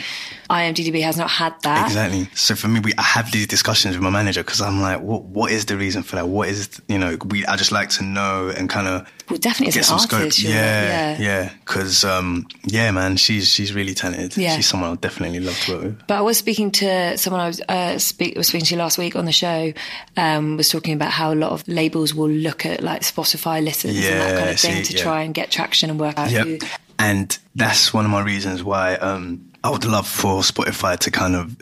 IAMDDB 0.51 1.03
has 1.03 1.17
not 1.17 1.31
had 1.31 1.55
that. 1.63 1.87
Exactly. 1.87 2.29
So 2.35 2.55
for 2.57 2.69
me, 2.69 2.81
we 2.81 2.93
I 2.99 3.03
have 3.03 3.31
these 3.31 3.47
discussions 3.47 3.95
with 3.97 4.03
my 4.03 4.11
manager 4.11 4.43
because 4.43 4.61
I'm 4.61 4.81
like, 4.83 5.01
what 5.01 5.23
what 5.23 5.53
is 5.53 5.67
the 5.67 5.77
reason 5.77 6.03
for 6.03 6.17
that? 6.17 6.29
What 6.29 6.49
is 6.49 6.83
you 6.89 6.99
know? 6.99 7.17
We 7.25 7.47
I 7.47 7.57
just 7.57 7.73
like 7.73 7.89
to 7.91 8.03
know 8.05 8.49
and 8.49 8.69
kind 8.69 8.89
of 8.89 9.07
Well, 9.31 9.39
definitely 9.39 9.73
get 9.73 9.85
some 9.85 10.01
artist, 10.01 10.39
scope. 10.39 10.51
Yeah, 10.53 10.57
yeah. 10.57 11.19
yeah. 11.19 11.53
Because 11.65 12.05
um, 12.05 12.49
yeah, 12.65 12.91
man, 12.91 13.17
she's 13.17 13.49
she's 13.49 13.73
really 13.73 13.95
talented. 13.95 14.37
Yeah. 14.37 14.57
She's 14.57 14.67
someone 14.67 14.91
I'd 14.91 15.01
definitely 15.01 15.39
love 15.41 15.59
to 15.67 15.73
work 15.73 15.83
with. 15.85 16.07
But 16.09 16.19
I 16.19 16.21
was 16.23 16.37
speaking 16.37 16.73
to 16.73 17.17
someone 17.17 17.41
I 17.41 17.47
was 17.47 17.61
uh, 17.69 17.99
speak, 17.99 18.37
was 18.37 18.49
speaking 18.49 18.67
to 18.67 18.77
last 18.77 18.99
week 18.99 19.15
on 19.15 19.25
the 19.27 19.33
show. 19.33 19.73
Um, 20.17 20.57
was 20.57 20.69
talking 20.69 20.95
about 20.95 21.13
how 21.13 21.33
a 21.33 21.37
lot 21.37 21.53
of 21.53 21.67
labels 21.69 22.13
will 22.13 22.29
look 22.29 22.67
at 22.67 22.83
like 22.83 23.03
Spotify 23.03 23.63
listens 23.65 23.95
and 23.97 24.05
that 24.05 24.35
kind 24.35 24.45
Yeah, 24.47 24.51
of 24.51 24.61
thing 24.61 24.85
see, 24.85 24.93
to 24.93 24.99
yeah. 24.99 25.03
try 25.05 25.23
and 25.23 25.33
get 25.33 25.51
traction 25.51 25.91
and 25.91 26.01
work 26.01 26.19
out 26.19 26.31
who. 26.31 26.59
And 26.99 27.39
that's 27.55 27.95
one 27.95 28.05
of 28.05 28.11
my 28.11 28.21
reasons 28.21 28.63
why 28.63 28.97
um, 28.97 29.50
I 29.63 29.71
would 29.71 29.85
love 29.85 30.07
for 30.09 30.41
Spotify 30.43 30.99
to 31.01 31.11
kind 31.11 31.37
of 31.37 31.57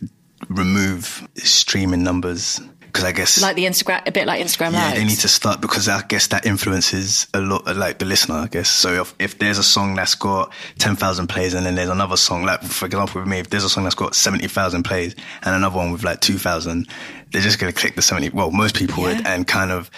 remove 0.49 1.27
streaming 1.37 2.03
numbers 2.05 2.61
because 2.81 3.05
I 3.05 3.13
guess 3.13 3.41
Like 3.43 3.57
the 3.57 3.65
Instagram, 3.67 4.07
a 4.07 4.13
bit 4.13 4.27
like 4.27 4.41
Instagram 4.43 4.73
Yeah, 4.73 4.85
Lives. 4.87 4.99
they 4.99 5.05
need 5.05 5.19
to 5.19 5.29
start 5.29 5.61
because 5.61 5.89
I 5.89 6.03
guess 6.03 6.29
that 6.29 6.47
influences 6.47 7.27
a 7.35 7.41
lot, 7.41 7.77
like 7.77 7.99
the 7.99 8.05
listener. 8.07 8.37
I 8.37 8.47
guess 8.47 8.69
so. 8.69 9.03
If, 9.03 9.15
if 9.19 9.39
there's 9.39 9.59
a 9.59 9.63
song 9.63 9.95
that's 9.97 10.15
got 10.15 10.53
ten 10.79 10.97
thousand 10.97 11.27
plays 11.27 11.55
and 11.55 11.67
then 11.67 11.75
there's 11.75 11.91
another 11.91 12.17
song, 12.17 12.45
like 12.45 12.63
for 12.63 12.87
example 12.87 13.21
with 13.21 13.29
me, 13.29 13.39
if 13.41 13.51
there's 13.51 13.65
a 13.65 13.69
song 13.69 13.85
that's 13.85 13.95
got 13.97 14.15
seventy 14.15 14.49
thousand 14.49 14.85
plays 14.85 15.15
and 15.43 15.55
another 15.55 15.77
one 15.77 15.93
with 15.93 16.03
like 16.05 16.21
two 16.21 16.39
thousand, 16.39 16.89
they're 17.33 17.43
just 17.43 17.59
gonna 17.59 17.73
click 17.73 17.95
the 17.95 18.03
seventy. 18.03 18.31
Well, 18.31 18.51
most 18.53 18.75
people 18.77 19.03
would, 19.03 19.27
and 19.27 19.47
kind 19.47 19.71
of 19.71 19.91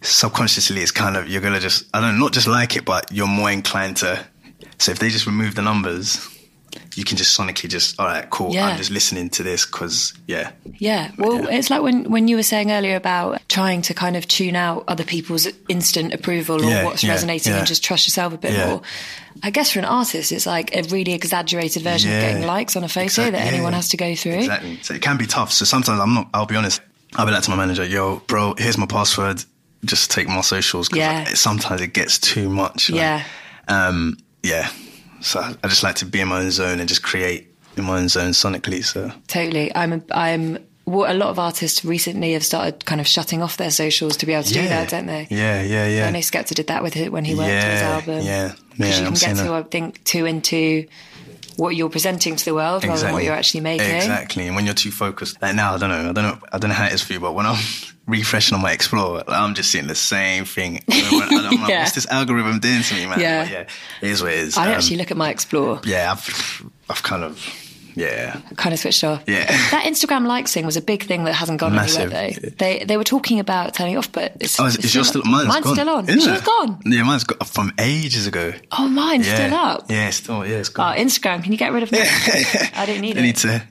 subconsciously, 0.00 0.80
it's 0.80 0.90
kind 0.90 1.16
of 1.16 1.28
you're 1.28 1.42
gonna 1.42 1.60
just 1.60 1.84
I 1.94 2.00
don't 2.00 2.14
know, 2.18 2.24
not 2.24 2.32
just 2.32 2.46
like 2.48 2.76
it, 2.76 2.84
but 2.84 3.12
you're 3.12 3.26
more 3.28 3.50
inclined 3.50 3.98
to. 3.98 4.26
So 4.78 4.90
if 4.92 4.98
they 4.98 5.10
just 5.10 5.26
remove 5.26 5.54
the 5.54 5.62
numbers. 5.62 6.32
You 6.94 7.04
can 7.04 7.16
just 7.16 7.38
sonically 7.38 7.68
just, 7.68 7.98
all 8.00 8.06
right, 8.06 8.28
cool. 8.30 8.52
Yeah. 8.54 8.66
I'm 8.66 8.76
just 8.76 8.90
listening 8.90 9.30
to 9.30 9.42
this 9.42 9.66
because, 9.66 10.12
yeah, 10.26 10.50
Yeah, 10.78 11.10
well, 11.18 11.42
Yeah. 11.44 11.56
it's 11.58 11.70
like 11.70 11.82
when 11.82 12.10
when 12.10 12.28
you 12.28 12.36
were 12.36 12.42
saying 12.42 12.70
earlier 12.70 12.96
about 12.96 13.40
trying 13.48 13.82
to 13.82 13.94
kind 13.94 14.16
of 14.16 14.26
tune 14.28 14.56
out 14.56 14.84
other 14.88 15.04
people's 15.04 15.46
instant 15.68 16.12
approval 16.14 16.64
or 16.64 16.68
Yeah, 16.70 16.84
what's 16.84 17.04
resonating 17.04 17.52
and 17.54 17.66
just 17.66 17.82
trust 17.84 18.06
yourself 18.06 18.32
a 18.34 18.38
bit 18.38 18.52
more. 18.66 18.82
I 19.42 19.50
guess 19.50 19.70
for 19.72 19.78
an 19.80 19.84
artist, 19.84 20.32
it's 20.32 20.46
like 20.46 20.74
a 20.74 20.82
really 20.84 21.12
exaggerated 21.12 21.82
version 21.82 22.10
of 22.12 22.20
getting 22.20 22.46
likes 22.46 22.74
on 22.76 22.84
a 22.84 22.88
photo 22.88 23.04
Exact- 23.04 23.32
that 23.32 23.46
anyone 23.52 23.72
has 23.74 23.88
to 23.90 23.96
go 23.96 24.14
through. 24.14 24.32
Exactly. 24.40 24.78
So 24.82 24.94
it 24.94 25.02
can 25.02 25.16
be 25.18 25.26
tough. 25.26 25.52
So 25.52 25.64
sometimes 25.64 26.00
I'm 26.00 26.14
not. 26.14 26.28
I'll 26.32 26.46
be 26.46 26.56
honest. 26.56 26.80
I'll 27.16 27.26
be 27.26 27.32
like 27.32 27.42
to 27.44 27.50
my 27.50 27.56
manager, 27.56 27.84
"Yo, 27.84 28.22
bro, 28.26 28.54
here's 28.58 28.78
my 28.78 28.86
password. 28.86 29.44
Just 29.84 30.10
take 30.10 30.26
my 30.28 30.40
socials." 30.40 30.88
'cause 30.88 30.98
Yeah. 30.98 31.34
Sometimes 31.34 31.80
it 31.80 31.92
gets 31.92 32.18
too 32.18 32.48
much. 32.48 32.88
like, 32.90 32.98
Yeah. 33.00 33.22
Um. 33.68 34.16
Yeah. 34.42 34.68
So 35.26 35.40
I 35.40 35.68
just 35.68 35.82
like 35.82 35.96
to 35.96 36.06
be 36.06 36.20
in 36.20 36.28
my 36.28 36.40
own 36.40 36.50
zone 36.50 36.78
and 36.80 36.88
just 36.88 37.02
create 37.02 37.48
in 37.76 37.84
my 37.84 37.98
own 37.98 38.08
zone 38.08 38.30
sonically. 38.30 38.84
So 38.84 39.10
Totally. 39.26 39.74
I'm 39.74 39.92
a, 39.94 40.02
I'm 40.12 40.58
what 40.84 41.10
a 41.10 41.14
lot 41.14 41.30
of 41.30 41.38
artists 41.40 41.84
recently 41.84 42.32
have 42.34 42.44
started 42.44 42.84
kind 42.86 43.00
of 43.00 43.08
shutting 43.08 43.42
off 43.42 43.56
their 43.56 43.72
socials 43.72 44.16
to 44.18 44.26
be 44.26 44.32
able 44.34 44.44
to 44.44 44.54
do 44.54 44.62
that, 44.62 44.88
don't 44.88 45.06
they? 45.06 45.26
Yeah. 45.30 45.62
Yeah. 45.62 45.88
Yeah. 45.88 46.06
I 46.06 46.10
know 46.10 46.20
Skepta 46.20 46.54
did 46.54 46.68
that 46.68 46.82
with 46.82 46.96
it 46.96 47.10
when 47.10 47.24
he 47.24 47.34
worked 47.34 47.50
on 47.50 47.70
his 47.70 47.82
album. 47.82 48.20
yeah, 48.24 48.52
Because 48.70 48.78
yeah, 48.78 49.00
you 49.00 49.06
I'm 49.08 49.14
can 49.16 49.34
get 49.36 49.44
to. 49.44 49.52
I 49.52 49.62
think, 49.64 50.04
too 50.04 50.26
into 50.26 50.86
what 51.56 51.74
you're 51.74 51.90
presenting 51.90 52.36
to 52.36 52.44
the 52.44 52.54
world 52.54 52.84
rather 52.84 53.00
than 53.02 53.12
what 53.14 53.24
you're 53.24 53.34
actually 53.34 53.62
making. 53.62 53.96
Exactly. 53.96 54.46
And 54.46 54.54
when 54.54 54.64
you're 54.64 54.74
too 54.74 54.90
focused, 54.92 55.42
like 55.42 55.56
now, 55.56 55.74
I 55.74 55.78
don't 55.78 55.88
know, 55.90 56.10
I 56.10 56.12
don't 56.12 56.24
know, 56.24 56.38
I 56.52 56.58
don't 56.58 56.68
know 56.68 56.74
how 56.76 56.86
it 56.86 56.92
is 56.92 57.02
for 57.02 57.14
you, 57.14 57.20
but 57.20 57.32
when 57.34 57.46
I'm 57.46 57.56
refreshing 58.06 58.54
on 58.54 58.62
my 58.62 58.72
Explore, 58.72 59.16
like, 59.18 59.28
I'm 59.28 59.54
just 59.54 59.70
seeing 59.70 59.86
the 59.86 59.94
same 59.94 60.44
thing. 60.44 60.82
I'm 60.90 61.18
like, 61.60 61.68
Yeah. 61.68 61.80
what's 61.82 61.92
this 61.92 62.06
algorithm 62.08 62.58
doing 62.60 62.82
to 62.82 62.94
me, 62.94 63.06
man? 63.06 63.20
Yeah. 63.20 63.42
But 63.44 63.52
yeah, 63.52 63.60
it 64.02 64.10
is 64.10 64.22
what 64.22 64.32
it 64.32 64.38
is. 64.38 64.56
I 64.56 64.66
Um, 64.66 64.72
actually 64.72 64.96
look 64.96 65.10
at 65.10 65.16
my 65.16 65.30
Explore. 65.30 65.80
yeah, 65.84 66.12
I've, 66.12 66.62
I've 66.88 67.02
kind 67.02 67.24
of, 67.24 67.38
yeah, 67.96 68.40
kind 68.56 68.72
of 68.74 68.78
switched 68.78 69.02
off. 69.04 69.22
Yeah. 69.26 69.46
That 69.70 69.84
Instagram 69.84 70.26
like 70.26 70.46
thing 70.48 70.64
was 70.66 70.76
a 70.76 70.82
big 70.82 71.04
thing 71.04 71.24
that 71.24 71.32
hasn't 71.34 71.58
gone 71.60 71.74
Massive. 71.74 72.12
anywhere 72.12 72.30
though. 72.40 72.48
They 72.58 72.84
they 72.84 72.96
were 72.98 73.04
talking 73.04 73.40
about 73.40 73.72
turning 73.74 73.96
off, 73.96 74.12
but 74.12 74.36
it's, 74.40 74.60
Oh, 74.60 74.66
it's 74.66 74.76
is 74.78 74.94
yours 74.94 75.08
still? 75.08 75.22
Mine's, 75.24 75.48
mine's 75.48 75.64
gone. 75.64 75.74
still 75.74 75.88
on. 75.88 76.08
Isn't 76.08 76.34
it? 76.34 76.44
gone. 76.44 76.80
Yeah, 76.84 77.02
mine's 77.04 77.24
got 77.24 77.46
from 77.48 77.72
ages 77.78 78.26
ago. 78.26 78.52
Oh, 78.70 78.86
mine's 78.86 79.26
Yeah, 79.26 79.34
still 79.34 79.54
up. 79.54 79.90
Yeah, 79.90 80.08
it's 80.08 80.18
still 80.18 80.46
yeah, 80.46 80.56
it's 80.58 80.68
Oh, 80.70 80.72
gone. 80.74 80.96
Oh, 80.96 81.00
Instagram, 81.00 81.42
can 81.42 81.52
you 81.52 81.58
get 81.58 81.72
rid 81.72 81.82
of 81.82 81.90
that? 81.90 82.70
I 82.76 82.84
don't 82.86 83.00
need 83.00 83.16
I 83.16 83.20
it. 83.20 83.22
need 83.22 83.36
to. 83.36 83.62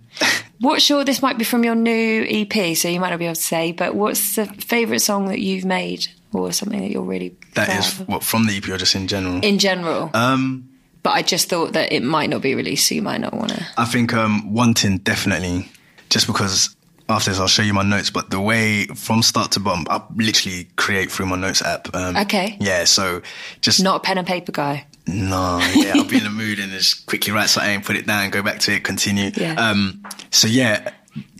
What's 0.60 0.89
your? 0.89 1.04
This 1.04 1.22
might 1.22 1.38
be 1.38 1.44
from 1.44 1.63
your 1.63 1.76
new 1.76 2.26
EP, 2.28 2.76
so 2.78 2.88
you 2.88 3.00
might 3.00 3.10
not 3.10 3.20
be 3.20 3.26
able 3.26 3.36
to 3.36 3.41
say. 3.41 3.72
But 3.72 3.96
what's 3.96 4.36
the 4.36 4.46
favourite 4.46 5.00
song 5.02 5.28
that 5.28 5.39
you've 5.39 5.65
made, 5.65 6.08
or 6.34 6.52
something 6.52 6.80
that 6.80 6.91
you're 6.91 7.04
really 7.04 7.36
That 7.56 7.70
is 7.78 8.00
of? 8.00 8.08
what 8.08 8.24
from 8.24 8.46
the 8.48 8.56
EP 8.58 8.68
or 8.70 8.78
just 8.78 8.96
in 8.96 9.08
general. 9.08 9.39
in 9.44 9.60
general. 9.60 10.12
um, 10.13 10.70
but 11.04 11.12
I 11.12 11.22
just 11.22 11.50
thought 11.50 11.74
that 11.74 11.91
it 11.94 12.02
might 12.04 12.30
not 12.30 12.41
be 12.41 12.56
released, 12.56 12.88
so 12.88 12.96
you 12.96 13.02
might 13.04 13.22
not 13.22 13.34
want 13.34 13.50
to. 13.52 13.65
I 13.78 13.86
think 13.86 14.13
um, 14.13 14.54
wanting 14.54 14.98
definitely, 15.00 15.70
just 16.10 16.26
because 16.26 16.76
after 17.10 17.30
this 17.30 17.39
I'll 17.39 17.48
show 17.48 17.62
you 17.62 17.74
my 17.74 17.84
notes. 17.84 18.10
But 18.10 18.32
the 18.32 18.41
way 18.41 18.86
from 18.88 19.22
start 19.22 19.52
to 19.52 19.60
bottom, 19.60 19.86
I 19.89 20.02
literally 20.15 20.68
create 20.78 21.12
through 21.12 21.28
my 21.28 21.36
notes 21.36 21.62
app. 21.62 21.94
Um, 21.94 22.15
Okay. 22.18 22.58
Yeah, 22.60 22.86
so 22.86 23.22
just 23.62 23.84
Not 23.84 23.98
a 23.98 24.00
pen 24.00 24.18
and 24.18 24.26
paper 24.26 24.52
guy. 24.52 24.88
No, 25.08 25.60
yeah, 25.76 25.94
I'll 25.96 26.04
be 26.04 26.18
in 26.18 26.24
the 26.24 26.30
mood 26.30 26.60
and 26.60 26.72
just 26.72 27.06
quickly 27.06 27.32
write 27.32 27.50
something, 27.50 27.82
put 27.82 27.96
it 27.96 28.08
down, 28.08 28.30
go 28.32 28.41
back 28.41 28.60
to 28.62 28.74
it, 28.74 28.84
continue. 28.84 29.32
Yeah. 29.36 29.54
Um, 29.54 30.04
so 30.32 30.48
yeah, 30.48 30.91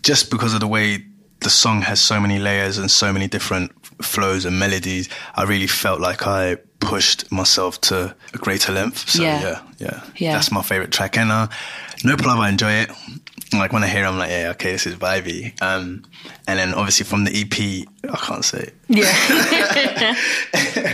just 0.02 0.30
because 0.30 0.54
of 0.54 0.60
the 0.60 0.68
way 0.68 1.04
the 1.40 1.50
song 1.50 1.82
has 1.82 2.00
so 2.00 2.20
many 2.20 2.40
layers 2.40 2.78
and 2.78 2.90
so 2.90 3.12
many 3.12 3.28
different 3.28 3.72
flows 4.04 4.46
and 4.46 4.60
melodies, 4.60 5.10
I 5.36 5.44
really 5.44 5.68
felt 5.68 6.00
like 6.00 6.28
I 6.28 6.58
pushed 6.80 7.32
myself 7.32 7.82
to 7.82 8.16
a 8.34 8.38
greater 8.38 8.72
length. 8.72 9.10
So 9.10 9.24
Yeah. 9.24 9.42
yeah, 9.42 9.62
yeah, 9.80 10.02
Yeah. 10.18 10.34
that's 10.34 10.52
my 10.52 10.62
favorite 10.62 10.92
track. 10.92 11.18
And 11.18 11.32
uh, 11.32 11.48
no 12.04 12.16
problem, 12.18 12.40
I 12.42 12.50
enjoy 12.50 12.72
it. 12.72 12.92
Like 13.58 13.74
when 13.74 13.84
I 13.84 13.88
hear, 13.88 14.04
it, 14.04 14.08
I'm 14.08 14.18
like, 14.18 14.30
yeah, 14.30 14.50
okay, 14.52 14.72
this 14.72 14.86
is 14.86 14.96
vibey. 14.96 15.60
Um, 15.62 16.04
and 16.48 16.60
then 16.60 16.74
obviously 16.74 17.06
from 17.06 17.24
the 17.24 17.32
EP, 17.32 17.88
I 18.10 18.18
can't 18.18 18.46
say 18.46 18.60
it. 18.60 18.74
Yeah. 18.88 20.16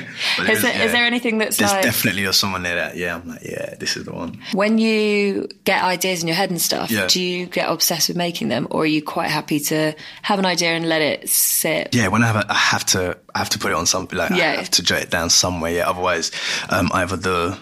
But 0.38 0.50
is, 0.50 0.62
there, 0.62 0.74
yeah. 0.74 0.84
is 0.86 0.91
there 0.93 1.06
anything 1.06 1.39
that's 1.39 1.58
There's 1.58 1.71
like 1.71 1.84
definitely 1.84 2.26
or 2.26 2.32
someone 2.32 2.63
there 2.63 2.76
that, 2.76 2.95
yeah, 2.95 3.15
I'm 3.15 3.28
like, 3.28 3.43
yeah, 3.43 3.76
this 3.76 3.97
is 3.97 4.06
the 4.06 4.13
one. 4.13 4.39
when 4.54 4.78
you 4.78 5.50
get 5.65 5.84
ideas 5.84 6.21
in 6.21 6.28
your 6.28 6.36
head 6.38 6.50
and 6.50 6.62
stuff? 6.62 6.89
Yeah. 6.89 7.08
Do 7.08 7.21
you 7.21 7.47
get 7.47 7.69
obsessed 7.69 8.08
with 8.08 8.15
making 8.17 8.47
them, 8.47 8.67
or 8.71 8.84
are 8.84 8.86
you 8.86 9.04
quite 9.04 9.30
happy 9.30 9.60
to 9.60 9.93
have 10.21 10.39
an 10.39 10.45
idea 10.45 10.69
and 10.69 10.88
let 10.88 11.02
it 11.02 11.28
sit? 11.30 11.93
Yeah, 11.93 12.08
when 12.08 12.24
I 12.24 12.28
have, 12.28 12.36
a, 12.38 12.52
I 12.52 12.56
have 12.56 12.86
to, 12.88 13.17
I 13.36 13.39
have 13.39 13.50
to 13.50 13.60
put 13.60 13.71
it 13.71 13.76
on 13.76 13.86
something. 13.86 14.17
Like 14.17 14.30
Yeah. 14.32 14.52
I 14.52 14.56
have 14.56 14.71
to 14.71 14.84
jot 14.84 15.02
it 15.02 15.10
down 15.12 15.30
somewhere. 15.30 15.71
Yeah, 15.71 15.89
otherwise, 15.89 16.32
um, 16.69 16.89
either 16.93 17.17
the 17.17 17.58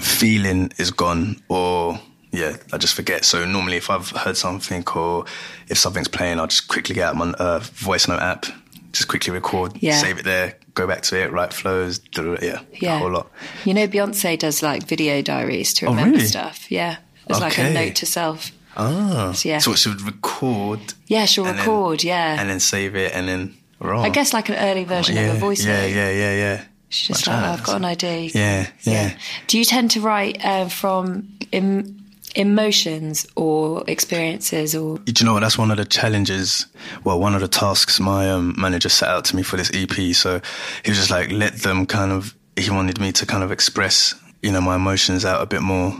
feeling 0.00 0.72
is 0.78 0.90
gone 0.90 1.42
or 1.48 1.98
yeah, 2.32 2.56
I 2.72 2.78
just 2.78 2.94
forget. 2.94 3.24
So 3.24 3.44
normally, 3.44 3.76
if 3.76 3.90
I've 3.90 4.08
heard 4.10 4.36
something 4.36 4.84
or 4.94 5.24
if 5.68 5.78
something's 5.78 6.08
playing, 6.08 6.40
I'll 6.40 6.46
just 6.48 6.68
quickly 6.68 6.94
get 6.94 7.08
out 7.08 7.16
my 7.16 7.30
uh, 7.38 7.60
voice 7.60 8.08
note 8.08 8.20
app, 8.20 8.46
just 8.92 9.08
quickly 9.08 9.32
record, 9.32 9.72
Yeah. 9.80 9.98
save 10.00 10.18
it 10.18 10.24
there, 10.24 10.56
go 10.74 10.86
back 10.86 11.02
to 11.02 11.22
it, 11.22 11.30
write 11.32 11.52
flows, 11.52 12.00
yeah, 12.16 12.60
Yeah. 12.74 12.96
a 12.96 12.98
whole 12.98 13.10
lot. 13.10 13.30
You 13.64 13.74
know, 13.74 13.86
Beyonce 13.86 14.38
does 14.38 14.62
like 14.62 14.86
video 14.88 15.22
diaries 15.22 15.72
to 15.74 15.86
Oh, 15.86 15.90
remember 15.90 16.16
really? 16.16 16.26
stuff. 16.28 16.70
Yeah. 16.70 16.96
It's 17.28 17.40
like 17.40 17.58
a 17.58 17.70
note 17.72 17.94
to 17.96 18.06
self. 18.06 18.50
Ah, 18.76 19.32
So, 19.32 19.48
yeah. 19.48 19.58
So 19.58 19.74
she 19.74 19.88
would 19.90 20.02
record. 20.02 20.80
Yeah, 21.06 21.24
she'll 21.26 21.44
and 21.46 21.58
then- 21.58 21.66
record, 21.66 22.02
yeah. 22.02 22.40
and 22.40 22.48
then 22.50 22.58
save 22.60 22.96
it, 22.96 23.12
and 23.14 23.28
then. 23.28 23.54
Roll. 23.80 24.02
I 24.04 24.10
guess 24.10 24.32
like 24.32 24.48
an 24.48 24.54
early 24.56 24.84
version 24.84 25.16
yeah, 25.16 25.22
of 25.30 25.36
a 25.36 25.38
voice 25.40 25.64
yeah, 25.64 25.80
note. 25.80 25.86
yeah, 25.88 26.10
yeah, 26.10 26.10
yeah. 26.10 26.34
yeah. 26.36 26.64
She's 26.88 27.08
just 27.08 27.26
like, 27.26 27.42
oh, 27.42 27.46
I've 27.52 27.62
got 27.64 27.76
an 27.76 27.84
idea. 27.84 28.30
Yeah, 28.32 28.66
yeah. 28.82 29.16
Do 29.48 29.58
you 29.58 29.64
tend 29.64 29.90
to 29.92 30.00
write 30.00 30.44
uh, 30.44 30.68
from 30.68 31.28
em- 31.52 32.01
emotions 32.34 33.26
or 33.36 33.84
experiences 33.86 34.74
or 34.74 34.98
Do 34.98 35.12
you 35.18 35.26
know 35.26 35.34
what? 35.34 35.40
That's 35.40 35.58
one 35.58 35.70
of 35.70 35.76
the 35.76 35.84
challenges. 35.84 36.66
Well, 37.04 37.18
one 37.20 37.34
of 37.34 37.40
the 37.40 37.48
tasks 37.48 38.00
my 38.00 38.30
um, 38.30 38.54
manager 38.58 38.88
set 38.88 39.08
out 39.08 39.24
to 39.26 39.36
me 39.36 39.42
for 39.42 39.56
this 39.56 39.70
EP. 39.74 40.14
So 40.14 40.40
he 40.84 40.90
was 40.90 40.98
just 40.98 41.10
like, 41.10 41.30
let 41.30 41.54
them 41.62 41.86
kind 41.86 42.12
of. 42.12 42.34
He 42.56 42.70
wanted 42.70 43.00
me 43.00 43.12
to 43.12 43.24
kind 43.26 43.42
of 43.42 43.50
express, 43.50 44.14
you 44.42 44.52
know, 44.52 44.60
my 44.60 44.76
emotions 44.76 45.24
out 45.24 45.40
a 45.42 45.46
bit 45.46 45.62
more. 45.62 45.90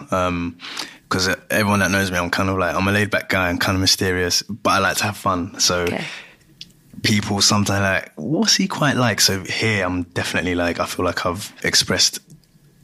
Because 1.08 1.34
everyone 1.50 1.80
that 1.80 1.90
knows 1.90 2.10
me, 2.10 2.18
I'm 2.18 2.30
kind 2.30 2.48
of 2.50 2.58
like 2.58 2.74
I'm 2.76 2.86
a 2.88 2.92
laid 2.92 3.10
back 3.10 3.28
guy. 3.30 3.48
I'm 3.48 3.58
kind 3.58 3.74
of 3.76 3.80
mysterious, 3.80 4.42
but 4.42 4.70
I 4.70 4.78
like 4.78 4.96
to 4.98 5.04
have 5.04 5.16
fun. 5.16 5.58
So 5.60 5.82
Okay. 5.84 6.04
people 7.02 7.40
sometimes 7.40 7.80
like, 7.80 8.12
what's 8.16 8.54
he 8.56 8.68
quite 8.68 8.96
like? 8.96 9.20
So 9.20 9.42
here, 9.44 9.84
I'm 9.84 10.02
definitely 10.02 10.54
like, 10.54 10.78
I 10.78 10.86
feel 10.86 11.04
like 11.06 11.24
I've 11.26 11.52
expressed 11.64 12.20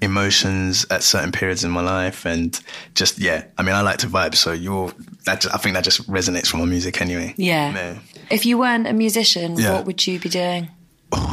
emotions 0.01 0.87
at 0.91 1.03
certain 1.03 1.33
periods 1.33 1.65
in 1.65 1.71
my 1.71 1.81
life, 1.83 2.25
and 2.25 2.59
just 2.95 3.19
yeah. 3.19 3.45
I 3.57 3.63
mean, 3.63 3.75
I 3.75 3.81
like 3.83 3.99
to 3.99 4.07
vibe, 4.07 4.35
so 4.35 4.53
you're 4.53 4.93
that. 5.25 5.41
Just, 5.43 5.55
I 5.55 5.59
think 5.59 5.75
that 5.75 5.85
just 5.85 6.09
resonates 6.11 6.47
from 6.47 6.61
my 6.61 6.67
music 6.67 7.01
anyway. 7.01 7.35
Yeah. 7.37 7.99
If 8.31 8.45
you 8.47 8.59
weren't 8.59 8.87
a 8.87 8.93
musician, 8.93 9.57
Yeah. 9.57 9.73
what 9.75 9.87
would 9.87 10.07
you 10.07 10.19
be 10.21 10.29
doing? 10.29 10.69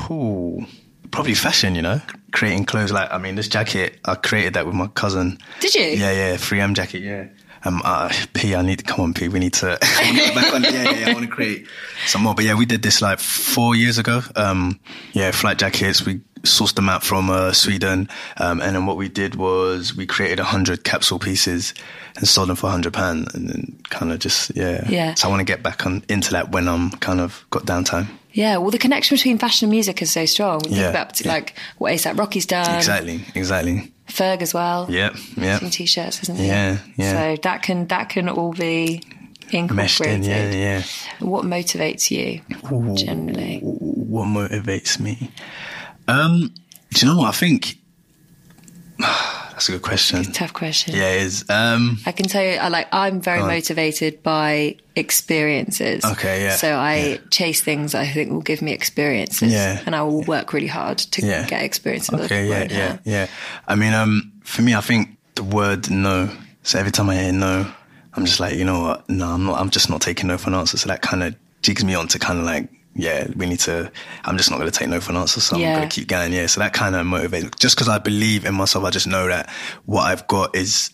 Ooh, 0.10 0.66
probably 1.12 1.34
fashion. 1.36 1.76
You 1.76 1.82
know, 1.82 2.02
creating 2.32 2.66
clothes. 2.66 2.92
Like 2.92 3.12
I 3.12 3.18
mean, 3.18 3.36
this 3.36 3.48
jacket 3.48 4.00
I 4.06 4.16
created 4.16 4.54
that 4.54 4.66
with 4.66 4.76
my 4.76 4.88
cousin. 4.88 5.38
Did 5.60 5.76
you? 5.76 5.82
Yeah, 5.84 6.12
yeah, 6.12 6.36
3M 6.38 6.74
jacket. 6.76 7.02
Yeah. 7.02 7.28
Um, 7.64 7.82
uh, 7.84 8.14
P, 8.36 8.54
I 8.54 8.62
need 8.62 8.78
to 8.78 8.86
come 8.86 9.02
on, 9.02 9.14
P. 9.16 9.28
We 9.28 9.40
need 9.40 9.54
to 9.54 9.80
I 9.82 10.06
wanna 10.06 10.20
get 10.20 10.36
back 10.36 10.54
on. 10.54 10.64
Yeah, 10.64 10.70
yeah, 10.72 10.92
yeah. 10.92 11.10
I 11.10 11.14
want 11.14 11.26
to 11.26 11.32
create 11.32 11.68
some 12.06 12.22
more. 12.22 12.36
But 12.36 12.46
yeah, 12.46 12.54
we 12.54 12.66
did 12.68 12.84
this 12.84 13.02
like 13.02 13.20
four 13.20 13.76
years 13.76 13.98
ago. 13.98 14.22
Um, 14.36 14.80
yeah, 15.14 15.32
flight 15.32 15.58
jackets. 15.58 16.06
We 16.06 16.22
sourced 16.46 16.76
them 16.76 16.90
out 16.90 17.04
from 17.04 17.30
uh, 17.30 17.52
Sweden, 17.52 18.10
um, 18.38 18.62
and 18.62 18.76
then 18.76 18.86
what 18.86 18.98
we 18.98 19.10
did 19.10 19.36
was 19.36 19.96
we 19.96 20.06
created 20.06 20.40
a 20.40 20.44
hundred 20.44 20.84
capsule 20.84 21.20
pieces 21.20 21.74
and 22.16 22.28
sold 22.28 22.50
them 22.50 22.56
for 22.56 22.70
hundred 22.70 22.94
pound, 22.94 23.34
and 23.34 23.50
then 23.50 23.80
kind 23.90 24.12
of 24.12 24.20
just 24.20 24.56
yeah. 24.56 24.88
Yeah. 24.90 25.14
So 25.16 25.28
I 25.28 25.32
want 25.32 25.42
to 25.42 25.46
get 25.46 25.62
back 25.64 25.86
on 25.86 26.04
into 26.10 26.32
that 26.32 26.52
when 26.52 26.68
I'm 26.68 26.92
kind 26.92 27.20
of 27.20 27.46
got 27.50 27.66
downtime. 27.66 28.08
Yeah, 28.32 28.58
well, 28.58 28.70
the 28.70 28.78
connection 28.78 29.16
between 29.16 29.38
fashion 29.38 29.68
and 29.68 29.72
music 29.72 30.02
is 30.02 30.12
so 30.12 30.26
strong. 30.26 30.62
Yeah, 30.68 30.90
about 30.90 31.22
yeah. 31.22 31.32
like 31.32 31.58
what 31.78 31.94
ASAP 31.94 32.18
Rocky's 32.20 32.46
done, 32.46 32.76
Exactly, 32.76 33.22
exactly. 33.34 33.94
Ferg 34.08 34.42
as 34.42 34.54
well. 34.54 34.88
Yep, 34.90 35.16
yep. 35.38 35.60
Some 35.62 35.70
t-shirts, 35.70 36.22
isn't 36.24 36.38
it? 36.40 36.46
Yeah, 36.46 36.78
yeah. 36.98 37.12
So 37.36 37.42
that 37.44 37.64
can 37.64 37.88
that 37.88 38.10
can 38.10 38.28
all 38.30 38.52
be 38.54 39.02
Meshed 39.54 40.02
in, 40.02 40.10
incorporated. 40.10 40.26
yeah, 40.26 40.52
yeah. 40.52 40.84
What 41.20 41.46
motivates 41.46 42.12
you 42.12 42.42
generally? 42.96 43.60
what 43.62 44.26
motivates 44.28 45.00
me? 45.00 45.32
Um, 46.08 46.54
do 46.92 47.06
you 47.06 47.12
know 47.12 47.20
what 47.20 47.30
I 47.30 47.32
think? 47.32 47.78
That's 49.56 49.70
a 49.70 49.72
good 49.72 49.84
question. 49.84 50.22
Tough 50.34 50.52
question. 50.52 50.96
Yeah, 50.96 51.14
it 51.14 51.22
is. 51.22 51.50
Um, 51.50 51.98
I 52.06 52.12
can 52.12 52.28
tell 52.28 52.44
you, 52.44 52.58
I 52.58 52.68
like. 52.68 52.88
I'm 52.92 53.22
very 53.22 53.42
motivated 53.42 54.22
by 54.22 54.76
experiences. 54.98 56.04
Okay, 56.04 56.44
yeah, 56.44 56.56
So 56.58 56.74
I 56.74 56.96
yeah. 56.96 57.18
chase 57.32 57.62
things 57.62 57.96
I 57.96 58.06
think 58.06 58.32
will 58.32 58.42
give 58.42 58.62
me 58.62 58.74
experiences. 58.74 59.54
Yeah. 59.54 59.82
And 59.86 59.96
I 59.96 60.04
will 60.04 60.24
work 60.24 60.52
really 60.52 60.68
hard 60.68 60.98
to 60.98 61.26
yeah. 61.26 61.48
get 61.48 61.64
experiences. 61.64 62.14
Okay, 62.14 62.50
yeah, 62.50 62.68
yeah, 62.70 62.88
now. 62.94 63.00
yeah. 63.06 63.28
I 63.66 63.76
mean, 63.76 63.94
um, 63.94 64.34
for 64.44 64.62
me, 64.62 64.76
I 64.76 64.82
think 64.82 65.18
the 65.36 65.44
word 65.44 65.90
no. 65.90 66.30
So 66.64 66.78
every 66.78 66.92
time 66.92 67.10
I 67.10 67.16
hear 67.16 67.32
no, 67.32 67.72
I'm 68.14 68.26
just 68.26 68.42
like, 68.42 68.56
you 68.56 68.66
know 68.66 68.82
what? 68.82 69.10
No, 69.10 69.28
I'm 69.28 69.46
not. 69.46 69.62
I'm 69.62 69.70
just 69.70 69.90
not 69.90 70.02
taking 70.02 70.28
no 70.28 70.38
for 70.38 70.50
an 70.50 70.56
answer. 70.56 70.78
So 70.78 70.90
that 70.90 71.02
kind 71.02 71.24
of 71.24 71.34
jigs 71.62 71.84
me 71.86 71.96
on 71.96 72.10
to 72.10 72.20
kind 72.20 72.40
of 72.40 72.46
like, 72.46 72.70
yeah, 72.96 73.28
we 73.36 73.46
need 73.46 73.60
to. 73.62 73.92
I'm 74.24 74.38
just 74.38 74.50
not 74.50 74.58
going 74.58 74.72
to 74.72 74.78
take 74.78 74.88
no 74.88 75.02
for 75.02 75.12
an 75.12 75.18
answer. 75.18 75.42
So 75.42 75.58
Yeah. 75.58 75.70
I'm 75.72 75.76
going 75.80 75.90
to 75.90 75.96
keep 75.96 76.08
going. 76.08 76.32
Yeah. 76.34 76.46
So 76.48 76.62
that 76.62 76.74
kind 76.74 76.96
of 76.96 77.06
motivates. 77.06 77.60
Just 77.60 77.76
because 77.76 77.90
I 77.90 77.98
believe 78.00 78.46
in 78.46 78.54
myself, 78.56 78.86
I 78.86 78.90
just 78.90 79.06
know 79.08 79.28
that 79.28 79.50
what 79.86 80.04
I've 80.04 80.26
got 80.28 80.56
is 80.56 80.92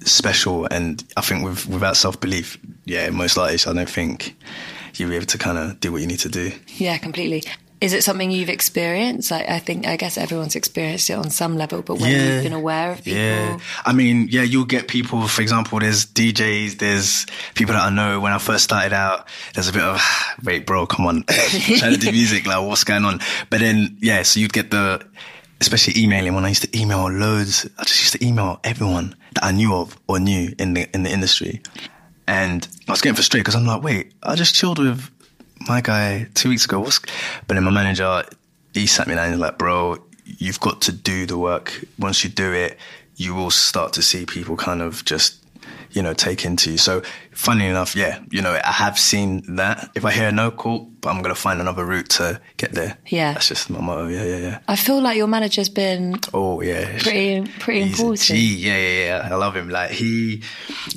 special. 0.00 0.66
And 0.70 1.04
I 1.16 1.20
think 1.20 1.44
with 1.44 1.66
without 1.68 1.96
self 1.96 2.20
belief, 2.20 2.58
yeah, 2.86 3.10
most 3.10 3.36
likely, 3.36 3.58
I 3.70 3.74
don't 3.74 3.88
think 3.88 4.34
you'll 4.96 5.10
be 5.10 5.16
able 5.16 5.26
to 5.26 5.38
kind 5.38 5.58
of 5.58 5.78
do 5.80 5.92
what 5.92 6.00
you 6.00 6.06
need 6.06 6.20
to 6.20 6.28
do. 6.28 6.52
Yeah, 6.76 6.96
completely. 6.98 7.44
Is 7.80 7.94
it 7.94 8.04
something 8.04 8.30
you've 8.30 8.50
experienced? 8.50 9.30
Like, 9.30 9.48
I 9.48 9.58
think, 9.58 9.86
I 9.86 9.96
guess 9.96 10.18
everyone's 10.18 10.54
experienced 10.54 11.08
it 11.08 11.14
on 11.14 11.30
some 11.30 11.56
level, 11.56 11.80
but 11.80 11.98
when 11.98 12.10
you've 12.10 12.42
been 12.42 12.52
aware 12.52 12.92
of 12.92 13.02
people, 13.02 13.18
Yeah. 13.20 13.58
I 13.86 13.94
mean, 13.94 14.28
yeah, 14.30 14.42
you'll 14.42 14.66
get 14.66 14.86
people, 14.86 15.26
for 15.26 15.40
example, 15.40 15.78
there's 15.78 16.04
DJs, 16.04 16.76
there's 16.78 17.24
people 17.54 17.74
that 17.74 17.82
I 17.82 17.88
know 17.88 18.20
when 18.20 18.32
I 18.32 18.38
first 18.38 18.64
started 18.64 18.92
out, 18.92 19.26
there's 19.54 19.68
a 19.68 19.72
bit 19.72 19.82
of, 19.82 19.98
wait, 20.44 20.66
bro, 20.66 20.86
come 20.86 21.06
on, 21.06 21.22
trying 21.28 21.94
to 21.94 21.98
do 21.98 22.12
music, 22.12 22.46
like, 22.46 22.60
what's 22.66 22.84
going 22.84 23.04
on? 23.06 23.20
But 23.48 23.60
then, 23.60 23.96
yeah, 24.02 24.24
so 24.24 24.40
you'd 24.40 24.52
get 24.52 24.70
the, 24.70 25.02
especially 25.62 26.02
emailing, 26.02 26.34
when 26.34 26.44
I 26.44 26.48
used 26.48 26.62
to 26.70 26.78
email 26.78 27.10
loads, 27.10 27.66
I 27.78 27.84
just 27.84 28.00
used 28.00 28.12
to 28.12 28.26
email 28.26 28.60
everyone 28.62 29.14
that 29.36 29.44
I 29.44 29.52
knew 29.52 29.74
of 29.74 29.98
or 30.06 30.20
knew 30.20 30.54
in 30.58 30.74
the, 30.74 30.86
in 30.94 31.02
the 31.04 31.10
industry. 31.10 31.62
And 32.26 32.68
I 32.86 32.92
was 32.92 33.00
getting 33.00 33.14
frustrated 33.16 33.44
because 33.44 33.54
I'm 33.56 33.66
like, 33.66 33.82
wait, 33.82 34.12
I 34.22 34.34
just 34.36 34.54
chilled 34.54 34.78
with 34.78 35.10
my 35.68 35.80
guy 35.80 36.28
two 36.34 36.48
weeks 36.48 36.64
ago. 36.64 36.80
What's... 36.80 37.00
But 37.46 37.54
then 37.54 37.64
my 37.64 37.70
manager, 37.70 38.24
he 38.74 38.86
sat 38.86 39.06
me 39.06 39.14
down 39.14 39.24
and 39.24 39.34
he's 39.34 39.40
like, 39.40 39.58
bro, 39.58 39.98
you've 40.24 40.60
got 40.60 40.82
to 40.82 40.92
do 40.92 41.26
the 41.26 41.38
work. 41.38 41.84
Once 41.98 42.24
you 42.24 42.30
do 42.30 42.52
it, 42.52 42.78
you 43.16 43.34
will 43.34 43.50
start 43.50 43.92
to 43.94 44.02
see 44.02 44.24
people 44.24 44.56
kind 44.56 44.80
of 44.80 45.04
just, 45.04 45.36
you 45.90 46.02
know, 46.02 46.14
take 46.14 46.44
into 46.44 46.70
you. 46.70 46.78
So 46.78 47.02
funny 47.32 47.66
enough, 47.66 47.94
yeah, 47.94 48.20
you 48.30 48.40
know, 48.40 48.58
I 48.64 48.72
have 48.72 48.98
seen 48.98 49.56
that. 49.56 49.90
If 49.94 50.04
I 50.04 50.12
hear 50.12 50.28
a 50.28 50.32
no, 50.32 50.50
cool, 50.50 50.88
but 51.00 51.10
I'm 51.10 51.20
going 51.20 51.34
to 51.34 51.40
find 51.40 51.60
another 51.60 51.84
route 51.84 52.08
to 52.10 52.40
get 52.56 52.72
there. 52.72 52.96
Yeah. 53.08 53.34
That's 53.34 53.48
just 53.48 53.68
my 53.68 53.80
motto. 53.80 54.06
Yeah, 54.06 54.24
yeah, 54.24 54.36
yeah. 54.36 54.58
I 54.68 54.76
feel 54.76 55.02
like 55.02 55.16
your 55.16 55.26
manager's 55.26 55.68
been 55.68 56.14
Oh 56.32 56.60
yeah, 56.62 56.98
pretty, 56.98 57.50
pretty 57.58 57.82
important. 57.82 58.30
Yeah, 58.30 58.78
yeah, 58.78 59.04
yeah. 59.04 59.28
I 59.30 59.34
love 59.34 59.56
him. 59.56 59.68
Like 59.68 59.90
he, 59.90 60.42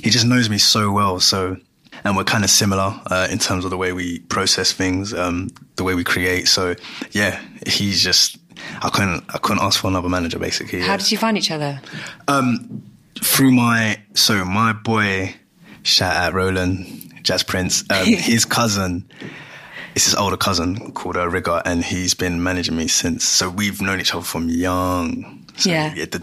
he 0.02 0.10
just 0.10 0.26
knows 0.26 0.50
me 0.50 0.60
so 0.60 0.92
well. 0.92 1.20
So, 1.20 1.58
and 2.04 2.16
we're 2.18 2.24
kind 2.24 2.44
of 2.44 2.50
similar 2.50 3.00
uh, 3.08 3.28
in 3.32 3.40
terms 3.40 3.64
of 3.66 3.72
the 3.72 3.78
way 3.78 3.94
we 3.94 4.20
process 4.20 4.72
things, 4.72 5.14
um, 5.14 5.50
the 5.76 5.84
way 5.84 5.96
we 5.96 6.04
create. 6.04 6.48
So, 6.48 6.76
yeah, 7.12 7.42
he's 7.68 8.02
just. 8.04 8.38
I 8.82 8.90
couldn't. 8.90 9.24
I 9.34 9.38
couldn't 9.40 9.64
ask 9.64 9.80
for 9.82 9.88
another 9.88 10.10
manager. 10.10 10.40
Basically, 10.40 10.80
How 10.82 10.92
yeah. 10.92 10.98
did 10.98 11.12
you 11.12 11.18
find 11.18 11.38
each 11.38 11.52
other? 11.52 11.82
through 13.22 13.52
my 13.52 14.00
so 14.14 14.44
my 14.46 14.74
boy, 14.74 15.36
shout 15.84 16.16
out 16.16 16.34
Roland 16.34 17.14
Jazz 17.24 17.44
Prince. 17.44 17.84
Um, 17.90 18.06
his 18.06 18.46
cousin. 18.46 19.10
It's 19.96 20.06
his 20.06 20.16
older 20.16 20.38
cousin 20.38 20.92
called 20.94 21.18
uh, 21.18 21.30
Rigger, 21.30 21.62
and 21.66 21.84
he's 21.86 22.16
been 22.16 22.42
managing 22.42 22.76
me 22.76 22.88
since. 22.88 23.24
So 23.24 23.48
we've 23.48 23.80
known 23.80 24.00
each 24.00 24.16
other 24.16 24.24
from 24.24 24.50
young. 24.50 25.46
So 25.58 25.70
Yeah. 25.70 25.94
it- 25.96 26.16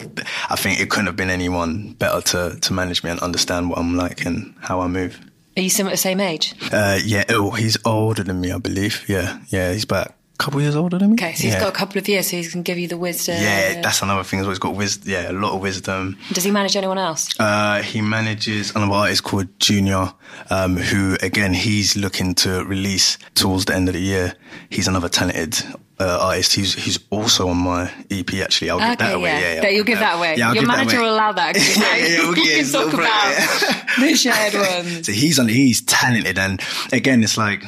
I 0.48 0.56
think 0.56 0.80
it 0.80 0.90
couldn't 0.90 1.06
have 1.06 1.14
been 1.14 1.30
anyone 1.30 1.92
better 1.92 2.20
to 2.20 2.59
to 2.61 2.72
manage 2.72 3.04
me 3.04 3.11
and 3.11 3.20
understand 3.20 3.70
what 3.70 3.78
I'm 3.78 3.96
like 3.96 4.26
and 4.26 4.54
how 4.61 4.80
I 4.80 4.88
move. 4.88 5.20
Are 5.61 5.62
you 5.62 5.68
similar, 5.68 5.96
same 5.96 6.20
age? 6.20 6.55
Uh, 6.73 6.99
yeah. 7.05 7.25
Oh, 7.29 7.51
he's 7.51 7.77
older 7.85 8.23
than 8.25 8.40
me, 8.40 8.51
I 8.51 8.57
believe. 8.57 9.05
Yeah, 9.07 9.40
yeah. 9.49 9.75
He's 9.75 9.85
about 9.85 10.14
couple 10.40 10.61
years 10.61 10.74
older 10.74 10.98
than 10.98 11.11
me. 11.11 11.14
Okay, 11.14 11.35
so 11.35 11.42
he's 11.44 11.53
yeah. 11.53 11.61
got 11.61 11.68
a 11.68 11.72
couple 11.76 11.98
of 11.98 12.09
years, 12.09 12.29
so 12.31 12.37
he 12.37 12.44
can 12.44 12.62
give 12.62 12.79
you 12.79 12.88
the 12.88 12.96
wisdom. 12.96 13.37
Yeah, 13.37 13.81
that's 13.83 14.03
another 14.03 14.24
thing. 14.24 14.38
He's 14.40 14.46
always 14.46 14.59
got 14.59 14.74
wisdom. 14.74 15.11
Yeah, 15.12 15.31
a 15.31 15.33
lot 15.33 15.53
of 15.55 15.61
wisdom. 15.61 16.16
Does 16.33 16.44
he 16.44 16.50
manage 16.50 16.76
anyone 16.76 16.98
else? 16.98 17.29
Uh, 17.38 17.83
he 17.83 18.00
manages 18.00 18.74
another 18.74 18.92
artist 18.92 19.22
called 19.22 19.48
Junior, 19.61 20.12
um, 20.48 20.76
who 20.76 21.16
again 21.22 21.53
he's 21.55 21.96
looking 21.96 22.35
to 22.37 22.64
release 22.64 23.18
towards 23.35 23.66
the 23.66 23.74
end 23.74 23.88
of 23.88 23.94
the 23.94 24.00
year. 24.00 24.35
He's 24.70 24.88
another 24.88 25.09
talented 25.09 25.62
uh, 26.00 26.18
artist. 26.22 26.55
He's 26.55 26.74
he's 26.74 26.98
also 27.11 27.48
on 27.48 27.59
my 27.59 27.92
EP. 28.11 28.33
Actually, 28.35 28.70
I'll 28.70 28.79
give 28.79 28.98
that 28.98 29.00
Okay, 29.00 29.12
away. 29.12 29.31
yeah. 29.31 29.40
Yeah, 29.40 29.55
yeah. 29.55 29.61
That 29.61 29.74
you'll 29.74 29.85
give 29.85 29.98
that 29.98 30.16
away. 30.16 30.37
Yeah, 30.37 30.48
I'll 30.48 30.55
Your 30.55 30.66
manager 30.66 30.96
away. 30.96 31.07
will 31.07 31.14
allow 31.14 31.33
that. 31.33 31.57
Yeah, 31.81 31.96
yeah, 31.96 32.31
you 32.31 32.35
can 32.35 32.72
talk 32.72 32.92
about 32.94 33.05
yeah. 33.05 33.85
the 34.00 34.14
shared 34.16 34.55
ones. 34.87 35.07
So 35.07 35.12
he's 35.12 35.38
on. 35.38 35.48
He's 35.48 35.83
talented, 35.83 36.38
and 36.38 36.61
again, 36.92 37.22
it's 37.22 37.37
like 37.37 37.62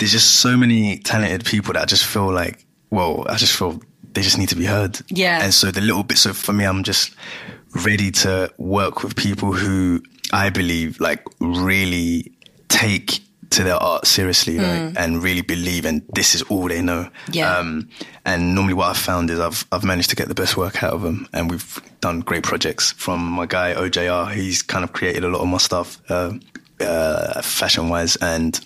there's 0.00 0.12
just 0.12 0.40
so 0.40 0.56
many 0.56 0.98
talented 0.98 1.44
people 1.44 1.74
that 1.74 1.82
I 1.82 1.86
just 1.86 2.04
feel 2.04 2.32
like. 2.32 2.64
Well, 2.90 3.24
I 3.28 3.36
just 3.36 3.56
feel 3.56 3.80
they 4.14 4.22
just 4.22 4.36
need 4.38 4.48
to 4.48 4.56
be 4.56 4.64
heard. 4.64 5.00
Yeah. 5.08 5.44
And 5.44 5.54
so 5.54 5.70
the 5.70 5.80
little 5.80 6.02
bit. 6.02 6.18
So 6.18 6.32
for 6.32 6.52
me, 6.52 6.64
I'm 6.64 6.82
just 6.82 7.14
ready 7.84 8.10
to 8.10 8.52
work 8.58 9.04
with 9.04 9.14
people 9.14 9.52
who 9.52 10.02
I 10.32 10.50
believe 10.50 10.98
like 10.98 11.24
really 11.38 12.32
take 12.68 13.20
to 13.50 13.64
their 13.64 13.76
art 13.76 14.06
seriously, 14.06 14.58
right? 14.58 14.92
And 14.96 15.22
really 15.22 15.42
believe, 15.42 15.84
and 15.84 16.02
this 16.14 16.34
is 16.34 16.42
all 16.42 16.68
they 16.68 16.80
know. 16.80 17.10
Mm. 17.26 17.34
Yeah. 17.34 17.56
Um, 17.56 17.88
and 18.24 18.54
normally, 18.54 18.74
what 18.74 18.88
I've 18.88 18.96
found 18.96 19.28
is 19.30 19.40
I've 19.40 19.66
I've 19.72 19.84
managed 19.84 20.10
to 20.10 20.16
get 20.16 20.28
the 20.28 20.34
best 20.34 20.56
work 20.56 20.82
out 20.82 20.92
of 20.92 21.02
them, 21.02 21.28
and 21.32 21.50
we've 21.50 21.80
done 22.00 22.20
great 22.20 22.44
projects. 22.44 22.92
From 22.92 23.24
my 23.24 23.46
guy 23.46 23.74
OJR, 23.74 24.32
he's 24.32 24.62
kind 24.62 24.84
of 24.84 24.92
created 24.92 25.24
a 25.24 25.28
lot 25.28 25.40
of 25.42 25.48
my 25.48 25.58
stuff, 25.58 26.00
uh, 26.08 26.32
uh, 26.80 27.42
fashion 27.42 27.88
wise, 27.88 28.16
and 28.16 28.58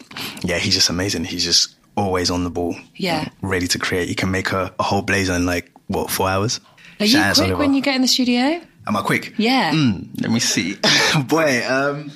yeah, 0.43 0.59
he's 0.59 0.75
just 0.75 0.89
amazing. 0.91 1.25
He's 1.25 1.45
just 1.45 1.75
always 1.97 2.31
on 2.31 2.45
the 2.45 2.51
ball, 2.51 2.75
Yeah. 2.97 3.29
ready 3.43 3.67
to 3.69 3.79
create. 3.79 4.09
You 4.09 4.15
can 4.15 4.31
make 4.31 4.53
a, 4.53 4.73
a 4.79 4.83
whole 4.83 5.03
blazer 5.03 5.33
in 5.35 5.47
like 5.47 5.71
what 5.87 6.11
four 6.11 6.29
hours. 6.29 6.61
Are 7.01 7.07
you 7.07 7.13
Shout 7.13 7.27
out 7.27 7.35
quick 7.37 7.45
Oliver. 7.47 7.59
when 7.59 7.75
you 7.75 7.83
get 7.83 7.95
in 7.97 8.03
the 8.03 8.09
studio? 8.09 8.61
Am 8.87 8.97
I 8.97 9.03
quick? 9.03 9.35
Yeah. 9.39 9.73
Mm, 9.73 10.21
let 10.21 10.31
me 10.31 10.41
see. 10.41 10.77
Boy, 11.27 11.63
um, 11.69 12.11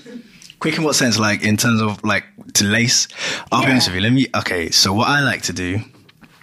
quick 0.60 0.76
in 0.76 0.84
what 0.84 0.94
sense? 0.94 1.18
Like 1.18 1.42
in 1.42 1.56
terms 1.56 1.80
of 1.80 2.02
like 2.04 2.24
to 2.54 2.64
lace? 2.64 3.08
I'll 3.52 3.64
be 3.64 3.70
honest 3.70 3.88
with 3.88 3.96
you. 3.96 4.00
Let 4.02 4.12
me. 4.12 4.26
Okay, 4.36 4.70
so 4.70 4.92
what 4.92 5.08
I 5.08 5.20
like 5.22 5.42
to 5.42 5.52
do, 5.52 5.80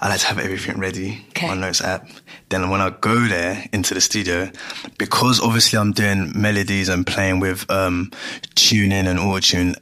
I 0.05 0.09
like 0.09 0.19
to 0.19 0.27
have 0.27 0.37
everything 0.37 0.77
ready 0.79 1.25
Okay. 1.29 1.49
on 1.49 1.61
Notes 1.61 1.81
app. 1.81 2.07
Then 2.49 2.69
when 2.69 2.79
I 2.79 2.91
go 2.91 3.19
there 3.27 3.65
into 3.73 3.95
the 3.95 4.01
studio, 4.01 4.51
because 4.99 5.39
obviously 5.41 5.79
I'm 5.79 5.93
doing 5.93 6.31
melodies 6.35 6.89
and 6.89 7.07
playing 7.07 7.39
with 7.39 7.65
um, 7.71 8.11
tuning 8.53 9.07
and 9.07 9.17
auto 9.17 9.39
tune, 9.39 9.73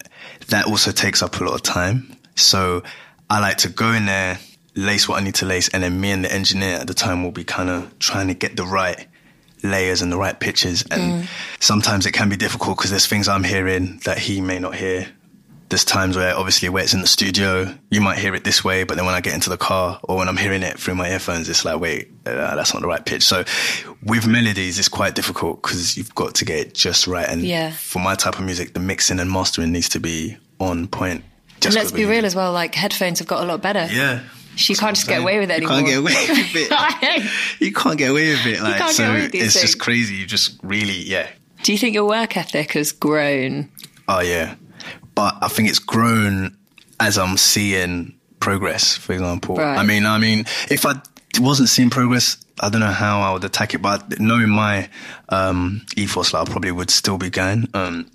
that 0.47 0.65
also 0.65 0.91
takes 0.91 1.21
up 1.21 1.41
a 1.41 1.43
lot 1.43 1.55
of 1.55 1.61
time. 1.61 2.15
So 2.35 2.83
I 3.29 3.39
like 3.41 3.57
to 3.57 3.69
go 3.69 3.91
in 3.91 4.05
there, 4.05 4.39
lace 4.75 5.09
what 5.09 5.19
I 5.21 5.25
need 5.25 5.35
to 5.35 5.45
lace, 5.45 5.67
and 5.73 5.83
then 5.83 5.99
me 5.99 6.11
and 6.11 6.23
the 6.23 6.31
engineer 6.33 6.77
at 6.77 6.87
the 6.87 6.93
time 6.93 7.21
will 7.23 7.31
be 7.31 7.43
kind 7.43 7.69
of 7.69 7.99
trying 7.99 8.27
to 8.29 8.33
get 8.33 8.55
the 8.55 8.65
right 8.65 9.07
layers 9.61 10.01
and 10.01 10.09
the 10.09 10.17
right 10.17 10.39
pitches. 10.39 10.85
And 10.89 11.27
sometimes 11.59 12.05
it 12.05 12.13
can 12.13 12.29
be 12.29 12.37
difficult 12.37 12.77
because 12.77 12.91
there's 12.91 13.07
things 13.07 13.27
I'm 13.27 13.43
hearing 13.43 13.99
that 14.05 14.19
he 14.19 14.39
may 14.39 14.59
not 14.59 14.75
hear 14.75 15.07
there's 15.73 15.83
times 15.83 16.15
where 16.15 16.35
obviously 16.37 16.69
where 16.69 16.83
it's 16.83 16.93
in 16.93 17.01
the 17.01 17.07
studio, 17.07 17.73
you 17.89 17.99
might 17.99 18.19
hear 18.19 18.35
it 18.35 18.43
this 18.43 18.63
way, 18.63 18.83
but 18.83 18.95
then 18.95 19.05
when 19.07 19.15
I 19.15 19.21
get 19.21 19.33
into 19.33 19.49
the 19.49 19.57
car 19.57 19.99
or 20.03 20.17
when 20.17 20.29
I'm 20.29 20.37
hearing 20.37 20.61
it 20.61 20.77
through 20.79 20.93
my 20.93 21.09
earphones, 21.09 21.49
it's 21.49 21.65
like, 21.65 21.79
wait, 21.79 22.11
uh, 22.27 22.55
that's 22.55 22.73
not 22.75 22.81
the 22.83 22.87
right 22.87 23.03
pitch. 23.03 23.23
So 23.23 23.43
with 24.03 24.27
melodies, 24.27 24.77
it's 24.77 24.87
quite 24.87 25.15
difficult 25.15 25.63
because 25.63 25.97
you've 25.97 26.13
got 26.13 26.35
to 26.35 26.45
get 26.45 26.59
it 26.59 26.73
just 26.75 27.07
right. 27.07 27.27
And 27.27 27.41
Yeah. 27.41 27.71
for 27.71 27.97
my 27.97 28.13
type 28.13 28.37
of 28.37 28.45
music, 28.45 28.75
the 28.75 28.79
mixing 28.79 29.19
and 29.19 29.31
mastering 29.31 29.71
needs 29.71 29.89
to 29.89 29.99
be 29.99 30.37
on 30.59 30.87
point. 30.87 31.23
And 31.65 31.73
let's 31.73 31.91
be 31.91 32.05
real 32.05 32.23
as 32.25 32.35
well. 32.35 32.51
Like 32.51 32.75
headphones 32.75 33.17
have 33.17 33.27
got 33.27 33.41
a 33.43 33.47
lot 33.47 33.61
better. 33.63 33.87
Yeah. 33.91 34.19
You 34.55 34.75
can't 34.75 34.95
just 34.95 35.07
get 35.07 35.21
away 35.21 35.39
with 35.39 35.49
it 35.49 35.63
You 35.63 35.67
anymore. 35.69 35.75
can't 35.77 35.87
get 35.87 35.97
away 35.97 36.27
with 36.53 36.55
it. 36.55 37.31
you 37.59 37.73
can't 37.73 37.97
get 37.97 38.11
away 38.11 38.29
with 38.29 38.45
it. 38.45 38.61
Like, 38.61 38.77
can't 38.77 38.89
get 38.89 38.95
so 38.95 39.09
away 39.09 39.21
with 39.23 39.33
it's 39.33 39.59
just 39.59 39.79
crazy. 39.79 40.13
You 40.15 40.27
just 40.27 40.59
really, 40.61 40.99
yeah. 41.01 41.27
Do 41.63 41.71
you 41.71 41.79
think 41.79 41.95
your 41.95 42.05
work 42.05 42.37
ethic 42.37 42.73
has 42.73 42.91
grown? 42.91 43.71
Oh 44.07 44.19
yeah, 44.19 44.55
but 45.15 45.37
I 45.41 45.47
think 45.47 45.69
it's 45.69 45.79
grown 45.79 46.57
as 46.99 47.17
I'm 47.17 47.37
seeing 47.37 48.13
progress. 48.39 48.95
For 48.97 49.13
example, 49.13 49.55
Right. 49.57 49.77
I 49.77 49.83
mean, 49.83 50.05
I 50.05 50.17
mean, 50.17 50.45
if 50.69 50.85
I 50.85 50.95
wasn't 51.39 51.69
seeing 51.69 51.89
progress, 51.89 52.37
I 52.59 52.69
don't 52.69 52.81
know 52.81 52.87
how 52.87 53.21
I 53.21 53.33
would 53.33 53.43
attack 53.43 53.73
it. 53.73 53.81
But 53.81 54.19
knowing 54.19 54.49
my 54.49 54.89
um, 55.29 55.85
ethos, 55.97 56.33
like, 56.33 56.47
I 56.47 56.51
probably 56.51 56.71
would 56.71 56.89
still 56.91 57.17
be 57.17 57.29
going. 57.29 57.67
Um, 57.73 58.09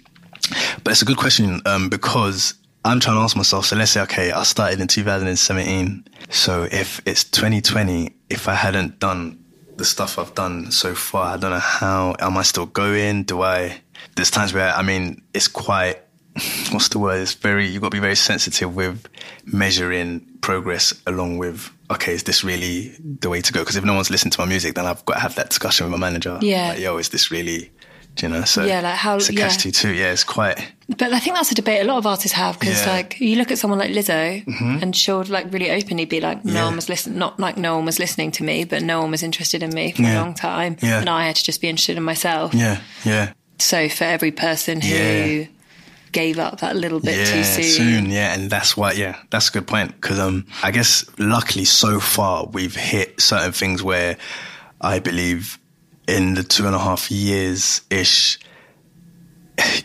but 0.84 0.92
it's 0.92 1.02
a 1.02 1.04
good 1.04 1.16
question 1.16 1.60
um, 1.66 1.88
because 1.88 2.54
I'm 2.84 3.00
trying 3.00 3.16
to 3.16 3.20
ask 3.22 3.36
myself. 3.36 3.66
So 3.66 3.76
let's 3.76 3.90
say, 3.92 4.00
okay, 4.02 4.30
I 4.30 4.44
started 4.44 4.80
in 4.80 4.86
2017. 4.86 6.04
So 6.30 6.68
if 6.70 7.00
it's 7.06 7.24
2020, 7.24 8.14
if 8.30 8.48
I 8.48 8.54
hadn't 8.54 8.98
done 9.00 9.44
the 9.76 9.84
stuff 9.84 10.18
I've 10.18 10.34
done 10.34 10.70
so 10.70 10.94
far, 10.94 11.34
I 11.34 11.36
don't 11.36 11.50
know 11.50 11.58
how 11.58 12.14
am 12.20 12.36
I 12.36 12.42
still 12.42 12.66
going? 12.66 13.24
Do 13.24 13.42
I? 13.42 13.80
There's 14.16 14.30
times 14.30 14.52
where 14.52 14.72
I 14.72 14.82
mean, 14.82 15.22
it's 15.34 15.48
quite. 15.48 15.98
What's 16.70 16.88
the 16.88 16.98
word? 16.98 17.20
It's 17.20 17.34
very. 17.34 17.66
You've 17.66 17.82
got 17.82 17.88
to 17.90 17.96
be 17.96 18.00
very 18.00 18.16
sensitive 18.16 18.74
with 18.74 19.06
measuring 19.46 20.20
progress 20.40 20.94
along 21.06 21.38
with. 21.38 21.70
Okay, 21.90 22.12
is 22.12 22.24
this 22.24 22.44
really 22.44 22.92
the 23.20 23.28
way 23.30 23.40
to 23.40 23.52
go? 23.52 23.60
Because 23.60 23.76
if 23.76 23.84
no 23.84 23.94
one's 23.94 24.10
listening 24.10 24.32
to 24.32 24.40
my 24.40 24.46
music, 24.46 24.74
then 24.74 24.84
I've 24.86 25.04
got 25.06 25.14
to 25.14 25.20
have 25.20 25.34
that 25.36 25.48
discussion 25.48 25.84
with 25.86 25.98
my 25.98 26.06
manager. 26.06 26.38
Yeah. 26.42 26.68
Like, 26.70 26.80
Yo, 26.80 26.96
is 26.98 27.08
this 27.08 27.30
really? 27.30 27.70
Do 28.16 28.26
you 28.26 28.32
know? 28.32 28.42
So 28.44 28.64
Yeah, 28.64 28.80
like 28.80 28.96
how- 28.96 29.16
It's 29.16 29.28
a 29.28 29.34
yeah. 29.34 29.48
catch 29.48 29.58
two 29.58 29.70
two. 29.70 29.92
Yeah, 29.94 30.12
it's 30.12 30.24
quite. 30.24 30.72
But 30.88 31.12
I 31.12 31.20
think 31.20 31.36
that's 31.36 31.52
a 31.52 31.54
debate 31.54 31.80
a 31.82 31.84
lot 31.84 31.98
of 31.98 32.06
artists 32.06 32.32
have 32.32 32.58
because, 32.58 32.76
Yeah. 32.80 32.86
Mm-hmm. 32.86 32.90
like, 32.96 33.20
you 33.20 33.36
look 33.36 33.50
at 33.52 33.58
someone 33.58 33.78
like 33.78 33.90
Lizzo, 33.92 34.42
and 34.82 34.94
she'll 34.96 35.22
like 35.24 35.52
really 35.52 35.70
openly 35.70 36.04
be 36.04 36.20
like, 36.20 36.44
"No 36.44 36.52
Yeah. 36.52 36.64
one 36.64 36.76
was 36.76 36.88
listening, 36.88 37.18
not 37.18 37.38
like 37.38 37.56
no 37.56 37.76
one 37.76 37.84
was 37.86 37.98
listening 37.98 38.32
to 38.32 38.44
me, 38.44 38.64
but 38.64 38.82
no 38.82 39.00
one 39.00 39.10
was 39.12 39.22
interested 39.22 39.62
in 39.62 39.70
me 39.72 39.92
for 39.92 40.02
a 40.02 40.14
long 40.14 40.34
time, 40.34 40.76
Yeah. 40.82 41.00
and 41.00 41.08
I 41.08 41.26
had 41.26 41.36
to 41.36 41.44
just 41.44 41.60
be 41.60 41.68
interested 41.68 41.96
in 41.96 42.02
myself." 42.02 42.52
Yeah, 42.54 42.78
yeah. 43.04 43.32
So 43.60 43.88
for 43.88 44.04
every 44.04 44.30
person 44.32 44.80
who 44.80 44.88
Yeah. 44.94 45.44
Gave 46.12 46.38
up 46.38 46.60
that 46.60 46.76
little 46.76 47.00
bit 47.00 47.16
yeah, 47.16 47.42
too 47.56 47.62
soon, 47.62 48.10
yeah, 48.10 48.34
and 48.34 48.50
that's 48.50 48.76
why, 48.76 48.92
yeah, 48.92 49.16
that's 49.30 49.48
a 49.48 49.52
good 49.52 49.66
point 49.66 49.94
because 50.00 50.18
um, 50.18 50.46
I 50.62 50.70
guess 50.70 51.04
luckily 51.18 51.64
so 51.64 52.00
far 52.00 52.46
we've 52.46 52.74
hit 52.74 53.20
certain 53.20 53.52
things 53.52 53.82
where 53.82 54.16
I 54.80 54.98
believe 54.98 55.58
in 56.06 56.34
the 56.34 56.42
two 56.42 56.66
and 56.66 56.74
a 56.74 56.78
half 56.78 57.10
years 57.10 57.82
ish. 57.90 58.38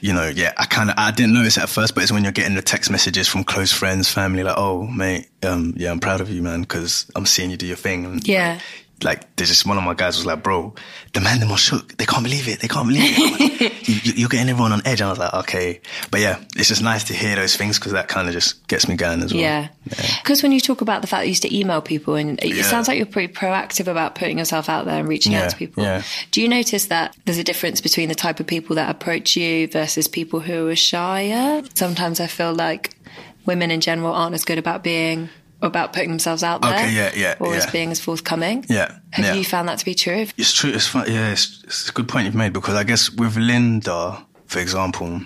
You 0.02 0.14
know, 0.14 0.28
yeah, 0.28 0.54
I 0.56 0.66
kind 0.66 0.92
of 0.92 0.96
I 1.00 1.10
didn't 1.12 1.34
notice 1.34 1.58
it 1.58 1.64
at 1.64 1.70
first, 1.70 1.96
but 1.96 2.04
it's 2.04 2.12
when 2.12 2.22
you're 2.24 2.32
getting 2.32 2.54
the 2.54 2.62
text 2.62 2.92
messages 2.92 3.28
from 3.28 3.44
close 3.44 3.72
friends, 3.72 4.08
family, 4.08 4.44
like, 4.44 4.54
"Oh, 4.56 4.86
mate, 4.86 5.30
um, 5.42 5.74
yeah, 5.76 5.90
I'm 5.90 6.00
proud 6.00 6.22
of 6.22 6.30
you, 6.30 6.44
man, 6.44 6.62
because 6.62 7.10
I'm 7.16 7.26
seeing 7.26 7.50
you 7.50 7.58
do 7.58 7.66
your 7.66 7.76
thing." 7.76 8.06
And, 8.06 8.28
Yeah. 8.28 8.54
like 8.54 8.62
there's 9.04 9.50
just 9.50 9.66
one 9.66 9.78
of 9.78 9.84
my 9.84 9.94
guys 9.94 10.16
was 10.18 10.26
like, 10.26 10.42
bro, 10.44 10.74
the 11.14 11.22
man 11.22 11.40
them 11.40 11.52
are 11.52 11.58
shook. 11.58 11.98
They 11.98 12.06
can't 12.06 12.24
believe 12.24 12.48
it. 12.48 12.60
They 12.60 12.68
can't 12.68 12.88
believe 12.88 13.04
it. 13.06 13.62
Like, 13.62 13.88
you, 13.88 13.96
you- 14.04 14.14
you're 14.16 14.30
getting 14.30 14.50
everyone 14.50 14.72
on 14.72 14.82
edge. 14.86 15.02
And 15.02 15.08
I 15.08 15.12
was 15.12 15.20
like, 15.20 15.34
okay, 15.34 15.82
but 16.12 16.20
yeah, 16.22 16.44
it's 16.56 16.70
just 16.70 16.82
nice 16.82 17.04
to 17.06 17.14
hear 17.14 17.36
those 17.36 17.56
things 17.58 17.78
because 17.80 17.92
that 17.94 18.08
kind 18.08 18.28
of 18.28 18.34
just 18.34 18.66
gets 18.68 18.88
me 18.88 18.96
going 18.96 19.22
as 19.22 19.34
well. 19.34 19.42
Yeah. 19.42 19.68
Because 20.22 20.42
when 20.44 20.52
you 20.52 20.60
talk 20.62 20.82
about 20.82 21.02
the 21.02 21.08
fact 21.08 21.22
that 21.22 21.26
you 21.26 21.30
used 21.32 21.44
to 21.44 21.56
email 21.58 21.82
people, 21.82 22.16
and 22.16 22.42
it 22.44 22.56
Yeah. 22.56 22.64
sounds 22.64 22.88
like 22.88 22.98
you're 22.98 23.06
pretty 23.06 23.34
proactive 23.34 23.88
about 23.88 24.16
putting 24.16 24.38
yourself 24.38 24.70
out 24.70 24.86
there 24.86 25.00
and 25.00 25.08
reaching 25.08 25.34
Yeah, 25.34 25.44
out 25.44 25.50
to 25.52 25.58
people. 25.58 25.84
yeah. 25.84 26.02
Do 26.32 26.42
you 26.42 26.48
notice 26.48 26.86
that 26.86 27.16
there's 27.26 27.38
a 27.38 27.44
difference 27.44 27.82
between 27.82 28.10
the 28.10 28.16
type 28.16 28.40
of 28.40 28.48
people 28.48 28.76
that 28.78 28.90
approach 28.90 29.36
you 29.36 29.68
versus 29.68 30.08
people 30.08 30.40
who 30.40 30.68
are 30.70 30.76
shyer? 30.76 31.64
Sometimes 31.74 32.20
I 32.20 32.28
feel 32.28 32.54
like 32.54 32.92
women 33.46 33.72
in 33.72 33.82
general 33.82 34.14
aren't 34.14 34.36
as 34.36 34.46
good 34.46 34.58
about 34.58 34.84
being 34.84 35.30
about 35.64 35.94
putting 35.94 36.10
themselves 36.10 36.44
out 36.44 36.62
there. 36.62 36.74
Okay, 36.74 36.94
yeah, 36.94 37.12
yeah, 37.16 37.36
Or 37.40 37.56
as 37.56 37.66
yeah. 37.66 37.72
being 37.72 37.92
as 37.92 38.00
forthcoming. 38.00 38.66
Yeah, 38.70 38.98
Have 39.12 39.26
yeah. 39.26 39.34
you 39.34 39.46
found 39.46 39.70
that 39.70 39.80
to 39.80 39.86
be 39.86 39.96
true? 39.96 40.28
It's 40.38 40.54
true. 40.54 40.70
It's 40.72 40.88
fun. 40.88 41.10
Yeah, 41.10 41.32
it's, 41.32 41.64
it's 41.64 41.90
a 41.90 41.94
good 41.94 42.08
point 42.08 42.26
you've 42.26 42.36
made 42.36 42.54
because 42.54 42.76
I 42.76 42.84
guess 42.84 43.10
with 43.10 43.38
Linda, 43.38 44.24
for 44.46 44.60
example, 44.60 45.22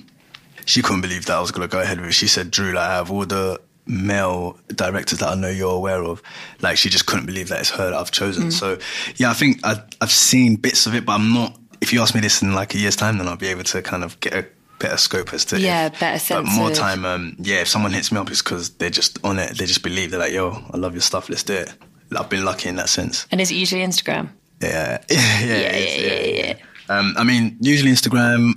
she 0.65 0.81
couldn't 0.81 1.01
believe 1.01 1.25
that 1.25 1.37
I 1.37 1.41
was 1.41 1.51
going 1.51 1.67
to 1.67 1.71
go 1.71 1.81
ahead 1.81 1.99
with 1.99 2.09
it. 2.09 2.13
She 2.13 2.27
said, 2.27 2.51
Drew, 2.51 2.71
like, 2.73 2.89
out 2.89 3.01
of 3.01 3.11
all 3.11 3.25
the 3.25 3.59
male 3.87 4.59
directors 4.67 5.19
that 5.19 5.29
I 5.29 5.35
know 5.35 5.49
you're 5.49 5.73
aware 5.73 6.03
of, 6.03 6.21
like, 6.61 6.77
she 6.77 6.89
just 6.89 7.05
couldn't 7.07 7.25
believe 7.25 7.49
that 7.49 7.59
it's 7.59 7.69
her 7.71 7.89
that 7.89 7.93
I've 7.93 8.11
chosen. 8.11 8.49
Mm. 8.49 8.53
So, 8.53 8.77
yeah, 9.15 9.29
I 9.29 9.33
think 9.33 9.59
I, 9.63 9.81
I've 10.01 10.11
seen 10.11 10.55
bits 10.57 10.85
of 10.85 10.93
it, 10.93 11.05
but 11.05 11.13
I'm 11.13 11.33
not, 11.33 11.57
if 11.81 11.93
you 11.93 12.01
ask 12.01 12.13
me 12.13 12.21
this 12.21 12.41
in 12.41 12.53
like 12.53 12.75
a 12.75 12.77
year's 12.77 12.95
time, 12.95 13.17
then 13.17 13.27
I'll 13.27 13.37
be 13.37 13.47
able 13.47 13.63
to 13.63 13.81
kind 13.81 14.03
of 14.03 14.19
get 14.19 14.33
a 14.33 14.45
better 14.79 14.97
scope 14.97 15.33
as 15.33 15.45
to 15.45 15.59
Yeah, 15.59 15.87
if- 15.87 15.99
better 15.99 16.13
but 16.13 16.21
sense 16.21 16.55
more 16.55 16.69
of- 16.69 16.75
time 16.77 17.05
um 17.05 17.35
yeah 17.39 17.61
if 17.61 17.67
someone 17.67 17.91
hits 17.93 18.11
me 18.11 18.17
up 18.19 18.29
it's 18.29 18.41
because 18.41 18.69
they're 18.77 18.89
just 18.91 19.17
on 19.23 19.39
it 19.39 19.57
they 19.57 19.65
just 19.65 19.81
believe 19.83 20.11
they're 20.11 20.19
like 20.19 20.33
yo 20.33 20.63
i 20.73 20.77
love 20.77 20.93
your 20.93 21.01
stuff 21.01 21.29
let's 21.29 21.43
do 21.43 21.53
it 21.53 21.73
i've 22.17 22.29
been 22.29 22.45
lucky 22.45 22.69
in 22.69 22.75
that 22.75 22.89
sense 22.89 23.25
And 23.31 23.41
is 23.41 23.49
it 23.51 23.55
usually 23.55 23.81
Instagram? 23.81 24.29
yeah, 24.61 24.99
yeah, 25.09 25.39
yeah, 25.39 25.45
Yeah, 25.45 25.55
it 25.71 25.87
is, 25.87 26.45
yeah, 26.45 26.45
yeah, 26.45 26.53
Um, 26.89 27.13
I 27.17 27.23
mean, 27.25 27.57
usually 27.59 27.91
Instagram. 27.91 28.53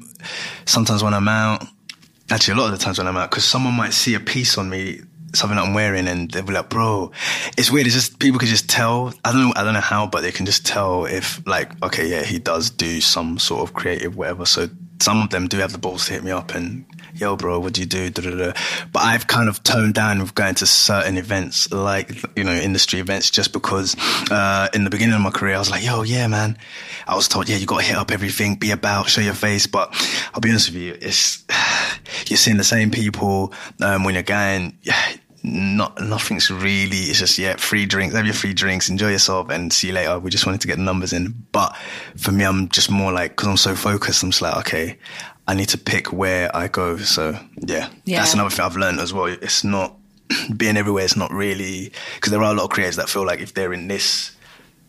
Sometimes 0.64 1.02
when 1.02 1.14
I'm 1.14 1.26
out, 1.28 1.66
actually 2.30 2.54
a 2.54 2.56
lot 2.62 2.72
of 2.72 2.78
the 2.78 2.84
times 2.84 2.98
when 2.98 3.08
I'm 3.08 3.16
out, 3.16 3.28
because 3.30 3.44
someone 3.44 3.74
might 3.74 3.92
see 3.92 4.14
a 4.14 4.20
piece 4.20 4.56
on 4.56 4.70
me, 4.70 5.00
something 5.34 5.56
that 5.56 5.66
I'm 5.66 5.74
wearing, 5.74 6.08
and 6.08 6.30
they'll 6.30 6.42
be 6.42 6.52
like, 6.52 6.68
"Bro, 6.68 7.12
it's 7.56 7.70
weird. 7.70 7.86
It's 7.86 7.94
just 7.94 8.18
people 8.18 8.38
can 8.38 8.48
just 8.48 8.68
tell. 8.68 9.12
I 9.24 9.32
don't 9.32 9.48
know. 9.48 9.52
I 9.56 9.64
don't 9.64 9.74
know 9.74 9.80
how, 9.80 10.06
but 10.06 10.22
they 10.22 10.32
can 10.32 10.46
just 10.46 10.66
tell 10.66 11.04
if, 11.04 11.46
like, 11.46 11.82
okay, 11.82 12.08
yeah, 12.08 12.22
he 12.22 12.38
does 12.38 12.70
do 12.70 13.00
some 13.00 13.38
sort 13.38 13.62
of 13.62 13.74
creative 13.74 14.16
whatever. 14.16 14.46
So 14.46 14.68
some 15.00 15.22
of 15.22 15.30
them 15.30 15.48
do 15.48 15.58
have 15.58 15.72
the 15.72 15.78
balls 15.78 16.06
to 16.06 16.12
hit 16.14 16.24
me 16.24 16.30
up 16.30 16.54
and. 16.54 16.84
Yo, 17.12 17.34
bro, 17.34 17.58
what 17.58 17.72
do 17.72 17.80
you 17.80 17.88
do? 17.88 18.08
Da, 18.08 18.22
da, 18.22 18.30
da. 18.30 18.52
But 18.92 19.00
I've 19.00 19.26
kind 19.26 19.48
of 19.48 19.62
toned 19.64 19.94
down 19.94 20.20
with 20.20 20.34
going 20.34 20.54
to 20.54 20.66
certain 20.66 21.18
events, 21.18 21.70
like 21.72 22.12
you 22.36 22.44
know, 22.44 22.52
industry 22.52 23.00
events, 23.00 23.30
just 23.30 23.52
because 23.52 23.96
uh, 24.30 24.68
in 24.72 24.84
the 24.84 24.90
beginning 24.90 25.16
of 25.16 25.20
my 25.20 25.30
career, 25.30 25.56
I 25.56 25.58
was 25.58 25.70
like, 25.70 25.84
yo, 25.84 26.02
yeah, 26.02 26.28
man. 26.28 26.56
I 27.08 27.16
was 27.16 27.26
told, 27.26 27.48
yeah, 27.48 27.56
you 27.56 27.66
got 27.66 27.80
to 27.80 27.84
hit 27.84 27.96
up 27.96 28.12
everything, 28.12 28.54
be 28.54 28.70
about, 28.70 29.08
show 29.08 29.20
your 29.20 29.34
face. 29.34 29.66
But 29.66 29.88
I'll 30.32 30.40
be 30.40 30.50
honest 30.50 30.70
with 30.70 30.80
you, 30.80 30.96
it's 31.00 31.44
you're 32.26 32.36
seeing 32.36 32.58
the 32.58 32.64
same 32.64 32.92
people 32.92 33.52
um, 33.80 34.04
when 34.04 34.14
you're 34.14 34.22
going. 34.22 34.78
Yeah, 34.90 34.96
not 35.42 36.00
nothing's 36.00 36.50
really. 36.50 36.98
It's 36.98 37.18
just 37.18 37.38
yeah, 37.38 37.56
free 37.56 37.86
drinks. 37.86 38.14
Have 38.14 38.24
your 38.26 38.34
free 38.34 38.52
drinks, 38.54 38.88
enjoy 38.88 39.10
yourself, 39.10 39.48
and 39.50 39.72
see 39.72 39.88
you 39.88 39.92
later. 39.94 40.18
We 40.18 40.30
just 40.30 40.46
wanted 40.46 40.60
to 40.62 40.68
get 40.68 40.78
numbers 40.78 41.12
in. 41.12 41.34
But 41.52 41.76
for 42.16 42.32
me, 42.32 42.44
I'm 42.44 42.68
just 42.68 42.90
more 42.90 43.12
like 43.12 43.32
because 43.32 43.48
I'm 43.48 43.56
so 43.56 43.74
focused. 43.74 44.22
I'm 44.22 44.30
just 44.30 44.42
like, 44.42 44.56
okay, 44.58 44.98
I 45.48 45.54
need 45.54 45.68
to 45.70 45.78
pick 45.78 46.12
where 46.12 46.54
I 46.54 46.68
go. 46.68 46.98
So 46.98 47.38
yeah, 47.66 47.88
Yeah. 48.04 48.18
that's 48.18 48.34
another 48.34 48.50
thing 48.50 48.64
I've 48.64 48.76
learned 48.76 49.00
as 49.00 49.12
well. 49.14 49.26
It's 49.26 49.64
not 49.64 49.96
being 50.56 50.76
everywhere. 50.76 51.04
It's 51.04 51.16
not 51.16 51.32
really 51.32 51.92
because 52.16 52.30
there 52.32 52.40
are 52.42 52.52
a 52.52 52.54
lot 52.54 52.64
of 52.64 52.70
creators 52.70 52.96
that 52.96 53.08
feel 53.08 53.24
like 53.24 53.40
if 53.40 53.54
they're 53.54 53.72
in 53.72 53.88
this 53.88 54.36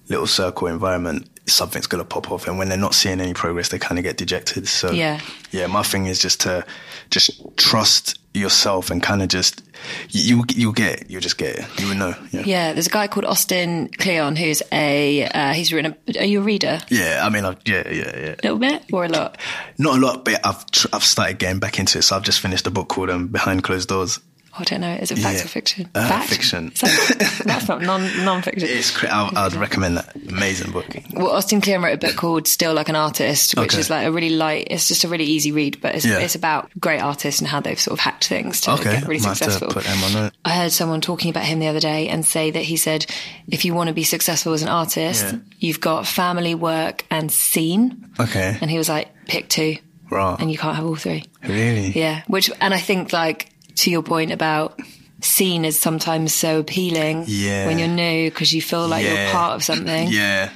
little 0.09 0.27
circle 0.27 0.67
environment, 0.67 1.29
something's 1.47 1.87
gonna 1.87 2.03
pop 2.03 2.29
off, 2.31 2.47
and 2.47 2.57
when 2.57 2.67
they're 2.67 2.77
not 2.77 2.93
seeing 2.93 3.21
any 3.21 3.33
progress, 3.33 3.69
they 3.69 3.79
kind 3.79 3.97
of 3.97 4.03
get 4.03 4.17
dejected. 4.17 4.67
So 4.67 4.91
Yeah. 4.91 5.21
yeah. 5.51 5.67
My 5.67 5.83
thing 5.83 6.07
is 6.07 6.19
just 6.19 6.41
to 6.41 6.65
just 7.11 7.41
trust 7.57 8.17
yourself 8.33 8.89
and 8.89 9.03
kind 9.03 9.21
of 9.21 9.27
just 9.27 9.61
you 10.09 10.37
you 10.37 10.43
you'll 10.55 10.71
get 10.71 11.01
it. 11.01 11.09
You'll 11.09 11.21
just 11.21 11.37
get 11.37 11.59
it. 11.59 11.79
You 11.79 11.89
will 11.89 11.95
know. 11.95 12.15
Yeah. 12.31 12.43
Yeah, 12.45 12.73
there's 12.73 12.87
a 12.87 12.91
guy 12.91 13.07
called 13.07 13.25
Austin 13.25 13.89
Kleon 13.89 14.35
who's 14.35 14.63
a 14.71 15.25
uh, 15.25 15.53
he's 15.53 15.71
written 15.73 15.95
a. 16.07 16.19
Are 16.19 16.25
you 16.25 16.39
a 16.39 16.43
reader? 16.43 16.79
Yeah, 16.89 17.21
I 17.23 17.29
mean, 17.29 17.45
I've, 17.45 17.57
yeah, 17.65 17.83
yeah, 17.87 17.93
yeah. 17.93 18.35
A 18.35 18.41
little 18.43 18.59
bit 18.59 18.83
or 18.91 19.05
a 19.05 19.09
lot? 19.09 19.37
Not 19.77 19.97
a 19.97 20.01
lot, 20.01 20.25
but 20.25 20.45
I've 20.45 20.69
tr- 20.71 20.87
I've 20.93 21.03
started 21.03 21.39
getting 21.39 21.59
back 21.59 21.79
into 21.79 21.99
it. 21.99 22.03
So 22.03 22.15
I've 22.15 22.23
just 22.23 22.39
finished 22.39 22.65
a 22.67 22.71
book 22.71 22.87
called 22.87 23.09
um, 23.09 23.27
Behind 23.27 23.63
Closed 23.63 23.89
Doors. 23.89 24.19
I 24.57 24.63
don't 24.65 24.81
know. 24.81 24.93
Is 24.93 25.11
it 25.11 25.17
fact 25.19 25.37
Yeah. 25.37 25.45
or 25.45 25.47
fiction? 25.47 25.89
Uh, 25.95 26.07
Fact? 26.09 26.29
fiction. 26.29 26.71
That- 26.81 27.41
that's 27.45 27.67
not 27.69 27.81
non 27.81 28.01
non-fiction. 28.25 28.67
It's 28.69 29.01
I, 29.03 29.29
I'd 29.33 29.53
recommend 29.53 29.97
that 29.97 30.13
amazing 30.29 30.71
book. 30.71 30.85
Well, 31.13 31.29
Austin 31.31 31.61
Kleon 31.61 31.81
wrote 31.81 31.93
a 31.93 31.97
book 31.97 32.15
called 32.17 32.47
Steal 32.47 32.73
Like 32.73 32.89
an 32.89 32.95
Artist, 32.97 33.55
which 33.57 33.71
Okay. 33.73 33.79
is 33.79 33.89
like 33.89 34.05
a 34.05 34.11
really 34.11 34.31
light, 34.31 34.67
it's 34.69 34.87
just 34.89 35.03
a 35.05 35.07
really 35.07 35.23
easy 35.23 35.51
read, 35.53 35.79
but 35.81 35.95
it's, 35.95 36.05
Yeah. 36.05 36.19
it's 36.19 36.35
about 36.35 36.69
great 36.79 37.01
artists 37.01 37.39
and 37.39 37.47
how 37.47 37.61
they've 37.61 37.79
sort 37.79 37.93
of 37.93 37.99
hacked 37.99 38.27
things 38.27 38.59
to 38.61 38.71
Okay, 38.73 38.91
get 38.99 39.07
really 39.07 39.21
might 39.21 39.37
successful. 39.37 39.69
put 39.69 39.83
them 39.85 40.03
on 40.03 40.13
note. 40.13 40.33
I 40.43 40.49
heard 40.51 40.71
someone 40.73 40.99
talking 41.01 41.29
about 41.29 41.45
him 41.45 41.59
the 41.59 41.67
other 41.67 41.79
day 41.79 42.09
and 42.09 42.25
say 42.25 42.51
that 42.51 42.63
he 42.63 42.75
said, 42.75 43.05
if 43.47 43.63
you 43.63 43.73
want 43.73 43.87
to 43.87 43.93
be 43.93 44.03
successful 44.03 44.51
as 44.53 44.61
an 44.63 44.67
artist, 44.69 45.23
Yeah. 45.23 45.39
you've 45.59 45.79
got 45.79 46.05
family, 46.07 46.55
work, 46.55 47.05
and 47.09 47.31
scene. 47.31 48.09
Okay, 48.19 48.57
And 48.61 48.69
he 48.69 48.77
was 48.77 48.89
like, 48.89 49.07
pick 49.27 49.47
two, 49.47 49.77
right. 50.09 50.35
and 50.39 50.51
you 50.51 50.57
can't 50.57 50.75
have 50.75 50.85
all 50.85 50.95
three. 50.97 51.23
really? 51.43 51.91
Yeah. 51.91 52.23
Which, 52.27 52.51
and 52.59 52.73
I 52.73 52.79
think 52.79 53.13
like 53.13 53.47
to 53.75 53.91
your 53.91 54.03
point 54.03 54.31
about 54.31 54.79
scene 55.21 55.65
is 55.65 55.77
sometimes 55.77 56.33
so 56.33 56.59
appealing 56.59 57.25
Yeah. 57.27 57.67
when 57.67 57.77
you're 57.79 57.87
new 57.87 58.29
because 58.29 58.53
you 58.53 58.61
feel 58.61 58.87
like 58.87 59.05
you're 59.05 59.29
part 59.31 59.55
of 59.55 59.63
something. 59.63 60.07
Yeah. 60.09 60.49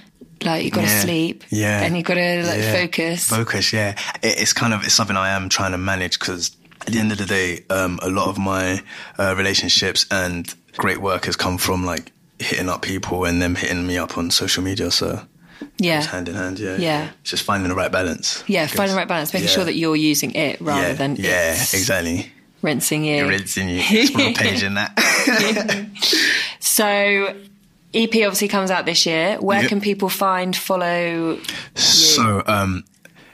Like 0.43 0.63
you've 0.63 0.73
got 0.73 0.81
to 0.81 0.87
Yeah. 0.87 1.01
sleep. 1.01 1.43
Yeah. 1.49 1.81
And 1.81 1.95
you've 1.95 2.05
got 2.05 2.15
to 2.15 2.43
like 2.45 2.59
Yeah. 2.59 2.73
focus. 2.73 3.27
Focus, 3.27 3.71
yeah. 3.73 3.95
It, 4.21 4.39
it's 4.39 4.53
kind 4.53 4.73
of 4.73 4.83
it's 4.83 4.93
something 4.93 5.15
I 5.17 5.29
am 5.29 5.49
trying 5.49 5.71
to 5.71 5.77
manage 5.77 6.17
because 6.19 6.51
at 6.81 6.87
the 6.93 6.99
end 6.99 7.11
of 7.11 7.17
the 7.17 7.25
day, 7.25 7.63
um, 7.69 7.99
a 8.01 8.09
lot 8.09 8.27
of 8.27 8.37
my 8.37 8.81
uh, 9.19 9.33
relationships 9.37 10.05
and 10.11 10.53
great 10.77 10.99
work 10.99 11.25
has 11.25 11.35
come 11.35 11.57
from 11.57 11.85
like 11.85 12.11
hitting 12.39 12.67
up 12.69 12.81
people 12.81 13.23
and 13.25 13.41
them 13.41 13.55
hitting 13.55 13.85
me 13.87 13.97
up 13.97 14.17
on 14.17 14.29
social 14.31 14.61
media. 14.63 14.91
So 14.91 15.21
Yeah. 15.77 15.99
it's 15.99 16.07
hand 16.07 16.27
in 16.27 16.35
hand. 16.35 16.59
Yeah. 16.59 16.77
Yeah. 16.77 17.09
It's 17.21 17.31
just 17.31 17.43
finding 17.43 17.69
the 17.69 17.75
right 17.75 17.91
balance. 17.91 18.43
Yeah, 18.47 18.67
finding 18.67 18.93
the 18.95 18.99
right 18.99 19.07
balance, 19.07 19.31
making 19.33 19.47
Yeah. 19.47 19.53
sure 19.55 19.63
that 19.63 19.75
you're 19.75 19.95
using 19.95 20.31
it 20.35 20.59
rather 20.59 20.89
yeah. 20.89 20.93
than 20.93 21.15
yeah, 21.17 21.53
it's 21.53 21.73
exactly. 21.73 22.31
Rinsing 22.65 23.05
you. 23.05 23.17
You're 23.17 23.27
rinsing 23.29 23.69
you. 23.69 23.79
It's 23.81 24.37
page 24.39 24.63
in 24.63 24.73
that. 24.73 24.97
So, 26.59 27.33
EP 27.93 28.09
obviously 28.15 28.47
comes 28.49 28.69
out 28.71 28.85
this 28.85 29.05
year. 29.05 29.37
Where 29.39 29.61
Yep. 29.61 29.69
can 29.69 29.81
people 29.81 30.09
find, 30.09 30.53
follow? 30.55 31.39
So, 31.75 32.43
um, 32.47 32.83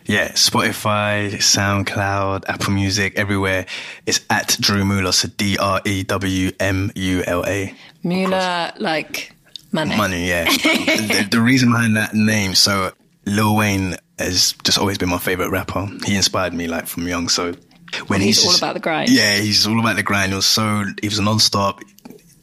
yeah, 0.06 0.34
Spotify, 0.34 1.32
SoundCloud, 1.34 2.44
Apple 2.48 2.74
Music, 2.74 3.14
everywhere. 3.16 3.66
It's 4.06 4.20
at 4.30 4.58
Drew 4.60 4.86
Mula, 4.86 5.14
so 5.14 5.28
D 5.38 5.58
R 5.58 5.82
E 5.86 6.04
W 6.04 6.52
M 6.60 6.92
U 6.94 7.24
L 7.26 7.44
A. 7.48 7.74
Mula, 8.04 8.74
like 8.78 9.34
money. 9.72 9.96
Money, 9.96 10.28
yeah. 10.28 10.46
the, 10.52 11.28
the 11.32 11.42
reason 11.42 11.72
behind 11.72 11.96
that 11.96 12.14
name, 12.14 12.54
so 12.54 12.92
Lil 13.26 13.56
Wayne 13.56 13.96
has 14.20 14.54
just 14.64 14.78
always 14.78 14.98
been 15.00 15.10
my 15.10 15.18
favorite 15.18 15.50
rapper. 15.50 15.88
He 16.06 16.16
inspired 16.16 16.54
me 16.54 16.68
like 16.68 16.86
from 16.86 17.08
young. 17.08 17.28
So 17.30 17.54
when 18.08 18.22
he's 18.22 18.38
he's, 18.38 18.46
all 18.46 18.52
just- 18.52 18.62
about 18.64 18.74
the 18.74 18.80
grind. 18.80 19.10
Yeah, 19.10 19.36
he's 19.38 19.66
all 19.68 19.80
about 19.80 19.96
the 19.96 20.04
grind. 20.04 20.32
He 20.32 20.36
was 20.36 20.46
so 20.46 20.86
he 21.02 21.08
was 21.08 21.20
a 21.20 21.24
non-stop 21.24 21.82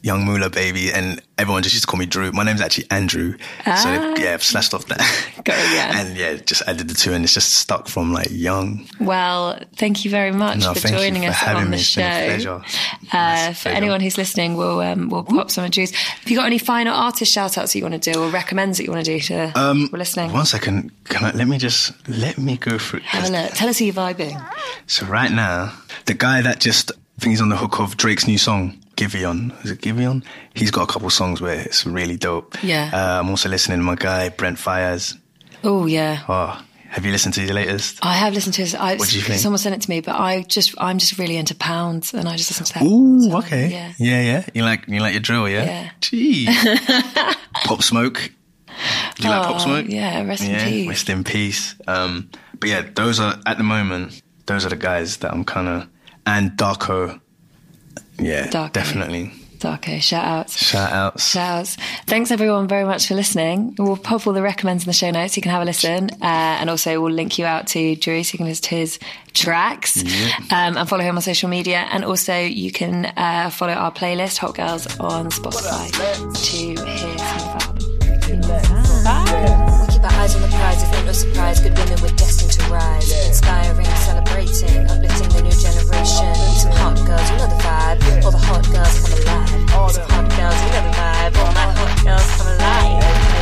young 0.01 0.25
Mula 0.25 0.49
baby, 0.49 0.91
and 0.93 1.21
everyone 1.37 1.61
just 1.63 1.73
used 1.75 1.83
to 1.83 1.87
call 1.91 1.99
me 1.99 2.05
Drew. 2.05 2.31
My 2.31 2.43
name's 2.43 2.61
actually 2.61 2.85
Andrew, 2.91 3.33
so 3.37 3.39
Ah. 3.65 4.15
yeah, 4.17 4.33
I've 4.33 4.43
slashed 4.43 4.73
off 4.73 4.85
that. 4.87 4.99
It, 5.39 5.47
yeah. 5.47 5.99
and 5.99 6.17
yeah, 6.17 6.35
just 6.35 6.61
added 6.67 6.87
the 6.87 6.93
two, 6.93 7.11
and 7.13 7.23
it's 7.23 7.33
just 7.33 7.53
stuck 7.55 7.87
from 7.87 8.13
like 8.13 8.27
young. 8.29 8.87
Well, 8.99 9.59
thank 9.75 10.05
you 10.05 10.11
very 10.11 10.31
much 10.31 10.59
No, 10.59 10.73
for 10.73 10.87
joining 10.87 11.23
for 11.23 11.29
us 11.29 11.35
having 11.37 11.63
on 11.63 11.69
me. 11.71 11.77
the 11.77 11.81
It's 11.81 11.95
been 11.95 12.05
a 12.05 12.39
show. 12.39 12.59
pleasure. 12.59 12.61
Uh, 13.11 13.53
for 13.53 13.61
pleasure. 13.63 13.69
anyone 13.75 13.99
who's 14.01 14.17
listening, 14.17 14.55
we'll 14.55 14.79
um, 14.81 15.09
we'll 15.09 15.23
pop 15.23 15.49
some 15.51 15.63
of 15.65 15.71
Drew's. 15.71 15.91
Have 15.91 16.29
you 16.29 16.37
got 16.37 16.45
any 16.45 16.59
final 16.59 16.93
artist 16.93 17.31
shout 17.33 17.57
outs 17.57 17.73
that 17.73 17.79
you 17.79 17.83
want 17.85 18.01
to 18.01 18.11
do 18.13 18.21
or 18.21 18.29
recommends 18.29 18.77
that 18.77 18.83
you 18.85 18.91
want 18.91 19.03
to 19.05 19.11
do 19.11 19.19
to 19.21 19.59
Um, 19.59 19.89
are 19.93 19.97
listening? 19.97 20.31
One 20.31 20.45
second, 20.45 20.91
can 21.05 21.25
I, 21.25 21.31
let 21.31 21.47
me 21.47 21.57
just 21.57 21.91
let 22.07 22.37
me 22.37 22.57
go 22.57 22.77
through. 22.77 23.01
Have 23.01 23.27
a 23.27 23.31
look. 23.31 23.51
Tell 23.53 23.67
us 23.69 23.79
who 23.79 23.85
you're 23.85 23.93
vibing. 23.93 24.39
So 24.87 25.05
right 25.07 25.31
now, 25.31 25.73
the 26.05 26.13
guy 26.13 26.41
that 26.41 26.59
just 26.59 26.91
I 26.91 27.21
think 27.21 27.31
he's 27.31 27.41
on 27.41 27.49
the 27.49 27.57
hook 27.57 27.79
of 27.79 27.97
Drake's 27.97 28.27
new 28.27 28.37
song, 28.37 28.77
Giveon. 28.99 29.51
Is 29.63 29.71
it 29.71 29.81
Giveon? 29.81 30.23
He's 30.53 30.71
got 30.71 30.83
a 30.89 30.91
couple 30.91 31.09
songs 31.09 31.39
where 31.41 31.59
it's 31.59 31.85
really 31.85 32.17
dope. 32.17 32.61
Yeah. 32.63 32.89
Uh, 32.93 33.19
I'm 33.21 33.29
also 33.29 33.47
listening 33.49 33.79
to 33.79 33.83
my 33.83 33.95
guy 33.95 34.29
Brent 34.29 34.57
Faiyaz. 34.57 35.17
Oh 35.63 35.85
yeah. 35.85 36.23
Oh, 36.27 36.61
have 36.89 37.05
you 37.05 37.11
listened 37.11 37.33
to 37.35 37.45
the 37.45 37.53
latest? 37.53 37.99
I 38.03 38.13
have 38.13 38.33
listened 38.33 38.55
to 38.55 38.61
his. 38.61 38.75
I, 38.75 38.95
What 38.95 39.09
do 39.09 39.15
you 39.17 39.23
think? 39.23 39.39
Someone 39.39 39.57
sent 39.59 39.75
it 39.75 39.81
to 39.81 39.89
me, 39.89 40.01
but 40.01 40.15
I 40.15 40.41
just 40.43 40.73
I'm 40.79 40.97
just 40.97 41.17
really 41.17 41.37
into 41.37 41.55
pounds, 41.55 42.13
and 42.13 42.27
I 42.27 42.35
just 42.35 42.49
listen 42.51 42.65
to 42.65 42.73
that. 42.73 42.83
Ooh, 42.83 43.29
So, 43.29 43.37
okay. 43.37 43.69
Yeah. 43.69 43.93
yeah, 43.97 44.21
yeah. 44.21 44.45
You 44.53 44.63
like 44.63 44.87
you 44.87 44.99
like 44.99 45.13
your 45.13 45.21
drill, 45.21 45.47
yeah? 45.47 45.63
Yeah. 45.63 45.89
Gee. 46.01 46.47
Pop 47.65 47.81
Smoke. 47.83 48.31
Do 49.15 49.23
you 49.23 49.29
like 49.29 49.43
Pop 49.43 49.55
Oh, 49.55 49.59
Smoke? 49.65 49.85
yeah, 49.89 50.23
rest 50.23 50.43
in 50.43 50.55
peace. 50.59 50.87
Rest 50.89 51.09
in 51.09 51.23
peace. 51.23 51.75
Um, 51.87 52.29
but 52.59 52.69
yeah, 52.69 52.81
those 52.95 53.19
are 53.19 53.37
at 53.45 53.57
the 53.57 53.63
moment. 53.63 54.21
Those 54.45 54.65
are 54.65 54.69
the 54.69 54.75
guys 54.77 55.17
that 55.17 55.31
I'm 55.31 55.43
kind 55.45 55.67
of 55.67 55.87
and 56.25 56.51
Darkoo. 56.51 57.19
Yeah, 58.19 58.47
Darkoo. 58.47 58.73
definitely. 58.73 59.31
Okay, 59.63 59.99
shout 59.99 60.23
outs. 60.23 60.57
Shout 60.57 60.91
outs. 60.91 61.31
Shout 61.31 61.59
outs. 61.59 61.75
Thanks 62.05 62.31
everyone 62.31 62.67
very 62.69 62.85
much 62.85 63.07
for 63.07 63.15
listening. 63.15 63.75
We'll 63.77 63.97
pop 63.97 64.25
all 64.25 64.31
the 64.33 64.41
recommends 64.41 64.83
in 64.85 64.87
the 64.87 64.93
show 64.93 65.11
notes. 65.11 65.35
You 65.35 65.41
can 65.41 65.51
have 65.51 65.61
a 65.61 65.65
listen. 65.65 66.09
Uh, 66.21 66.23
and 66.23 66.69
also 66.69 67.01
we'll 67.01 67.11
link 67.11 67.37
you 67.37 67.45
out 67.45 67.67
to 67.67 67.95
Drew 67.95 68.23
so 68.23 68.33
you 68.33 68.37
can 68.37 68.47
listen 68.47 68.63
to 68.69 68.75
his 68.75 68.99
tracks 69.33 70.01
um, 70.51 70.77
and 70.77 70.87
follow 70.87 71.03
him 71.03 71.17
on 71.17 71.21
social 71.21 71.49
media. 71.49 71.87
And 71.91 72.05
also 72.05 72.39
you 72.39 72.71
can 72.71 73.11
uh, 73.17 73.49
follow 73.49 73.73
our 73.73 73.91
playlist, 73.91 74.37
Hot 74.37 74.55
Girls, 74.55 74.97
on 74.97 75.29
Spotify 75.29 75.91
to 76.33 76.85
hear 76.85 77.17
some 77.17 77.49
of 77.49 79.05
our 79.07 79.65
We 79.65 79.68
my 80.09 80.23
eyes 80.23 80.35
on 80.35 80.41
the 80.41 80.47
prize, 80.47 80.81
it's 80.81 81.05
no 81.05 81.11
surprise. 81.11 81.59
Good 81.59 81.77
women 81.77 82.01
were 82.01 82.15
destined 82.17 82.51
to 82.53 82.63
rise. 82.73 83.11
Yeah. 83.11 83.27
Inspiring, 83.27 83.85
celebrating, 83.85 84.89
uplifting 84.89 85.29
the 85.29 85.41
new 85.43 85.51
generation. 85.51 86.33
Some 86.57 86.71
hot 86.71 86.97
girls, 87.05 87.29
you 87.29 87.37
know 87.37 87.47
the 87.47 87.61
vibe. 87.61 88.01
Yeah. 88.01 88.25
All 88.25 88.31
the 88.31 88.37
hot 88.37 88.65
girls 88.71 88.99
come 88.99 89.19
alive. 89.19 89.73
All 89.73 89.89
Some 89.89 90.09
hot 90.09 90.29
girls, 90.35 90.59
you 90.63 90.71
know 90.73 90.83
the 90.89 90.95
vibe. 90.97 91.37
All 91.37 91.53
my 91.53 91.73
hot 91.77 92.03
girls 92.03 92.37
come 92.37 92.47
alive. 92.47 93.38